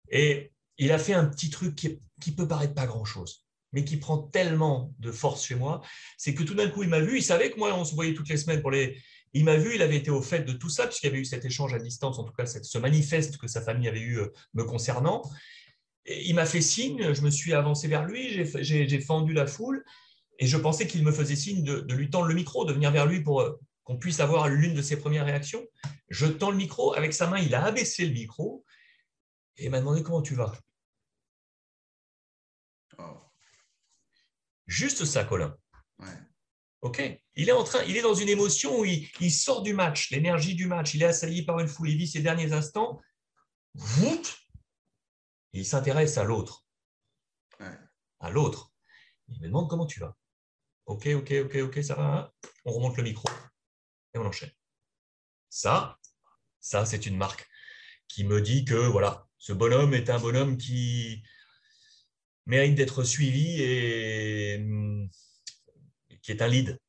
et, 0.09 0.51
il 0.79 0.91
a 0.91 0.97
fait 0.97 1.13
un 1.13 1.25
petit 1.25 1.51
truc 1.51 1.75
qui, 1.75 1.99
qui 2.19 2.31
peut 2.31 2.47
paraître 2.47 2.73
pas 2.73 2.87
grand-chose. 2.87 3.45
mais 3.73 3.83
qui 3.83 3.97
prend 3.97 4.17
tellement 4.17 4.93
de 4.99 5.11
force 5.11 5.45
chez 5.45 5.55
moi, 5.55 5.81
c'est 6.17 6.33
que 6.33 6.43
tout 6.43 6.55
d'un 6.55 6.69
coup, 6.69 6.83
il 6.83 6.89
m'a 6.89 6.99
vu, 6.99 7.17
il 7.17 7.23
savait 7.23 7.51
que 7.51 7.57
moi, 7.57 7.75
on 7.75 7.85
se 7.85 7.93
voyait 7.95 8.13
toutes 8.13 8.29
les 8.29 8.37
semaines 8.37 8.61
pour 8.61 8.71
les. 8.71 8.97
Il 9.33 9.45
m'a 9.45 9.57
vu, 9.57 9.73
il 9.75 9.81
avait 9.81 9.97
été 9.97 10.11
au 10.11 10.21
fait 10.21 10.41
de 10.41 10.53
tout 10.53 10.69
ça, 10.69 10.85
puisqu'il 10.85 11.07
y 11.07 11.09
avait 11.09 11.19
eu 11.19 11.25
cet 11.25 11.43
échange 11.43 11.73
à 11.73 11.79
distance, 11.79 12.19
en 12.19 12.23
tout 12.23 12.33
cas 12.33 12.45
ce 12.45 12.77
manifeste 12.77 13.37
que 13.37 13.47
sa 13.47 13.61
famille 13.61 13.87
avait 13.87 13.99
eu 13.99 14.19
euh, 14.19 14.31
me 14.53 14.63
concernant. 14.63 15.23
Et 16.05 16.27
il 16.27 16.35
m'a 16.35 16.45
fait 16.45 16.61
signe, 16.61 17.13
je 17.13 17.21
me 17.21 17.29
suis 17.29 17.53
avancé 17.53 17.87
vers 17.87 18.05
lui, 18.05 18.29
j'ai 18.61 19.01
fendu 19.01 19.33
la 19.33 19.47
foule, 19.47 19.83
et 20.39 20.47
je 20.47 20.57
pensais 20.57 20.87
qu'il 20.87 21.03
me 21.03 21.11
faisait 21.11 21.35
signe 21.35 21.63
de, 21.63 21.79
de, 21.79 21.95
lui 21.95 22.09
tendre 22.09 22.27
le 22.27 22.33
micro, 22.33 22.65
de 22.65 22.73
venir 22.73 22.91
vers 22.91 23.05
lui 23.05 23.21
pour 23.21 23.41
euh, 23.41 23.57
qu'on 23.83 23.97
puisse 23.97 24.19
avoir 24.19 24.49
l'une 24.49 24.73
de 24.73 24.81
ses 24.81 24.97
premières 24.97 25.25
réactions. 25.25 25.65
Je 26.09 26.25
tends 26.25 26.51
le 26.51 26.57
micro, 26.57 26.93
avec 26.93 27.13
sa 27.13 27.27
main, 27.27 27.39
il 27.39 27.55
a 27.55 27.63
abaissé 27.63 28.05
le 28.05 28.13
micro, 28.13 28.65
et 29.57 29.65
il 29.65 29.71
m'a 29.71 29.79
demandé 29.79 30.03
comment 30.03 30.21
tu 30.21 30.35
vas? 30.35 30.53
Juste 34.65 35.05
ça, 35.05 35.23
Colin. 35.23 35.55
Ok? 36.81 37.01
Il 37.35 37.47
est 37.47 37.53
en 37.53 37.63
train, 37.63 37.83
il 37.83 37.95
est 37.95 38.01
dans 38.01 38.13
une 38.13 38.27
émotion 38.27 38.79
où 38.79 38.85
il, 38.85 39.31
sort 39.31 39.61
du 39.61 39.73
match, 39.73 40.09
l'énergie 40.09 40.55
du 40.55 40.67
match. 40.67 40.93
Il 40.93 41.03
est 41.03 41.07
assailli 41.07 41.43
par 41.43 41.59
une 41.59 41.67
foule. 41.67 41.89
Il 41.89 41.97
vit 41.97 42.07
ses 42.07 42.21
derniers 42.21 42.51
instants. 42.53 42.99
Il 45.53 45.65
s'intéresse 45.65 46.17
à 46.17 46.23
l'autre. 46.23 46.65
À 48.19 48.29
l'autre. 48.29 48.73
Il 49.27 49.39
me 49.41 49.47
demande 49.47 49.69
comment 49.69 49.85
tu 49.85 49.99
vas. 49.99 50.15
Ok, 50.85 51.07
ok, 51.07 51.33
ok, 51.45 51.55
ok, 51.63 51.83
ça 51.83 51.95
va. 51.95 52.33
On 52.65 52.71
remonte 52.71 52.97
le 52.97 53.03
micro 53.03 53.29
et 54.13 54.17
on 54.17 54.25
enchaîne. 54.25 54.51
Ça, 55.49 55.99
ça, 56.59 56.85
c'est 56.85 57.05
une 57.05 57.17
marque 57.17 57.47
qui 58.07 58.23
me 58.23 58.41
dit 58.41 58.65
que 58.65 58.75
voilà, 58.75 59.27
ce 59.37 59.53
bonhomme 59.53 59.93
est 59.93 60.09
un 60.09 60.19
bonhomme 60.19 60.57
qui, 60.57 61.23
mérite 62.45 62.75
d'être 62.75 63.03
suivi 63.03 63.61
et 63.61 64.57
hum, 64.57 65.09
qui 66.21 66.31
est 66.31 66.41
un 66.41 66.47
lead. 66.47 66.79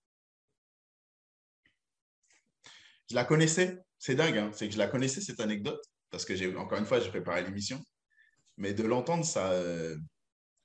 Je 3.11 3.15
la 3.15 3.25
connaissais, 3.25 3.79
c'est 3.99 4.15
dingue, 4.15 4.39
hein. 4.39 4.51
c'est 4.53 4.67
que 4.67 4.75
je 4.75 4.79
la 4.79 4.89
connaissais 4.89 5.21
cette 5.21 5.41
anecdote, 5.41 5.83
parce 6.11 6.25
que 6.25 6.35
j'ai 6.35 6.55
encore 6.57 6.79
une 6.79 6.87
fois, 6.87 7.01
j'ai 7.01 7.11
préparé 7.11 7.43
l'émission, 7.43 7.83
mais 8.57 8.75
de 8.75 8.85
l'entendre, 8.85 9.25
ça, 9.25 9.51
euh, 9.53 9.97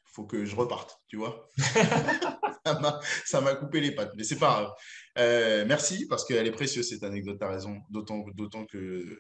faut 0.06 0.26
que 0.26 0.46
je 0.46 0.56
reparte, 0.56 1.00
tu 1.08 1.18
vois. 1.18 1.48
ça 3.26 3.42
m'a 3.42 3.56
coupé 3.56 3.80
les 3.80 3.94
pattes, 3.94 4.14
mais 4.16 4.24
c'est 4.24 4.38
pas 4.38 4.62
grave. 4.62 4.74
Euh, 5.18 5.66
merci, 5.68 6.08
parce 6.08 6.26
qu'elle 6.26 6.48
est 6.48 6.52
précieuse 6.52 6.90
cette 6.90 7.04
anecdote, 7.04 7.38
tu 7.40 7.46
as 7.46 7.50
raison, 7.50 7.78
d'autant 7.90 8.24
que 8.66 9.20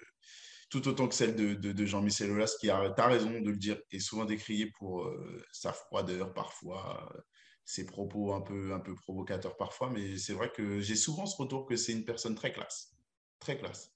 tout 0.69 0.87
autant 0.87 1.07
que 1.07 1.15
celle 1.15 1.35
de, 1.35 1.85
Jean-Michel 1.85 2.31
Aulas, 2.31 2.55
qui 2.59 2.69
a, 2.69 2.93
as 2.95 3.07
raison 3.07 3.39
de 3.41 3.49
le 3.49 3.57
dire, 3.57 3.79
est 3.91 3.99
souvent 3.99 4.25
décrié 4.25 4.67
pour 4.77 5.03
euh, 5.03 5.43
sa 5.51 5.73
froideur 5.73 6.33
parfois, 6.33 7.11
ses 7.65 7.85
propos 7.85 8.33
un 8.33 8.41
peu, 8.41 8.73
un 8.73 8.79
peu 8.79 8.95
provocateurs 8.95 9.57
parfois, 9.57 9.89
mais 9.89 10.17
c'est 10.17 10.33
vrai 10.33 10.51
que 10.51 10.79
j'ai 10.79 10.95
souvent 10.95 11.25
ce 11.25 11.37
retour 11.37 11.65
que 11.65 11.75
c'est 11.75 11.91
une 11.91 12.05
personne 12.05 12.35
très 12.35 12.51
classe, 12.51 12.95
très 13.39 13.57
classe, 13.57 13.91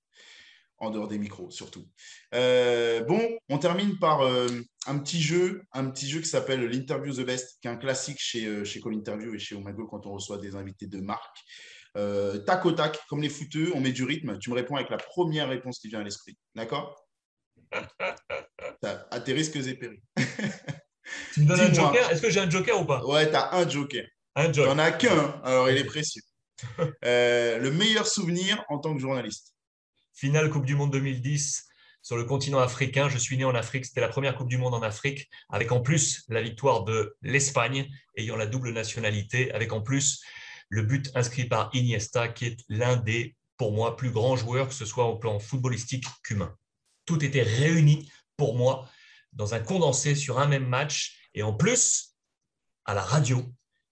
en 0.80 0.90
dehors 0.90 1.08
des 1.08 1.18
micros 1.18 1.50
surtout. 1.52 1.88
Euh, 2.34 3.04
bon, 3.04 3.22
on 3.50 3.58
termine 3.58 3.98
par 4.00 4.22
un 4.22 5.00
petit 5.00 5.22
jeu, 5.22 5.64
un 5.72 5.90
petit 5.90 6.10
jeu 6.10 6.20
qui 6.20 6.28
s'appelle 6.28 6.66
l'Interview 6.66 7.14
the 7.14 7.26
Best, 7.26 7.58
qui 7.62 7.68
est 7.68 7.72
un 7.72 7.78
classique 7.78 8.20
chez, 8.20 8.66
chez 8.66 8.82
Call 8.82 8.96
Interview 8.96 9.34
et 9.34 9.40
chez 9.40 9.56
Omago 9.56 9.88
quand 9.88 10.06
on 10.06 10.14
reçoit 10.14 10.38
des 10.38 10.56
invités 10.56 10.88
de 10.88 11.00
marque. 11.00 11.38
Euh, 11.96 12.40
tac 12.40 12.66
au 12.66 12.72
tac, 12.72 13.00
comme 13.08 13.22
les 13.22 13.30
footeux, 13.30 13.72
on 13.76 13.80
met 13.80 13.92
du 13.92 14.04
rythme. 14.04 14.38
Tu 14.40 14.50
me 14.50 14.56
réponds 14.56 14.76
avec 14.76 14.90
la 14.90 14.98
première 14.98 15.50
réponse 15.50 15.80
qui 15.80 15.90
vient 15.90 16.00
à 16.00 16.04
l'esprit. 16.04 16.38
D'accord? 16.56 17.06
À 19.12 19.20
tes 19.22 19.32
risques 19.32 19.56
et 19.56 19.76
périls. 19.76 20.02
tu 21.34 21.42
me 21.42 21.48
donnes 21.48 21.62
un 21.62 21.74
joker? 21.74 22.12
Est-ce 22.12 22.22
que 22.22 22.30
j'ai 22.30 22.42
un 22.42 22.50
joker 22.50 22.82
ou 22.82 22.86
pas? 22.86 23.06
Ouais, 23.06 23.30
tu 23.30 23.36
as 23.36 23.54
un 23.56 23.68
joker. 23.68 24.06
Un 24.36 24.52
joker. 24.52 24.72
Tu 24.72 24.78
n'en 24.78 24.84
as 24.84 24.92
qu'un, 24.92 25.42
alors 25.44 25.70
il 25.70 25.78
est 25.78 25.84
précieux. 25.86 26.22
Euh, 27.06 27.60
le 27.60 27.72
meilleur 27.72 28.08
souvenir 28.08 28.64
en 28.68 28.80
tant 28.80 28.94
que 28.94 29.00
journaliste 29.00 29.53
Finale 30.14 30.50
Coupe 30.50 30.66
du 30.66 30.76
Monde 30.76 30.92
2010 30.92 31.68
sur 32.04 32.18
le 32.18 32.26
continent 32.26 32.60
africain. 32.60 33.10
Je 33.10 33.18
suis 33.18 33.36
né 33.36 33.46
en 33.46 33.56
Afrique. 33.56 33.86
C'était 33.86 34.02
la 34.02 34.10
première 34.10 34.36
Coupe 34.36 34.48
du 34.48 34.58
Monde 34.58 34.76
en 34.76 34.84
Afrique, 34.84 35.30
avec 35.50 35.72
en 35.72 35.82
plus 35.82 36.24
la 36.30 36.42
victoire 36.42 36.84
de 36.84 37.16
l'Espagne, 37.24 37.90
ayant 38.16 38.36
la 38.36 38.46
double 38.46 38.72
nationalité, 38.72 39.52
avec 39.54 39.74
en 39.74 39.82
plus 39.82 40.24
le 40.70 40.84
but 40.84 41.10
inscrit 41.16 41.46
par 41.46 41.72
Iniesta, 41.74 42.28
qui 42.28 42.46
est 42.46 42.58
l'un 42.70 42.96
des, 42.96 43.36
pour 43.58 43.72
moi, 43.72 43.98
plus 43.98 44.12
grands 44.12 44.36
joueurs, 44.36 44.68
que 44.68 44.74
ce 44.74 44.86
soit 44.86 45.06
au 45.06 45.18
plan 45.18 45.40
footballistique 45.40 46.06
qu'humain. 46.24 46.56
Tout 47.06 47.24
était 47.24 47.44
réuni 47.44 48.12
pour 48.38 48.56
moi 48.56 48.88
dans 49.34 49.56
un 49.56 49.60
condensé 49.60 50.14
sur 50.14 50.40
un 50.40 50.48
même 50.48 50.68
match 50.68 51.30
et 51.34 51.42
en 51.42 51.54
plus 51.54 52.16
à 52.86 52.94
la 52.94 53.02
radio, 53.02 53.42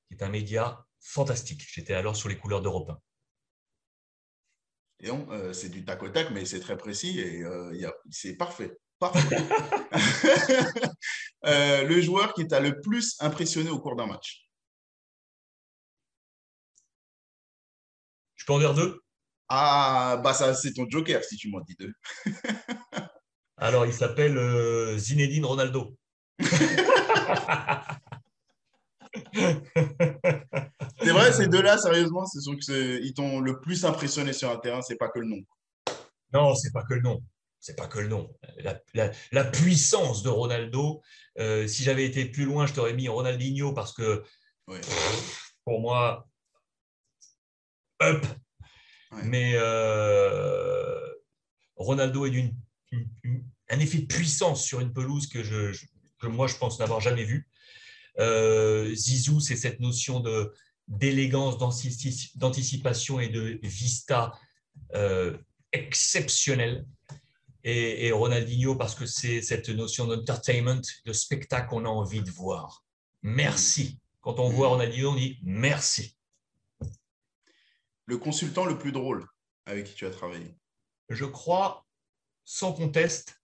qui 0.08 0.16
est 0.16 0.24
un 0.24 0.30
média 0.30 0.86
fantastique. 1.00 1.66
J'étais 1.74 1.94
alors 1.94 2.16
sur 2.16 2.30
les 2.30 2.38
couleurs 2.38 2.62
d'Europe 2.62 2.90
1. 2.90 3.00
Et 5.04 5.10
euh, 5.10 5.52
c'est 5.52 5.70
du 5.70 5.84
tac 5.84 6.02
au 6.04 6.10
tac, 6.10 6.30
mais 6.32 6.46
c'est 6.46 6.60
très 6.60 6.78
précis 6.78 7.20
et 7.20 7.44
euh, 7.44 7.92
c'est 8.10 8.36
parfait. 8.36 8.78
parfait. 9.00 9.38
Euh, 11.44 11.86
le 11.86 12.00
joueur 12.00 12.36
qui 12.36 12.48
t'a 12.48 12.60
le 12.60 12.80
plus 12.82 13.16
impressionné 13.20 13.72
au 13.72 13.80
cours 13.80 13.96
d'un 13.96 14.06
match? 14.06 14.48
Je 18.36 18.46
peux 18.46 18.54
en 18.54 18.60
dire 18.60 18.76
deux? 18.76 19.02
Ah, 19.50 20.22
bah 20.24 20.36
ça, 20.36 20.54
c'est 20.54 20.74
ton 20.74 20.88
joker 20.88 21.24
si 21.24 21.36
tu 21.36 21.50
m'en 21.50 21.62
dis 21.62 21.76
deux. 21.80 21.92
Alors, 23.58 23.88
il 23.88 23.94
s'appelle 23.94 24.38
Zinedine 25.00 25.46
Ronaldo. 25.46 25.98
c'est 31.02 31.12
vrai, 31.12 31.32
ces 31.32 31.48
deux-là, 31.48 31.78
sérieusement, 31.78 32.26
c'est 32.26 32.42
sûr 32.42 32.58
qu'ils 32.58 33.14
t'ont 33.14 33.40
le 33.40 33.60
plus 33.60 33.86
impressionné 33.86 34.34
sur 34.34 34.50
un 34.50 34.58
terrain, 34.58 34.82
c'est 34.82 34.98
pas 34.98 35.10
que 35.10 35.20
le 35.20 35.28
nom. 35.28 35.42
Non, 36.34 36.56
c'est 36.56 36.72
pas 36.72 36.84
que 36.84 36.94
le 36.94 37.02
nom. 37.02 37.24
C'est 37.60 37.76
pas 37.76 37.88
que 37.88 38.00
le 38.00 38.08
nom. 38.08 38.34
La, 38.94 39.44
puissance 39.44 40.24
de 40.24 40.30
Ronaldo, 40.30 41.02
euh, 41.40 41.68
si 41.68 41.84
j'avais 41.84 42.06
été 42.06 42.26
plus 42.26 42.46
loin, 42.46 42.66
je 42.66 42.74
t'aurais 42.74 42.94
mis 42.94 43.08
Ronaldinho 43.08 43.74
parce 43.74 43.94
que 43.94 44.24
pour 45.64 45.80
moi, 45.82 46.28
up. 48.02 48.26
Mais 49.24 49.54
euh, 49.56 51.00
Ronaldo 51.76 52.26
est 52.26 52.32
d'une 52.32 52.56
un 53.72 53.80
effet 53.80 54.00
de 54.00 54.06
puissance 54.06 54.64
sur 54.64 54.82
une 54.82 54.94
pelouse 54.94 55.28
que, 55.28 55.44
je, 55.44 55.72
que 56.20 56.28
moi 56.28 56.48
je 56.48 56.56
pense 56.58 56.80
n'avoir 56.80 57.00
jamais 57.00 57.24
vu. 57.24 57.48
Euh, 58.20 58.94
Zizou, 58.94 59.40
c'est 59.40 59.56
cette 59.56 59.80
notion 59.80 60.20
de 60.20 60.54
d'élégance, 60.88 61.58
d'anticipation 62.36 63.22
et 63.22 63.30
de 63.30 63.60
vista 63.64 64.34
euh, 64.94 65.38
exceptionnelle. 65.72 66.86
Et, 67.64 68.08
et, 68.08 68.12
Ronaldinho, 68.12 68.76
parce 68.76 68.96
que 68.96 69.06
c'est 69.06 69.42
cette 69.42 69.70
notion 69.70 70.06
d'entertainment, 70.06 70.82
de 71.06 71.14
spectacle 71.14 71.70
qu'on 71.70 71.86
a 71.86 71.90
envie 71.90 72.24
de 72.24 72.32
voir. 72.32 72.84
Merci. 73.22 74.00
Quand 74.20 74.40
on 74.40 74.50
voit 74.50 74.70
Ronaldinho, 74.70 75.12
on 75.12 75.16
dit 75.16 75.40
merci 75.44 76.18
le 78.12 78.18
consultant 78.18 78.66
le 78.66 78.78
plus 78.78 78.92
drôle 78.92 79.26
avec 79.66 79.86
qui 79.86 79.94
tu 79.94 80.06
as 80.06 80.12
travaillé? 80.12 80.54
Je 81.08 81.24
crois, 81.24 81.86
sans 82.44 82.74
conteste, 82.74 83.42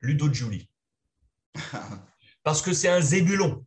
Ludo 0.00 0.32
Giuli. 0.32 0.68
Parce 2.42 2.60
que 2.60 2.72
c'est 2.72 2.88
un 2.88 3.00
zébulon. 3.00 3.64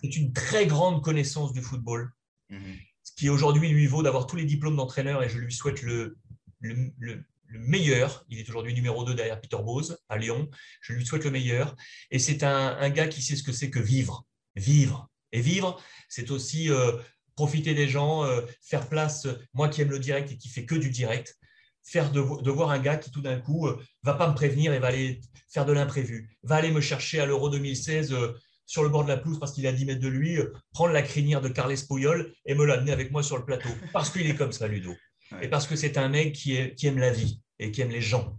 C'est 0.00 0.16
une 0.16 0.32
très 0.32 0.66
grande 0.66 1.02
connaissance 1.02 1.52
du 1.52 1.60
football, 1.60 2.12
mhm. 2.50 2.76
ce 3.02 3.12
qui 3.16 3.28
aujourd'hui 3.28 3.68
lui 3.68 3.86
vaut 3.86 4.02
d'avoir 4.02 4.26
tous 4.26 4.36
les 4.36 4.44
diplômes 4.44 4.76
d'entraîneur 4.76 5.22
et 5.22 5.28
je 5.28 5.38
lui 5.38 5.52
souhaite 5.52 5.82
le, 5.82 6.16
le, 6.60 7.24
meilleur. 7.48 8.24
Il 8.28 8.38
est 8.38 8.48
aujourd'hui 8.48 8.74
numéro 8.74 9.04
2 9.04 9.14
derrière 9.14 9.40
Peter 9.40 9.56
Bose 9.56 9.98
à 10.08 10.18
Lyon. 10.18 10.48
Je 10.80 10.92
lui 10.92 11.06
souhaite 11.06 11.24
le 11.24 11.30
meilleur. 11.30 11.76
Et 12.10 12.18
c'est 12.18 12.42
un, 12.42 12.90
gars 12.90 13.08
qui 13.08 13.22
sait 13.22 13.36
ce 13.36 13.42
que 13.42 13.52
c'est 13.52 13.70
que 13.70 13.78
vivre. 13.78 14.26
Vivre. 14.56 15.08
Et 15.32 15.40
vivre, 15.40 15.80
c'est 16.08 16.30
aussi 16.30 16.70
euh, 16.70 16.92
profiter 17.34 17.74
des 17.74 17.88
gens, 17.88 18.24
euh, 18.24 18.42
faire 18.62 18.88
place, 18.88 19.28
moi 19.54 19.68
qui 19.68 19.80
aime 19.82 19.90
le 19.90 19.98
direct 19.98 20.32
et 20.32 20.36
qui 20.36 20.48
fait 20.48 20.64
que 20.64 20.74
du 20.74 20.90
direct, 20.90 21.38
faire 21.86 22.10
de, 22.10 22.20
voir 22.20 22.70
un 22.70 22.80
gars 22.80 22.96
qui 22.96 23.10
tout 23.10 23.20
d'un 23.20 23.38
coup 23.38 23.68
euh, 23.68 23.80
va 24.02 24.14
pas 24.14 24.28
me 24.28 24.34
prévenir 24.34 24.72
et 24.72 24.80
va 24.80 24.88
aller 24.88 25.20
faire 25.48 25.64
de 25.64 25.72
l'imprévu, 25.72 26.36
va 26.42 26.56
aller 26.56 26.72
me 26.72 26.80
chercher 26.80 27.20
à 27.20 27.26
l'Euro 27.26 27.48
2016 27.48 28.12
euh, 28.12 28.32
sur 28.66 28.82
le 28.82 28.88
bord 28.88 29.04
de 29.04 29.08
la 29.08 29.16
pelouse 29.16 29.38
parce 29.38 29.52
qu'il 29.52 29.64
est 29.64 29.68
à 29.68 29.72
10 29.72 29.86
mètres 29.86 30.00
de 30.00 30.08
lui, 30.08 30.38
prendre 30.72 30.92
la 30.92 31.02
crinière 31.02 31.40
de 31.40 31.48
Carles 31.48 31.76
Puyol 31.88 32.32
et 32.44 32.54
me 32.54 32.64
l'amener 32.64 32.92
avec 32.92 33.10
moi 33.10 33.22
sur 33.22 33.38
le 33.38 33.44
plateau. 33.44 33.68
Parce 33.92 34.10
qu'il 34.10 34.28
est 34.28 34.34
comme 34.34 34.52
ça, 34.52 34.66
Ludo. 34.66 34.94
Et 35.40 35.48
parce 35.48 35.66
que 35.66 35.74
c'est 35.74 35.98
un 35.98 36.08
mec 36.08 36.34
qui, 36.34 36.74
qui, 36.74 36.86
aime 36.86 36.98
la 36.98 37.10
vie 37.10 37.40
et 37.58 37.72
qui 37.72 37.80
aime 37.80 37.90
les 37.90 38.00
gens. 38.00 38.36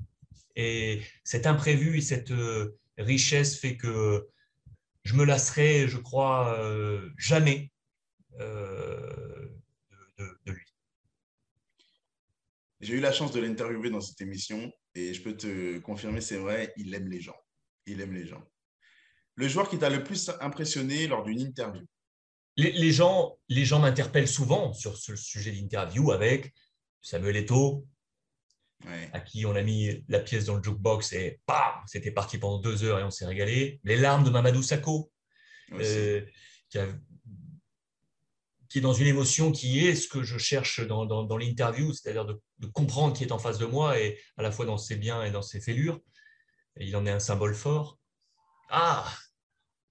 Et 0.55 1.01
cet 1.25 1.45
imprévu 1.45 1.97
et 1.97 2.01
cette 2.01 2.31
richesse 2.97 3.59
fait 3.59 3.75
que 3.75 4.25
je 5.03 5.15
me 5.15 5.25
lasserai, 5.25 5.87
je 5.89 5.97
crois, 5.97 6.57
jamais 7.17 7.71
euh, 8.39 9.47
de, 10.17 10.51
lui. 10.51 10.65
J'ai 12.81 12.95
eu 12.95 12.99
la 12.99 13.11
chance 13.11 13.31
de 13.31 13.39
l'interviewer 13.39 13.89
dans 13.89 14.01
cette 14.01 14.21
émission 14.21 14.71
et 14.95 15.13
je 15.13 15.21
peux 15.21 15.35
te 15.35 15.79
confirmer, 15.79 16.21
c'est 16.21 16.37
vrai, 16.37 16.73
il 16.77 16.93
aime 16.93 17.07
les 17.07 17.21
gens. 17.21 17.37
Il 17.85 18.01
aime 18.01 18.13
les 18.13 18.27
gens. 18.27 18.43
Le 19.37 19.47
joueur 19.47 19.69
qui 19.69 19.77
t'a 19.77 19.89
le 19.89 20.03
plus 20.03 20.29
impressionné 20.41 21.07
lors 21.07 21.23
d'une 21.23 21.39
interview? 21.39 21.85
Les, 22.57 22.91
gens, 22.91 23.37
les 23.49 23.65
gens 23.65 23.79
m'interpellent 23.79 24.27
souvent 24.27 24.73
sur 24.73 24.97
ce 24.97 25.15
sujet 25.15 25.51
d'interview 25.51 26.11
avec 26.11 26.55
Samuel 27.01 27.37
Eto'o, 27.37 27.87
à 29.13 29.19
qui 29.19 29.45
on 29.45 29.55
a 29.55 29.61
mis 29.61 30.03
la 30.07 30.19
pièce 30.19 30.45
dans 30.45 30.55
le 30.55 30.63
jukebox 30.63 31.13
et 31.13 31.39
bam, 31.47 31.83
c'était 31.85 32.11
parti 32.11 32.39
pendant 32.39 32.57
deux 32.57 32.83
heures 32.83 32.99
et 32.99 33.03
on 33.03 33.11
s'est 33.11 33.27
régalé. 33.27 33.79
Les 33.83 33.95
larmes 33.95 34.23
de 34.23 34.31
Mamadou 34.31 34.63
Sakho, 34.63 35.11
euh, 35.73 36.25
qui, 36.69 36.79
est 38.79 38.81
dans 38.81 38.93
une 38.93 39.07
émotion 39.07 39.51
qui 39.51 39.85
est 39.85 39.93
ce 39.93 40.07
que 40.07 40.23
je 40.23 40.39
cherche 40.39 40.81
dans, 40.87 41.05
dans, 41.05 41.37
l'interview, 41.37 41.93
c'est-à-dire 41.93 42.25
de, 42.25 42.41
comprendre 42.73 43.15
qui 43.15 43.23
est 43.23 43.31
en 43.31 43.39
face 43.39 43.59
de 43.59 43.65
moi 43.65 43.99
et 43.99 44.19
à 44.35 44.41
la 44.41 44.51
fois 44.51 44.65
dans 44.65 44.77
ses 44.77 44.95
biens 44.95 45.23
et 45.23 45.29
dans 45.29 45.43
ses 45.43 45.61
fêlures. 45.61 45.99
il 46.79 46.95
en 46.95 47.05
est 47.05 47.11
un 47.11 47.19
symbole 47.19 47.53
fort. 47.53 47.99
Ah 48.69 49.07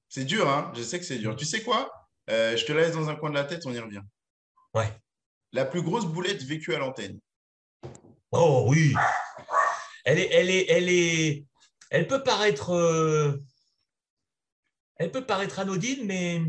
C'est 0.09 0.25
dur, 0.25 0.49
hein 0.49 0.73
je 0.77 0.83
sais 0.83 0.99
que 0.99 1.05
c'est 1.05 1.19
dur. 1.19 1.37
Tu 1.37 1.45
sais 1.45 1.63
quoi? 1.63 1.91
Euh, 2.31 2.57
Je 2.57 2.65
te 2.65 2.73
laisse 2.73 2.93
dans 2.93 3.09
un 3.09 3.17
coin 3.17 3.31
de 3.31 3.35
la 3.35 3.45
tête, 3.45 3.67
on 3.67 3.73
y 3.73 3.79
revient. 3.79 4.03
Ouais. 4.75 4.93
La 5.53 5.65
plus 5.65 5.83
grosse 5.83 6.07
boulette 6.07 6.43
vécue 6.43 6.75
à 6.75 6.79
l'antenne 6.79 7.19
Oh 8.33 8.67
oui. 8.69 8.95
Elle 10.05 10.19
est, 10.19 10.33
elle 10.33 10.51
est, 10.51 10.67
elle 10.69 10.89
est, 10.89 11.47
elle 11.91 12.07
peut 12.07 12.23
paraître, 12.23 12.71
euh, 12.71 13.43
elle 14.97 15.11
peut 15.11 15.25
paraître 15.25 15.59
anodine, 15.59 16.05
mais 16.07 16.43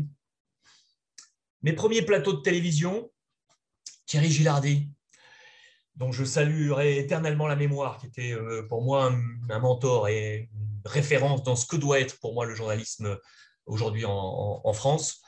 mes 1.62 1.72
premiers 1.72 2.02
plateaux 2.02 2.34
de 2.34 2.42
télévision, 2.42 3.10
Thierry 4.06 4.30
Gilardi, 4.30 4.90
dont 5.96 6.12
je 6.12 6.24
saluerai 6.24 6.98
éternellement 6.98 7.48
la 7.48 7.56
mémoire, 7.56 7.98
qui 7.98 8.06
était 8.06 8.32
euh, 8.32 8.66
pour 8.68 8.82
moi 8.82 9.12
un, 9.50 9.58
mentor 9.58 10.08
et 10.08 10.48
une 10.52 10.80
référence 10.84 11.42
dans 11.42 11.56
ce 11.56 11.66
que 11.66 11.76
doit 11.76 12.00
être 12.00 12.18
pour 12.20 12.34
moi 12.34 12.46
le 12.46 12.54
journalisme 12.54 13.18
aujourd'hui 13.68 14.04
en, 14.04 14.72
France. 14.72 15.22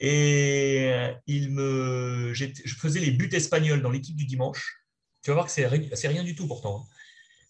Et 0.00 0.90
il 1.26 1.50
me, 1.50 2.32
je 2.34 2.74
faisais 2.76 3.00
les 3.00 3.10
buts 3.10 3.30
espagnols 3.32 3.82
dans 3.82 3.90
l'équipe 3.90 4.16
du 4.16 4.26
dimanche. 4.26 4.84
Tu 5.22 5.30
vas 5.30 5.34
voir 5.34 5.46
que 5.46 5.52
c'est 5.52 5.66
rien 6.08 6.22
du 6.22 6.34
tout 6.34 6.46
pourtant 6.46 6.80
hein, 6.80 6.94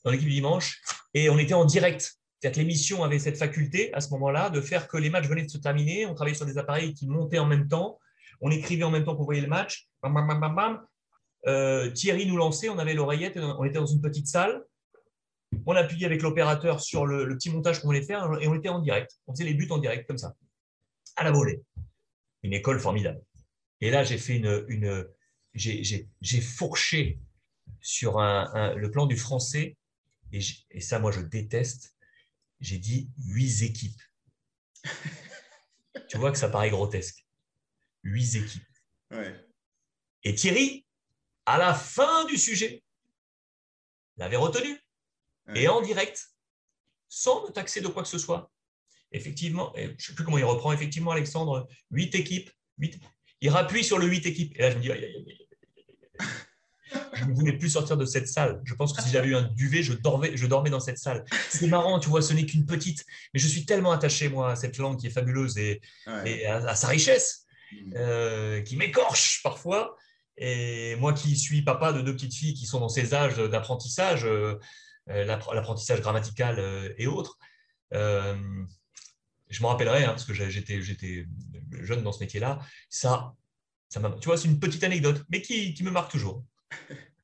dans 0.04 0.10
l'équipe 0.10 0.28
du 0.28 0.34
dimanche. 0.34 0.80
Et 1.12 1.28
on 1.28 1.38
était 1.38 1.54
en 1.54 1.64
direct. 1.64 2.18
C'est-à-dire 2.40 2.56
que 2.56 2.60
l'émission 2.60 3.02
avait 3.02 3.18
cette 3.18 3.38
faculté 3.38 3.92
à 3.94 4.00
ce 4.00 4.10
moment-là 4.10 4.50
de 4.50 4.60
faire 4.60 4.86
que 4.86 4.96
les 4.96 5.10
matchs 5.10 5.26
venaient 5.26 5.44
de 5.44 5.50
se 5.50 5.58
terminer. 5.58 6.06
On 6.06 6.14
travaillait 6.14 6.36
sur 6.36 6.46
des 6.46 6.58
appareils 6.58 6.94
qui 6.94 7.06
montaient 7.06 7.38
en 7.38 7.46
même 7.46 7.68
temps. 7.68 7.98
On 8.40 8.50
écrivait 8.50 8.84
en 8.84 8.90
même 8.90 9.04
temps 9.04 9.16
pour 9.16 9.24
voir 9.24 9.40
le 9.40 9.46
match. 9.46 9.88
Euh, 11.46 11.90
Thierry 11.90 12.26
nous 12.26 12.36
lançait, 12.36 12.68
on 12.68 12.78
avait 12.78 12.94
l'oreillette, 12.94 13.38
on 13.38 13.64
était 13.64 13.78
dans 13.78 13.86
une 13.86 14.00
petite 14.00 14.28
salle. 14.28 14.62
On 15.66 15.74
appuyait 15.76 16.06
avec 16.06 16.22
l'opérateur 16.22 16.80
sur 16.80 17.06
le, 17.06 17.28
petit 17.36 17.50
montage 17.50 17.80
qu'on 17.80 17.88
voulait 17.88 18.02
faire 18.02 18.38
et 18.40 18.48
on 18.48 18.54
était 18.54 18.68
en 18.68 18.80
direct. 18.80 19.18
On 19.26 19.32
faisait 19.32 19.44
les 19.44 19.54
buts 19.54 19.68
en 19.70 19.78
direct 19.78 20.06
comme 20.06 20.18
ça, 20.18 20.34
à 21.16 21.24
la 21.24 21.30
volée. 21.30 21.62
Une 22.42 22.52
école 22.52 22.78
formidable. 22.78 23.22
Et 23.80 23.90
là, 23.90 24.04
j'ai 24.04 24.18
fait 24.18 24.36
une, 24.36 24.64
une 24.68 25.06
j'ai 25.54 26.40
fourché 26.40 27.18
sur 27.80 28.18
le 28.18 28.86
plan 28.90 29.06
du 29.06 29.16
français, 29.16 29.76
et, 30.32 30.80
ça, 30.80 30.98
moi, 30.98 31.12
je 31.12 31.20
déteste, 31.20 31.94
j'ai 32.60 32.78
dit 32.78 33.10
huit 33.18 33.62
équipes. 33.62 34.02
tu 36.08 36.18
vois 36.18 36.32
que 36.32 36.38
ça 36.38 36.48
paraît 36.48 36.70
grotesque. 36.70 37.24
Huit 38.02 38.34
équipes. 38.34 38.62
Et 40.24 40.34
Thierry, 40.34 40.84
à 41.46 41.58
la 41.58 41.72
fin 41.72 42.24
du 42.24 42.36
sujet, 42.36 42.82
l'avait 44.16 44.36
retenu. 44.36 44.80
Et 45.54 45.68
en 45.68 45.80
direct, 45.80 46.28
sans 47.08 47.44
me 47.44 47.50
taxer 47.50 47.80
de 47.80 47.88
quoi 47.88 48.02
que 48.02 48.08
ce 48.08 48.18
soit. 48.18 48.50
Effectivement, 49.12 49.72
je 49.76 49.82
ne 49.82 49.94
sais 49.98 50.14
plus 50.14 50.24
comment 50.24 50.38
il 50.38 50.44
reprend, 50.44 50.72
effectivement, 50.72 51.12
Alexandre, 51.12 51.68
huit 51.90 52.14
équipes. 52.14 52.50
8, 52.78 52.98
il 53.40 53.50
rappuie 53.50 53.84
sur 53.84 53.98
le 53.98 54.06
huit 54.06 54.26
équipes. 54.26 54.52
Et 54.56 54.62
là, 54.62 54.70
je 54.70 54.76
me 54.76 54.82
dis, 54.82 54.90
je 57.12 57.24
ne 57.24 57.34
voulais 57.34 57.52
plus 57.52 57.70
sortir 57.70 57.96
de 57.96 58.04
cette 58.04 58.28
salle. 58.28 58.60
Je 58.64 58.74
pense 58.74 58.92
que 58.92 59.02
si 59.02 59.10
j'avais 59.10 59.28
eu 59.28 59.36
un 59.36 59.42
duvet, 59.42 59.82
je 59.82 59.92
dormais, 59.92 60.36
je 60.36 60.46
dormais 60.46 60.70
dans 60.70 60.80
cette 60.80 60.98
salle. 60.98 61.24
C'est 61.48 61.66
marrant, 61.66 61.98
tu 61.98 62.08
vois, 62.08 62.22
ce 62.22 62.32
n'est 62.32 62.46
qu'une 62.46 62.66
petite, 62.66 63.04
mais 63.32 63.40
je 63.40 63.46
suis 63.46 63.64
tellement 63.66 63.92
attaché, 63.92 64.28
moi, 64.28 64.52
à 64.52 64.56
cette 64.56 64.78
langue 64.78 64.98
qui 64.98 65.06
est 65.06 65.10
fabuleuse 65.10 65.58
et, 65.58 65.80
à, 66.46 66.74
sa 66.74 66.88
richesse, 66.88 67.46
mm. 67.72 67.92
euh, 67.96 68.62
qui 68.62 68.76
m'écorche 68.76 69.40
parfois. 69.42 69.96
Et 70.36 70.96
moi 70.96 71.12
qui 71.12 71.36
suis 71.36 71.62
papa 71.62 71.92
de 71.92 72.00
deux 72.00 72.12
petites 72.12 72.34
filles 72.34 72.54
qui 72.54 72.66
sont 72.66 72.80
dans 72.80 72.88
ces 72.88 73.14
âges 73.14 73.36
d'apprentissage, 73.36 74.24
euh, 74.24 74.58
l'apprentissage 75.06 76.00
grammatical 76.00 76.94
et 76.96 77.06
autres, 77.06 77.38
je 77.92 79.62
me 79.62 79.66
rappellerai, 79.66 80.04
hein, 80.04 80.08
parce 80.08 80.24
que 80.24 80.34
j'étais 80.34 81.26
jeune 81.72 82.02
dans 82.02 82.12
ce 82.12 82.20
métier-là, 82.20 82.60
ça, 82.88 83.34
ça 83.88 84.00
tu 84.20 84.26
vois, 84.26 84.36
c'est 84.36 84.48
une 84.48 84.60
petite 84.60 84.84
anecdote, 84.84 85.24
mais 85.28 85.42
qui, 85.42 85.74
qui 85.74 85.84
me 85.84 85.90
marque 85.90 86.10
toujours. 86.10 86.44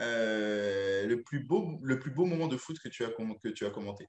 Euh, 0.00 1.06
le, 1.06 1.22
plus 1.22 1.40
beau, 1.40 1.80
le 1.82 1.98
plus 1.98 2.12
beau 2.12 2.24
moment 2.24 2.46
de 2.46 2.56
foot 2.56 2.78
que 2.78 2.88
tu 2.88 3.04
as, 3.04 3.08
que 3.08 3.48
tu 3.48 3.66
as 3.66 3.70
commenté? 3.70 4.06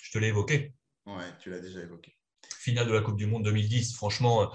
Je 0.00 0.12
te 0.12 0.18
l'ai 0.18 0.28
évoqué. 0.28 0.74
Ouais, 1.06 1.24
tu 1.40 1.50
l'as 1.50 1.58
déjà 1.58 1.80
évoqué. 1.80 2.16
Finale 2.56 2.86
de 2.86 2.92
la 2.92 3.00
Coupe 3.00 3.16
du 3.16 3.26
Monde 3.26 3.44
2010. 3.44 3.94
Franchement, 3.96 4.52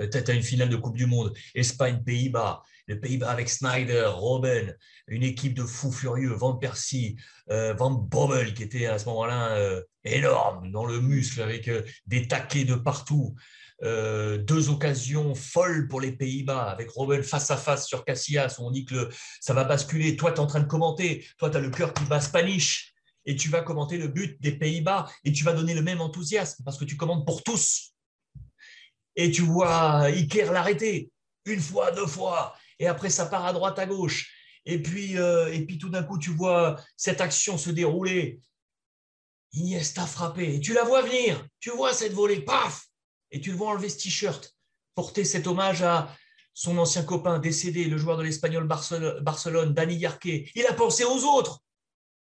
euh, 0.00 0.08
tu 0.08 0.18
as 0.18 0.34
une 0.34 0.42
finale 0.42 0.68
de 0.68 0.76
Coupe 0.76 0.96
du 0.96 1.06
Monde. 1.06 1.36
Espagne-Pays-Bas. 1.54 2.62
Les 2.90 2.96
Pays-Bas 2.96 3.30
avec 3.30 3.48
Snyder, 3.48 4.06
Robben, 4.08 4.76
une 5.06 5.22
équipe 5.22 5.54
de 5.54 5.62
fous 5.62 5.92
furieux, 5.92 6.32
Van 6.32 6.56
Persie, 6.56 7.16
euh, 7.50 7.72
Van 7.72 7.92
Bommel, 7.92 8.52
qui 8.52 8.64
était 8.64 8.86
à 8.86 8.98
ce 8.98 9.04
moment-là 9.06 9.80
énorme 10.02 10.72
dans 10.72 10.84
le 10.84 11.00
muscle, 11.00 11.40
avec 11.40 11.70
des 12.06 12.26
taquets 12.26 12.64
de 12.64 12.74
partout. 12.74 13.36
Euh, 13.82 14.36
deux 14.36 14.68
occasions 14.68 15.34
folles 15.34 15.88
pour 15.88 16.00
les 16.00 16.12
Pays-Bas, 16.12 16.64
avec 16.64 16.90
Robben 16.90 17.22
face 17.22 17.50
à 17.50 17.56
face 17.56 17.86
sur 17.86 18.04
Casillas, 18.04 18.56
où 18.58 18.66
on 18.66 18.70
dit 18.70 18.84
que 18.84 19.08
ça 19.40 19.54
va 19.54 19.62
basculer. 19.64 20.16
Toi, 20.16 20.32
tu 20.32 20.38
es 20.38 20.40
en 20.40 20.46
train 20.46 20.60
de 20.60 20.66
commenter, 20.66 21.24
toi, 21.38 21.48
tu 21.48 21.56
as 21.56 21.60
le 21.60 21.70
cœur 21.70 21.94
qui 21.94 22.04
bat 22.04 22.20
Spanish, 22.20 22.92
et 23.24 23.36
tu 23.36 23.48
vas 23.48 23.62
commenter 23.62 23.98
le 23.98 24.08
but 24.08 24.40
des 24.42 24.52
Pays-Bas, 24.52 25.08
et 25.24 25.32
tu 25.32 25.44
vas 25.44 25.52
donner 25.52 25.74
le 25.74 25.82
même 25.82 26.00
enthousiasme, 26.00 26.64
parce 26.64 26.76
que 26.76 26.84
tu 26.84 26.96
commandes 26.96 27.24
pour 27.24 27.44
tous. 27.44 27.94
Et 29.16 29.30
tu 29.30 29.42
vois 29.42 30.06
Iker 30.06 30.52
l'arrêter, 30.52 31.10
une 31.46 31.60
fois, 31.60 31.90
deux 31.92 32.06
fois, 32.06 32.54
et 32.80 32.88
après 32.88 33.10
ça 33.10 33.26
part 33.26 33.44
à 33.44 33.52
droite, 33.52 33.78
à 33.78 33.86
gauche. 33.86 34.34
Et 34.66 34.82
puis, 34.82 35.16
euh, 35.16 35.52
et 35.52 35.64
puis 35.64 35.78
tout 35.78 35.90
d'un 35.90 36.02
coup, 36.02 36.18
tu 36.18 36.30
vois 36.30 36.76
cette 36.96 37.20
action 37.20 37.56
se 37.56 37.70
dérouler. 37.70 38.40
Iniesta 39.52 40.06
frappé, 40.06 40.54
et 40.54 40.60
tu 40.60 40.72
la 40.72 40.84
vois 40.84 41.02
venir, 41.02 41.44
tu 41.58 41.70
vois 41.70 41.92
cette 41.92 42.12
volée, 42.12 42.40
paf 42.40 42.86
et 43.32 43.40
tu 43.40 43.50
le 43.50 43.56
vois 43.56 43.70
enlever 43.70 43.88
ce 43.88 43.98
t-shirt, 43.98 44.54
porter 44.94 45.24
cet 45.24 45.46
hommage 45.46 45.82
à 45.82 46.14
son 46.54 46.78
ancien 46.78 47.02
copain 47.02 47.38
décédé, 47.38 47.84
le 47.86 47.96
joueur 47.96 48.16
de 48.16 48.22
l'Espagnol 48.22 48.66
Barcelone, 48.66 49.74
Dani 49.74 49.96
Yarque. 49.96 50.26
Il 50.54 50.66
a 50.68 50.72
pensé 50.72 51.04
aux 51.04 51.24
autres. 51.24 51.60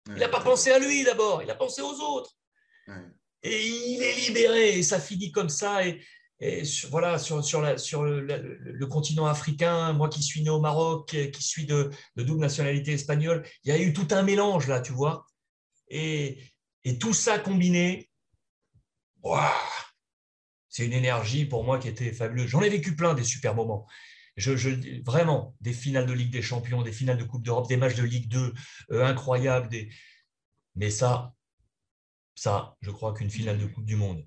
Il 0.08 0.16
n'a 0.16 0.30
pas 0.30 0.42
pensé 0.42 0.72
à 0.72 0.80
lui 0.80 1.04
d'abord, 1.04 1.44
il 1.44 1.52
a 1.52 1.56
pensé 1.56 1.82
aux 1.82 2.00
autres. 2.00 2.36
Et 3.44 3.68
il 3.68 4.02
est 4.02 4.16
libéré, 4.28 4.80
et 4.80 4.84
ça 4.84 5.00
finit 5.00 5.32
comme 5.32 5.50
ça. 5.50 5.86
Et, 5.86 6.02
voilà, 6.90 7.20
sur, 7.20 7.44
sur, 7.44 7.62
le, 7.62 8.86
continent 8.86 9.26
africain, 9.26 9.92
moi 9.94 10.08
qui 10.10 10.24
suis 10.24 10.42
né 10.42 10.50
au 10.50 10.62
Maroc, 10.62 11.16
qui 11.32 11.44
suis 11.44 11.66
de, 11.66 11.90
double 12.16 12.40
nationalité 12.40 12.94
espagnole, 12.94 13.46
il 13.64 13.70
y 13.70 13.72
a 13.74 13.80
eu 13.80 13.92
tout 13.94 14.08
un 14.12 14.24
mélange 14.24 14.68
là, 14.68 14.80
tu 14.80 14.94
vois. 14.94 15.26
Et, 15.90 16.38
tout 17.00 17.14
ça 17.14 17.40
combiné, 17.40 18.10
c'est 20.70 20.86
une 20.86 20.94
énergie 20.94 21.46
pour 21.46 21.64
moi 21.64 21.78
qui 21.78 21.88
était 21.90 22.14
fabuleuse. 22.14 22.48
J'en 22.48 22.62
ai 22.62 22.70
vécu 22.70 22.96
plein 22.96 23.14
des 23.14 23.24
super 23.24 23.54
moments. 23.54 23.86
Je, 24.38 25.02
vraiment, 25.04 25.56
des 25.60 25.74
finales 25.74 26.06
de 26.06 26.14
Ligue 26.14 26.32
des 26.32 26.42
Champions, 26.42 26.82
des 26.82 26.94
finales 26.94 27.18
de 27.18 27.26
Coupe 27.26 27.44
d'Europe, 27.44 27.68
des 27.68 27.76
matchs 27.76 27.96
de 27.96 28.04
Ligue 28.04 28.30
2 28.30 28.54
euh, 28.92 29.06
incroyables. 29.06 29.70
Mais 30.76 30.90
ça, 30.90 31.34
ça, 32.36 32.78
je 32.82 32.92
crois 32.92 33.14
qu'une 33.14 33.30
finale 33.30 33.58
de 33.58 33.66
Coupe 33.66 33.86
du 33.86 33.98
Monde 33.98 34.26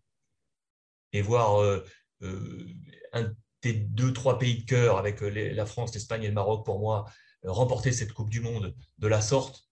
et 1.12 1.22
voir 1.22 1.60
euh, 1.60 1.78
euh, 1.78 1.86
un 2.22 3.32
des 3.62 3.72
deux, 3.72 4.12
trois 4.12 4.38
pays 4.38 4.62
de 4.62 4.66
cœur 4.66 4.98
avec 4.98 5.20
la 5.20 5.66
France, 5.66 5.94
l'Espagne 5.94 6.24
et 6.24 6.28
le 6.28 6.34
Maroc, 6.34 6.64
pour 6.64 6.78
moi, 6.78 7.04
remporter 7.44 7.92
cette 7.92 8.12
Coupe 8.12 8.30
du 8.30 8.40
Monde 8.40 8.74
de 8.98 9.06
la 9.06 9.20
sorte, 9.20 9.68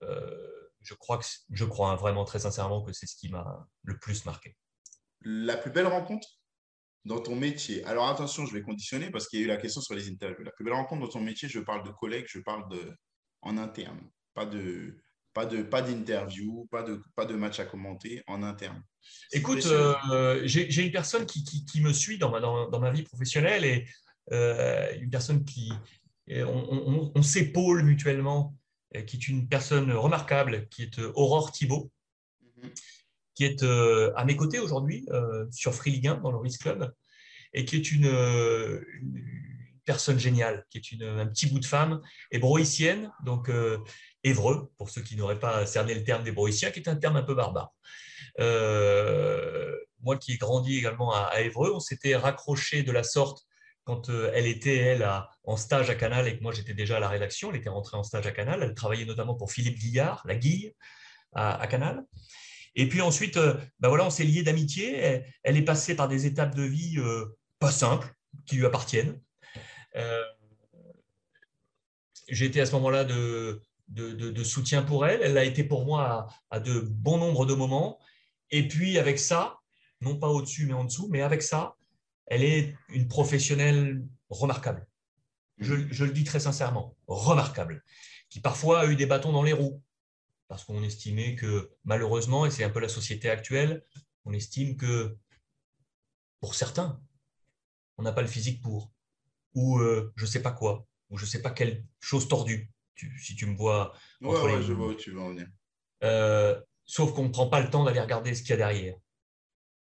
je 0.00 0.94
crois, 0.94 1.18
que, 1.18 1.24
je 1.50 1.64
crois 1.64 1.94
vraiment 1.96 2.24
très 2.24 2.40
sincèrement 2.40 2.82
que 2.82 2.92
c'est 2.92 3.06
ce 3.06 3.16
qui 3.16 3.28
m'a 3.28 3.68
le 3.84 3.98
plus 3.98 4.24
marqué 4.24 4.56
la 5.24 5.56
plus 5.56 5.70
belle 5.70 5.86
rencontre 5.86 6.28
dans 7.04 7.20
ton 7.20 7.36
métier? 7.36 7.84
Alors 7.84 8.08
attention, 8.08 8.46
je 8.46 8.52
vais 8.52 8.62
conditionner 8.62 9.10
parce 9.10 9.28
qu'il 9.28 9.40
y 9.40 9.42
a 9.42 9.44
eu 9.44 9.48
la 9.48 9.56
question 9.56 9.80
sur 9.80 9.94
les 9.94 10.08
interviews. 10.08 10.44
La 10.44 10.52
plus 10.52 10.64
belle 10.64 10.74
rencontre 10.74 11.02
dans 11.02 11.12
ton 11.12 11.20
métier, 11.20 11.48
je 11.48 11.60
parle 11.60 11.84
de 11.84 11.90
collègues, 11.90 12.26
je 12.28 12.40
parle 12.40 12.68
de 12.68 12.96
en 13.42 13.58
interne, 13.58 14.00
pas 14.34 14.46
de 14.46 14.96
pas 15.34 15.46
de 15.46 15.62
pas 15.62 15.82
d'interview, 15.82 16.66
pas 16.70 16.82
de 16.82 17.02
pas 17.14 17.24
de 17.24 17.34
match 17.34 17.60
à 17.60 17.64
commenter 17.64 18.22
en 18.26 18.42
interne. 18.42 18.82
Écoute, 19.32 19.66
euh, 19.66 20.40
j'ai 20.44 20.84
une 20.84 20.92
personne 20.92 21.26
qui, 21.26 21.44
qui, 21.44 21.80
me 21.80 21.92
suit 21.92 22.18
dans 22.18 22.30
ma, 22.30 22.40
dans, 22.40 22.68
dans 22.68 22.78
ma 22.78 22.90
vie 22.90 23.02
professionnelle 23.02 23.64
et 23.64 23.86
euh, 24.32 24.92
une 25.00 25.10
personne 25.10 25.44
qui 25.44 25.72
on, 26.30 27.12
on, 27.14 27.22
s'épaule 27.22 27.82
mutuellement, 27.82 28.56
qui 29.06 29.16
est 29.16 29.28
une 29.28 29.48
personne 29.48 29.90
remarquable, 29.92 30.68
qui 30.68 30.82
est 30.82 30.98
Aurore 31.14 31.52
Thibault. 31.52 31.90
Mhm 32.56 32.70
qui 33.34 33.44
est 33.44 33.62
à 33.62 34.24
mes 34.26 34.36
côtés 34.36 34.58
aujourd'hui 34.58 35.06
sur 35.50 35.74
Free 35.74 35.90
Ligue 35.90 36.08
1 36.08 36.16
dans 36.16 36.30
le 36.30 36.36
Risk 36.36 36.60
Club 36.62 36.92
et 37.54 37.64
qui 37.64 37.76
est 37.76 37.90
une, 37.90 38.06
personne 39.84 40.18
géniale, 40.18 40.64
qui 40.70 40.78
est 40.78 40.92
une, 40.92 41.02
un 41.02 41.26
petit 41.26 41.46
bout 41.46 41.58
de 41.58 41.66
femme, 41.66 42.00
hébroïcienne, 42.30 43.10
donc 43.24 43.50
évreux, 44.24 44.70
pour 44.78 44.90
ceux 44.90 45.02
qui 45.02 45.16
n'auraient 45.16 45.38
pas 45.38 45.66
cerné 45.66 45.94
le 45.94 46.04
terme 46.04 46.22
d'hébroïcien, 46.22 46.70
qui 46.70 46.80
est 46.80 46.88
un 46.88 46.96
terme 46.96 47.16
un 47.16 47.22
peu 47.22 47.34
barbare. 47.34 47.72
moi 48.38 50.16
qui 50.18 50.32
ai 50.32 50.36
grandi 50.36 50.78
également 50.78 51.14
à, 51.14 51.40
Évreux, 51.40 51.72
on 51.74 51.80
s'était 51.80 52.16
raccroché 52.16 52.82
de 52.82 52.92
la 52.92 53.02
sorte 53.02 53.46
quand 53.84 54.08
elle 54.08 54.46
était, 54.46 54.76
elle, 54.76 55.08
en 55.44 55.56
stage 55.56 55.90
à 55.90 55.96
Canal 55.96 56.28
et 56.28 56.36
que 56.36 56.42
moi 56.42 56.52
j'étais 56.52 56.74
déjà 56.74 56.98
à 56.98 57.00
la 57.00 57.08
rédaction. 57.08 57.50
Elle 57.50 57.56
était 57.56 57.68
rentrée 57.68 57.96
en 57.96 58.04
stage 58.04 58.26
à 58.26 58.30
Canal. 58.30 58.62
Elle 58.62 58.74
travaillait 58.74 59.04
notamment 59.04 59.34
pour 59.34 59.50
Philippe 59.50 59.78
Guillard, 59.78 60.22
la 60.24 60.36
Guille, 60.36 60.72
à, 61.32 61.66
Canal. 61.66 62.04
Et 62.74 62.88
puis 62.88 63.00
ensuite, 63.00 63.36
ben 63.80 63.88
voilà, 63.88 64.06
on 64.06 64.10
s'est 64.10 64.24
liés 64.24 64.42
d'amitié. 64.44 65.24
Elle, 65.42 65.56
est 65.56 65.64
passée 65.64 65.96
par 65.96 66.08
des 66.08 66.26
étapes 66.26 66.54
de 66.54 66.62
vie 66.62 66.98
pas 67.58 67.72
simples, 67.72 68.12
qui 68.46 68.56
lui 68.56 68.66
appartiennent. 68.66 69.20
Euh, 69.96 70.24
été 72.28 72.60
à 72.60 72.66
ce 72.66 72.72
moment-là 72.72 73.04
de, 73.04 73.62
de, 73.88 74.44
soutien 74.44 74.82
pour 74.82 75.06
elle. 75.06 75.22
Elle 75.22 75.38
a 75.38 75.44
été 75.44 75.64
pour 75.64 75.84
moi 75.84 76.28
à, 76.50 76.60
de 76.60 76.80
bon 76.80 77.18
nombre 77.18 77.46
de 77.46 77.54
moments. 77.54 77.98
Et 78.50 78.68
puis 78.68 78.98
avec 78.98 79.18
ça, 79.18 79.60
non 80.00 80.18
pas 80.18 80.28
au-dessus 80.28 80.66
mais 80.66 80.74
en 80.74 80.84
dessous, 80.84 81.08
mais 81.10 81.22
avec 81.22 81.42
ça, 81.42 81.76
elle 82.26 82.44
est 82.44 82.74
une 82.88 83.08
professionnelle 83.08 84.04
remarquable. 84.28 84.86
Je, 85.58 85.74
je, 85.90 86.04
le 86.04 86.12
dis 86.12 86.24
très 86.24 86.40
sincèrement, 86.40 86.96
remarquable, 87.06 87.84
qui 88.28 88.40
parfois 88.40 88.80
a 88.80 88.86
eu 88.86 88.96
des 88.96 89.06
bâtons 89.06 89.32
dans 89.32 89.42
les 89.42 89.52
roues, 89.52 89.82
parce 90.48 90.64
qu'on 90.64 90.82
estimait 90.82 91.36
que 91.36 91.70
malheureusement, 91.84 92.46
et 92.46 92.50
c'est 92.50 92.64
un 92.64 92.70
peu 92.70 92.80
la 92.80 92.88
société 92.88 93.30
actuelle, 93.30 93.84
on 94.24 94.32
estime 94.32 94.76
que 94.76 95.16
pour 96.40 96.54
certains, 96.54 97.00
on 97.98 98.02
n'a 98.02 98.12
pas 98.12 98.22
le 98.22 98.28
physique 98.28 98.60
pour, 98.62 98.90
ou 99.54 99.78
euh, 99.78 100.12
je 100.16 100.24
ne 100.24 100.30
sais 100.30 100.42
pas 100.42 100.52
quoi, 100.52 100.86
ou 101.10 101.18
je 101.18 101.24
ne 101.24 101.30
sais 101.30 101.42
pas 101.42 101.50
quelle 101.50 101.84
chose 102.00 102.28
tordue, 102.28 102.70
si 102.96 103.34
tu 103.34 103.46
me 103.46 103.56
vois. 103.56 103.94
Ouais, 104.20 104.62
je 104.62 104.72
vois 104.72 104.88
où 104.88 104.94
tu 104.94 105.10
veux 105.10 105.20
en 105.20 105.30
venir. 105.30 105.46
Euh, 106.04 106.60
sauf 106.84 107.12
qu'on 107.12 107.24
ne 107.24 107.28
prend 107.28 107.48
pas 107.48 107.60
le 107.60 107.70
temps 107.70 107.84
d'aller 107.84 108.00
regarder 108.00 108.34
ce 108.34 108.42
qu'il 108.42 108.50
y 108.50 108.54
a 108.54 108.56
derrière, 108.56 108.94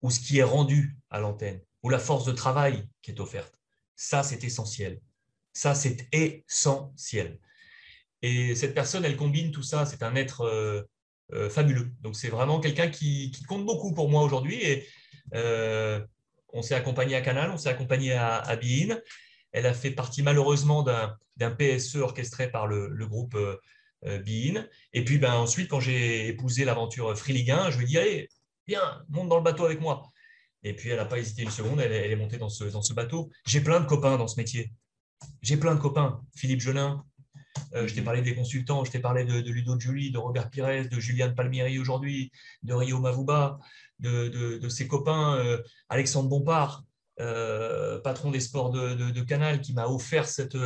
ou 0.03 0.11
ce 0.11 0.21
qui 0.21 0.39
est 0.39 0.43
rendu 0.43 0.97
à 1.11 1.21
l'antenne, 1.21 1.61
ou 1.83 1.89
la 1.89 1.99
force 1.99 2.25
de 2.25 2.33
travail 2.33 2.89
qui 3.03 3.11
est 3.11 3.21
offerte. 3.21 3.55
Ça, 3.95 4.23
c'est 4.23 4.45
essentiel. 4.45 5.01
Ça, 5.53 5.75
c'est 5.75 6.09
essentiel. 6.13 7.39
Et 8.23 8.55
cette 8.55 8.75
personne, 8.75 9.05
elle 9.05 9.17
combine 9.17 9.51
tout 9.51 9.63
ça. 9.63 9.87
C'est 9.87 10.03
un 10.03 10.15
être 10.17 10.43
euh, 11.33 11.49
fabuleux. 11.49 11.93
Donc, 12.01 12.17
c'est 12.17 12.29
vraiment 12.29 12.61
quelqu'un 12.61 12.89
qui, 12.89 13.33
compte 13.49 13.65
beaucoup 13.65 13.95
pour 13.95 14.11
moi 14.11 14.23
aujourd'hui. 14.23 14.63
Et 14.63 14.87
on 16.53 16.63
s'est 16.63 16.75
accompagné 16.75 17.17
à 17.17 17.21
Canal, 17.21 17.51
on 17.51 17.59
s'est 17.59 17.69
accompagné 17.69 18.13
à, 18.13 18.39
à 18.39 18.57
Bein. 18.57 18.99
Elle 19.57 19.65
a 19.65 19.73
fait 19.73 19.91
partie 19.91 20.23
malheureusement 20.23 20.83
d'un 20.83 21.51
PSE 21.51 21.97
orchestré 21.97 22.51
par 22.51 22.67
le, 22.67 23.07
groupe 23.07 23.35
euh, 23.37 23.57
euh, 24.05 24.19
Bein. 24.19 24.67
Et 24.93 25.03
puis 25.03 25.17
ben, 25.17 25.33
ensuite, 25.33 25.71
quand 25.71 25.81
j'ai 25.81 26.29
épousé 26.29 26.67
l'aventure 26.67 27.17
Free 27.17 27.33
Ligue 27.33 27.53
1, 27.53 27.71
je 27.71 27.79
lui 27.79 27.85
ai 27.85 27.89
dit 27.89 27.99
Allez, 27.99 28.29
viens, 28.69 29.03
monte 29.09 29.31
dans 29.31 29.39
le 29.39 29.43
bateau 29.43 29.65
avec 29.65 29.81
moi. 29.81 30.03
Et 30.63 30.77
puis 30.77 30.91
elle 30.91 30.99
n'a 30.99 31.07
pas 31.07 31.19
hésité 31.19 31.41
une 31.41 31.51
seconde, 31.51 31.81
elle, 31.81 31.93
est 31.93 32.17
montée 32.17 32.37
dans 32.37 32.51
ce, 32.51 32.93
bateau. 32.93 33.31
J'ai 33.47 33.63
plein 33.63 33.81
de 33.81 33.87
copains 33.87 34.19
dans 34.19 34.29
ce 34.29 34.37
métier. 34.37 34.75
J'ai 35.41 35.57
plein 35.57 35.75
de 35.75 35.81
copains. 35.81 36.21
Philippe 36.35 36.61
Gelin, 36.61 37.03
euh, 37.75 37.89
je 37.89 37.95
t'ai 37.95 38.03
parlé 38.03 38.21
des 38.21 38.35
consultants, 38.35 38.85
je 38.85 38.91
t'ai 38.91 38.99
parlé 38.99 39.25
de, 39.25 39.51
Ludo 39.51 39.81
Julie, 39.81 40.11
de 40.11 40.19
Robert 40.19 40.51
Pires, 40.51 40.87
de 40.87 41.01
Juliane 41.01 41.35
Palmieri 41.35 41.79
aujourd'hui, 41.79 42.31
de 42.63 42.75
Rio 42.75 43.01
Mavuba 43.01 43.59
de, 44.01 44.69
ses 44.69 44.87
copains, 44.87 45.39
euh, 45.39 45.63
Alexandre 45.89 46.29
Bompard, 46.29 46.85
euh, 47.21 47.99
patron 48.01 48.31
des 48.31 48.41
sports 48.41 48.71
de, 48.71 49.21
Canal, 49.23 49.61
qui 49.61 49.73
m'a 49.73 49.87
offert 49.87 50.29
cette, 50.29 50.57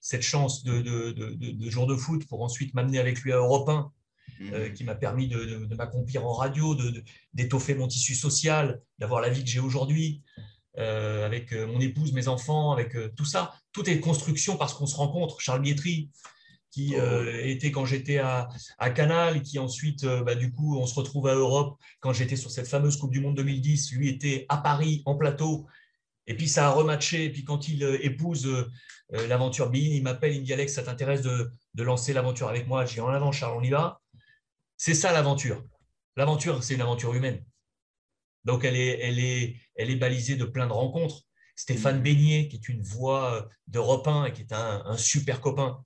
cette 0.00 0.22
chance 0.22 0.62
de, 0.64 0.80
de, 0.80 1.70
jour 1.70 1.86
de 1.86 1.94
foot 1.94 2.26
pour 2.28 2.42
ensuite 2.42 2.74
m'amener 2.74 2.98
avec 2.98 3.20
lui 3.20 3.32
à 3.32 3.36
Europe 3.36 3.68
1, 3.68 3.92
euh, 4.40 4.68
mhm. 4.68 4.72
qui 4.74 4.84
m'a 4.84 4.94
permis 4.94 5.28
de, 5.28 5.68
m'accomplir 5.76 6.26
en 6.26 6.32
radio, 6.32 6.76
d'étoffer 7.34 7.74
mon 7.74 7.88
tissu 7.88 8.14
social, 8.14 8.80
d'avoir 8.98 9.20
la 9.20 9.28
vie 9.28 9.44
que 9.44 9.50
j'ai 9.50 9.60
aujourd'hui, 9.60 10.22
avec 10.76 11.52
mon 11.52 11.80
épouse, 11.80 12.12
mes 12.12 12.28
enfants, 12.28 12.70
avec 12.70 12.96
tout 13.16 13.24
ça. 13.24 13.52
Tout 13.72 13.90
est 13.90 13.98
construction 13.98 14.56
parce 14.56 14.74
qu'on 14.74 14.86
se 14.86 14.94
rencontre. 14.94 15.40
Charles 15.40 15.62
Bietri, 15.62 16.08
qui 16.70 16.94
oh. 16.94 17.00
euh, 17.00 17.44
était 17.44 17.70
quand 17.70 17.84
j'étais 17.84 18.18
à, 18.18 18.48
à, 18.78 18.90
Canal, 18.90 19.42
qui 19.42 19.58
ensuite, 19.58 20.04
euh, 20.04 20.22
bah, 20.22 20.34
du 20.34 20.52
coup, 20.52 20.78
on 20.78 20.86
se 20.86 20.94
retrouve 20.94 21.26
à 21.28 21.34
Europe 21.34 21.78
quand 22.00 22.12
j'étais 22.12 22.36
sur 22.36 22.50
cette 22.50 22.68
fameuse 22.68 22.96
Coupe 22.96 23.10
du 23.10 23.20
Monde 23.20 23.36
2010. 23.36 23.92
Lui 23.92 24.08
était 24.08 24.46
à 24.48 24.58
Paris, 24.58 25.02
en 25.04 25.16
plateau. 25.16 25.66
Et 26.28 26.36
puis 26.36 26.48
ça 26.48 26.68
a 26.68 26.70
rematché. 26.70 27.24
Et 27.24 27.30
puis 27.30 27.44
quand 27.44 27.68
il 27.68 27.82
euh, 27.82 27.98
épouse 28.04 28.48
l'aventure 29.10 29.70
Bean, 29.70 29.80
il 29.80 30.02
m'appelle, 30.02 30.34
il 30.34 30.40
me 30.40 30.44
dit 30.44 30.52
Alex, 30.52 30.74
ça 30.74 30.82
t'intéresse 30.82 31.22
de, 31.22 31.50
de, 31.74 31.82
lancer 31.82 32.12
l'aventure 32.12 32.48
avec 32.48 32.68
moi? 32.68 32.84
Je 32.84 32.94
dis 32.94 33.00
en 33.00 33.08
avant, 33.08 33.32
Charles, 33.32 33.56
on 33.58 33.62
y 33.62 33.70
va. 33.70 34.00
C'est 34.76 34.94
ça 34.94 35.12
l'aventure. 35.12 35.64
L'aventure, 36.16 36.62
c'est 36.62 36.74
une 36.74 36.82
aventure 36.82 37.14
humaine. 37.14 37.42
Donc 38.44 38.64
elle 38.64 38.76
est, 38.76 39.00
elle, 39.00 39.18
est, 39.18 39.56
elle 39.74 39.90
est 39.90 39.96
balisée 39.96 40.36
de 40.36 40.44
plein 40.44 40.66
de 40.66 40.72
rencontres. 40.72 41.22
Stéphane 41.56 41.98
mmh. 41.98 42.02
Beignet, 42.02 42.48
qui 42.48 42.56
est 42.56 42.68
une 42.68 42.82
voix 42.82 43.48
d'Europe 43.66 44.06
1 44.06 44.26
et 44.26 44.32
qui 44.32 44.42
est 44.42 44.52
un, 44.52 44.84
un 44.84 44.96
super 44.96 45.40
copain, 45.40 45.82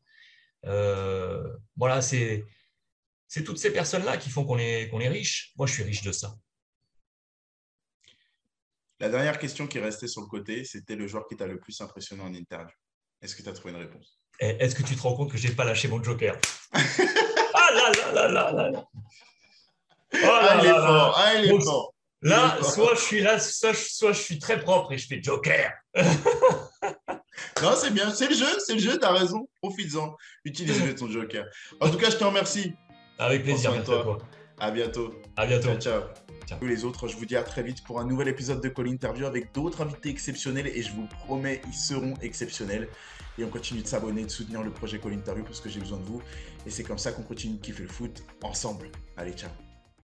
euh, 0.66 1.56
voilà, 1.76 2.02
c'est 2.02 2.44
toutes 3.44 3.58
ces 3.58 3.72
personnes-là 3.72 4.16
qui 4.16 4.30
font 4.30 4.44
qu'on 4.44 4.58
est, 4.58 4.88
qu'on 4.88 5.00
est 5.00 5.08
riche. 5.08 5.52
Moi, 5.56 5.66
je 5.66 5.74
suis 5.74 5.82
riche 5.82 6.02
de 6.02 6.12
ça. 6.12 6.36
La 9.02 9.08
dernière 9.08 9.36
question 9.40 9.66
qui 9.66 9.80
restait 9.80 10.06
sur 10.06 10.20
le 10.20 10.28
côté, 10.28 10.62
c'était 10.62 10.94
le 10.94 11.08
joueur 11.08 11.26
qui 11.26 11.36
t'a 11.36 11.48
le 11.48 11.58
plus 11.58 11.80
impressionné 11.80 12.22
en 12.22 12.32
interview. 12.32 12.76
Est-ce 13.20 13.34
que 13.34 13.42
tu 13.42 13.48
as 13.48 13.52
trouvé 13.52 13.74
une 13.74 13.80
réponse? 13.80 14.20
Eh, 14.38 14.56
Est-ce 14.60 14.76
que 14.76 14.84
tu 14.84 14.94
te 14.94 15.02
rends 15.02 15.16
compte 15.16 15.32
que 15.32 15.36
je 15.36 15.48
n'ai 15.48 15.54
pas 15.54 15.64
lâché 15.64 15.88
mon 15.88 16.00
joker? 16.00 16.38
Ah 17.54 17.74
là 17.74 17.90
là 17.90 18.12
là 18.12 18.28
là 18.28 18.52
là 18.52 18.70
là 18.70 18.84
ah, 20.12 20.58
il 20.60 20.66
est 20.66 20.70
fort, 20.70 21.14
ah, 21.16 21.34
il 21.34 21.50
est 21.50 21.64
fort. 21.64 21.94
Là, 22.20 22.58
soit 22.62 22.94
je 22.94 23.00
suis 23.00 23.20
là, 23.20 23.38
soit, 23.40 23.74
soit 23.74 24.12
je 24.12 24.20
suis 24.20 24.38
très 24.38 24.60
propre 24.60 24.92
et 24.92 24.98
je 24.98 25.06
fais 25.08 25.20
joker. 25.22 25.72
Non, 27.62 27.74
c'est 27.76 27.90
bien, 27.90 28.10
c'est 28.10 28.28
le 28.28 28.34
jeu, 28.34 28.58
c'est 28.58 28.74
le 28.74 28.80
jeu, 28.80 28.98
t'as 28.98 29.12
raison. 29.12 29.48
Profites-en, 29.62 30.16
utilise 30.44 30.94
ton 30.96 31.08
joker. 31.08 31.46
En 31.80 31.90
tout 31.90 31.96
cas, 31.96 32.10
je 32.10 32.16
te 32.16 32.24
remercie. 32.24 32.74
Avec 33.18 33.42
plaisir, 33.42 33.72
à 33.72 33.78
toi. 33.78 34.18
À 34.58 34.70
bientôt. 34.70 35.14
À 35.36 35.46
bientôt. 35.46 35.68
Ciao, 35.78 35.80
ciao. 35.80 36.02
Les 36.62 36.84
autres, 36.84 37.08
je 37.08 37.16
vous 37.16 37.26
dis 37.26 37.36
à 37.36 37.42
très 37.42 37.62
vite 37.62 37.82
pour 37.84 38.00
un 38.00 38.04
nouvel 38.04 38.28
épisode 38.28 38.60
de 38.60 38.68
Call 38.68 38.88
Interview 38.88 39.26
avec 39.26 39.52
d'autres 39.52 39.82
invités 39.82 40.10
exceptionnels 40.10 40.66
et 40.66 40.82
je 40.82 40.92
vous 40.92 41.06
promets, 41.06 41.60
ils 41.66 41.74
seront 41.74 42.14
exceptionnels. 42.22 42.88
Et 43.38 43.44
on 43.44 43.48
continue 43.48 43.82
de 43.82 43.86
s'abonner, 43.86 44.24
de 44.24 44.30
soutenir 44.30 44.62
le 44.62 44.70
projet 44.70 44.98
Call 44.98 45.14
Interview 45.14 45.44
parce 45.44 45.60
que 45.60 45.68
j'ai 45.68 45.80
besoin 45.80 45.98
de 45.98 46.04
vous. 46.04 46.20
Et 46.66 46.70
c'est 46.70 46.84
comme 46.84 46.98
ça 46.98 47.12
qu'on 47.12 47.22
continue 47.22 47.56
de 47.56 47.60
kiffer 47.60 47.82
le 47.82 47.88
foot 47.88 48.22
ensemble. 48.42 48.90
Allez, 49.16 49.32
ciao. 49.32 49.50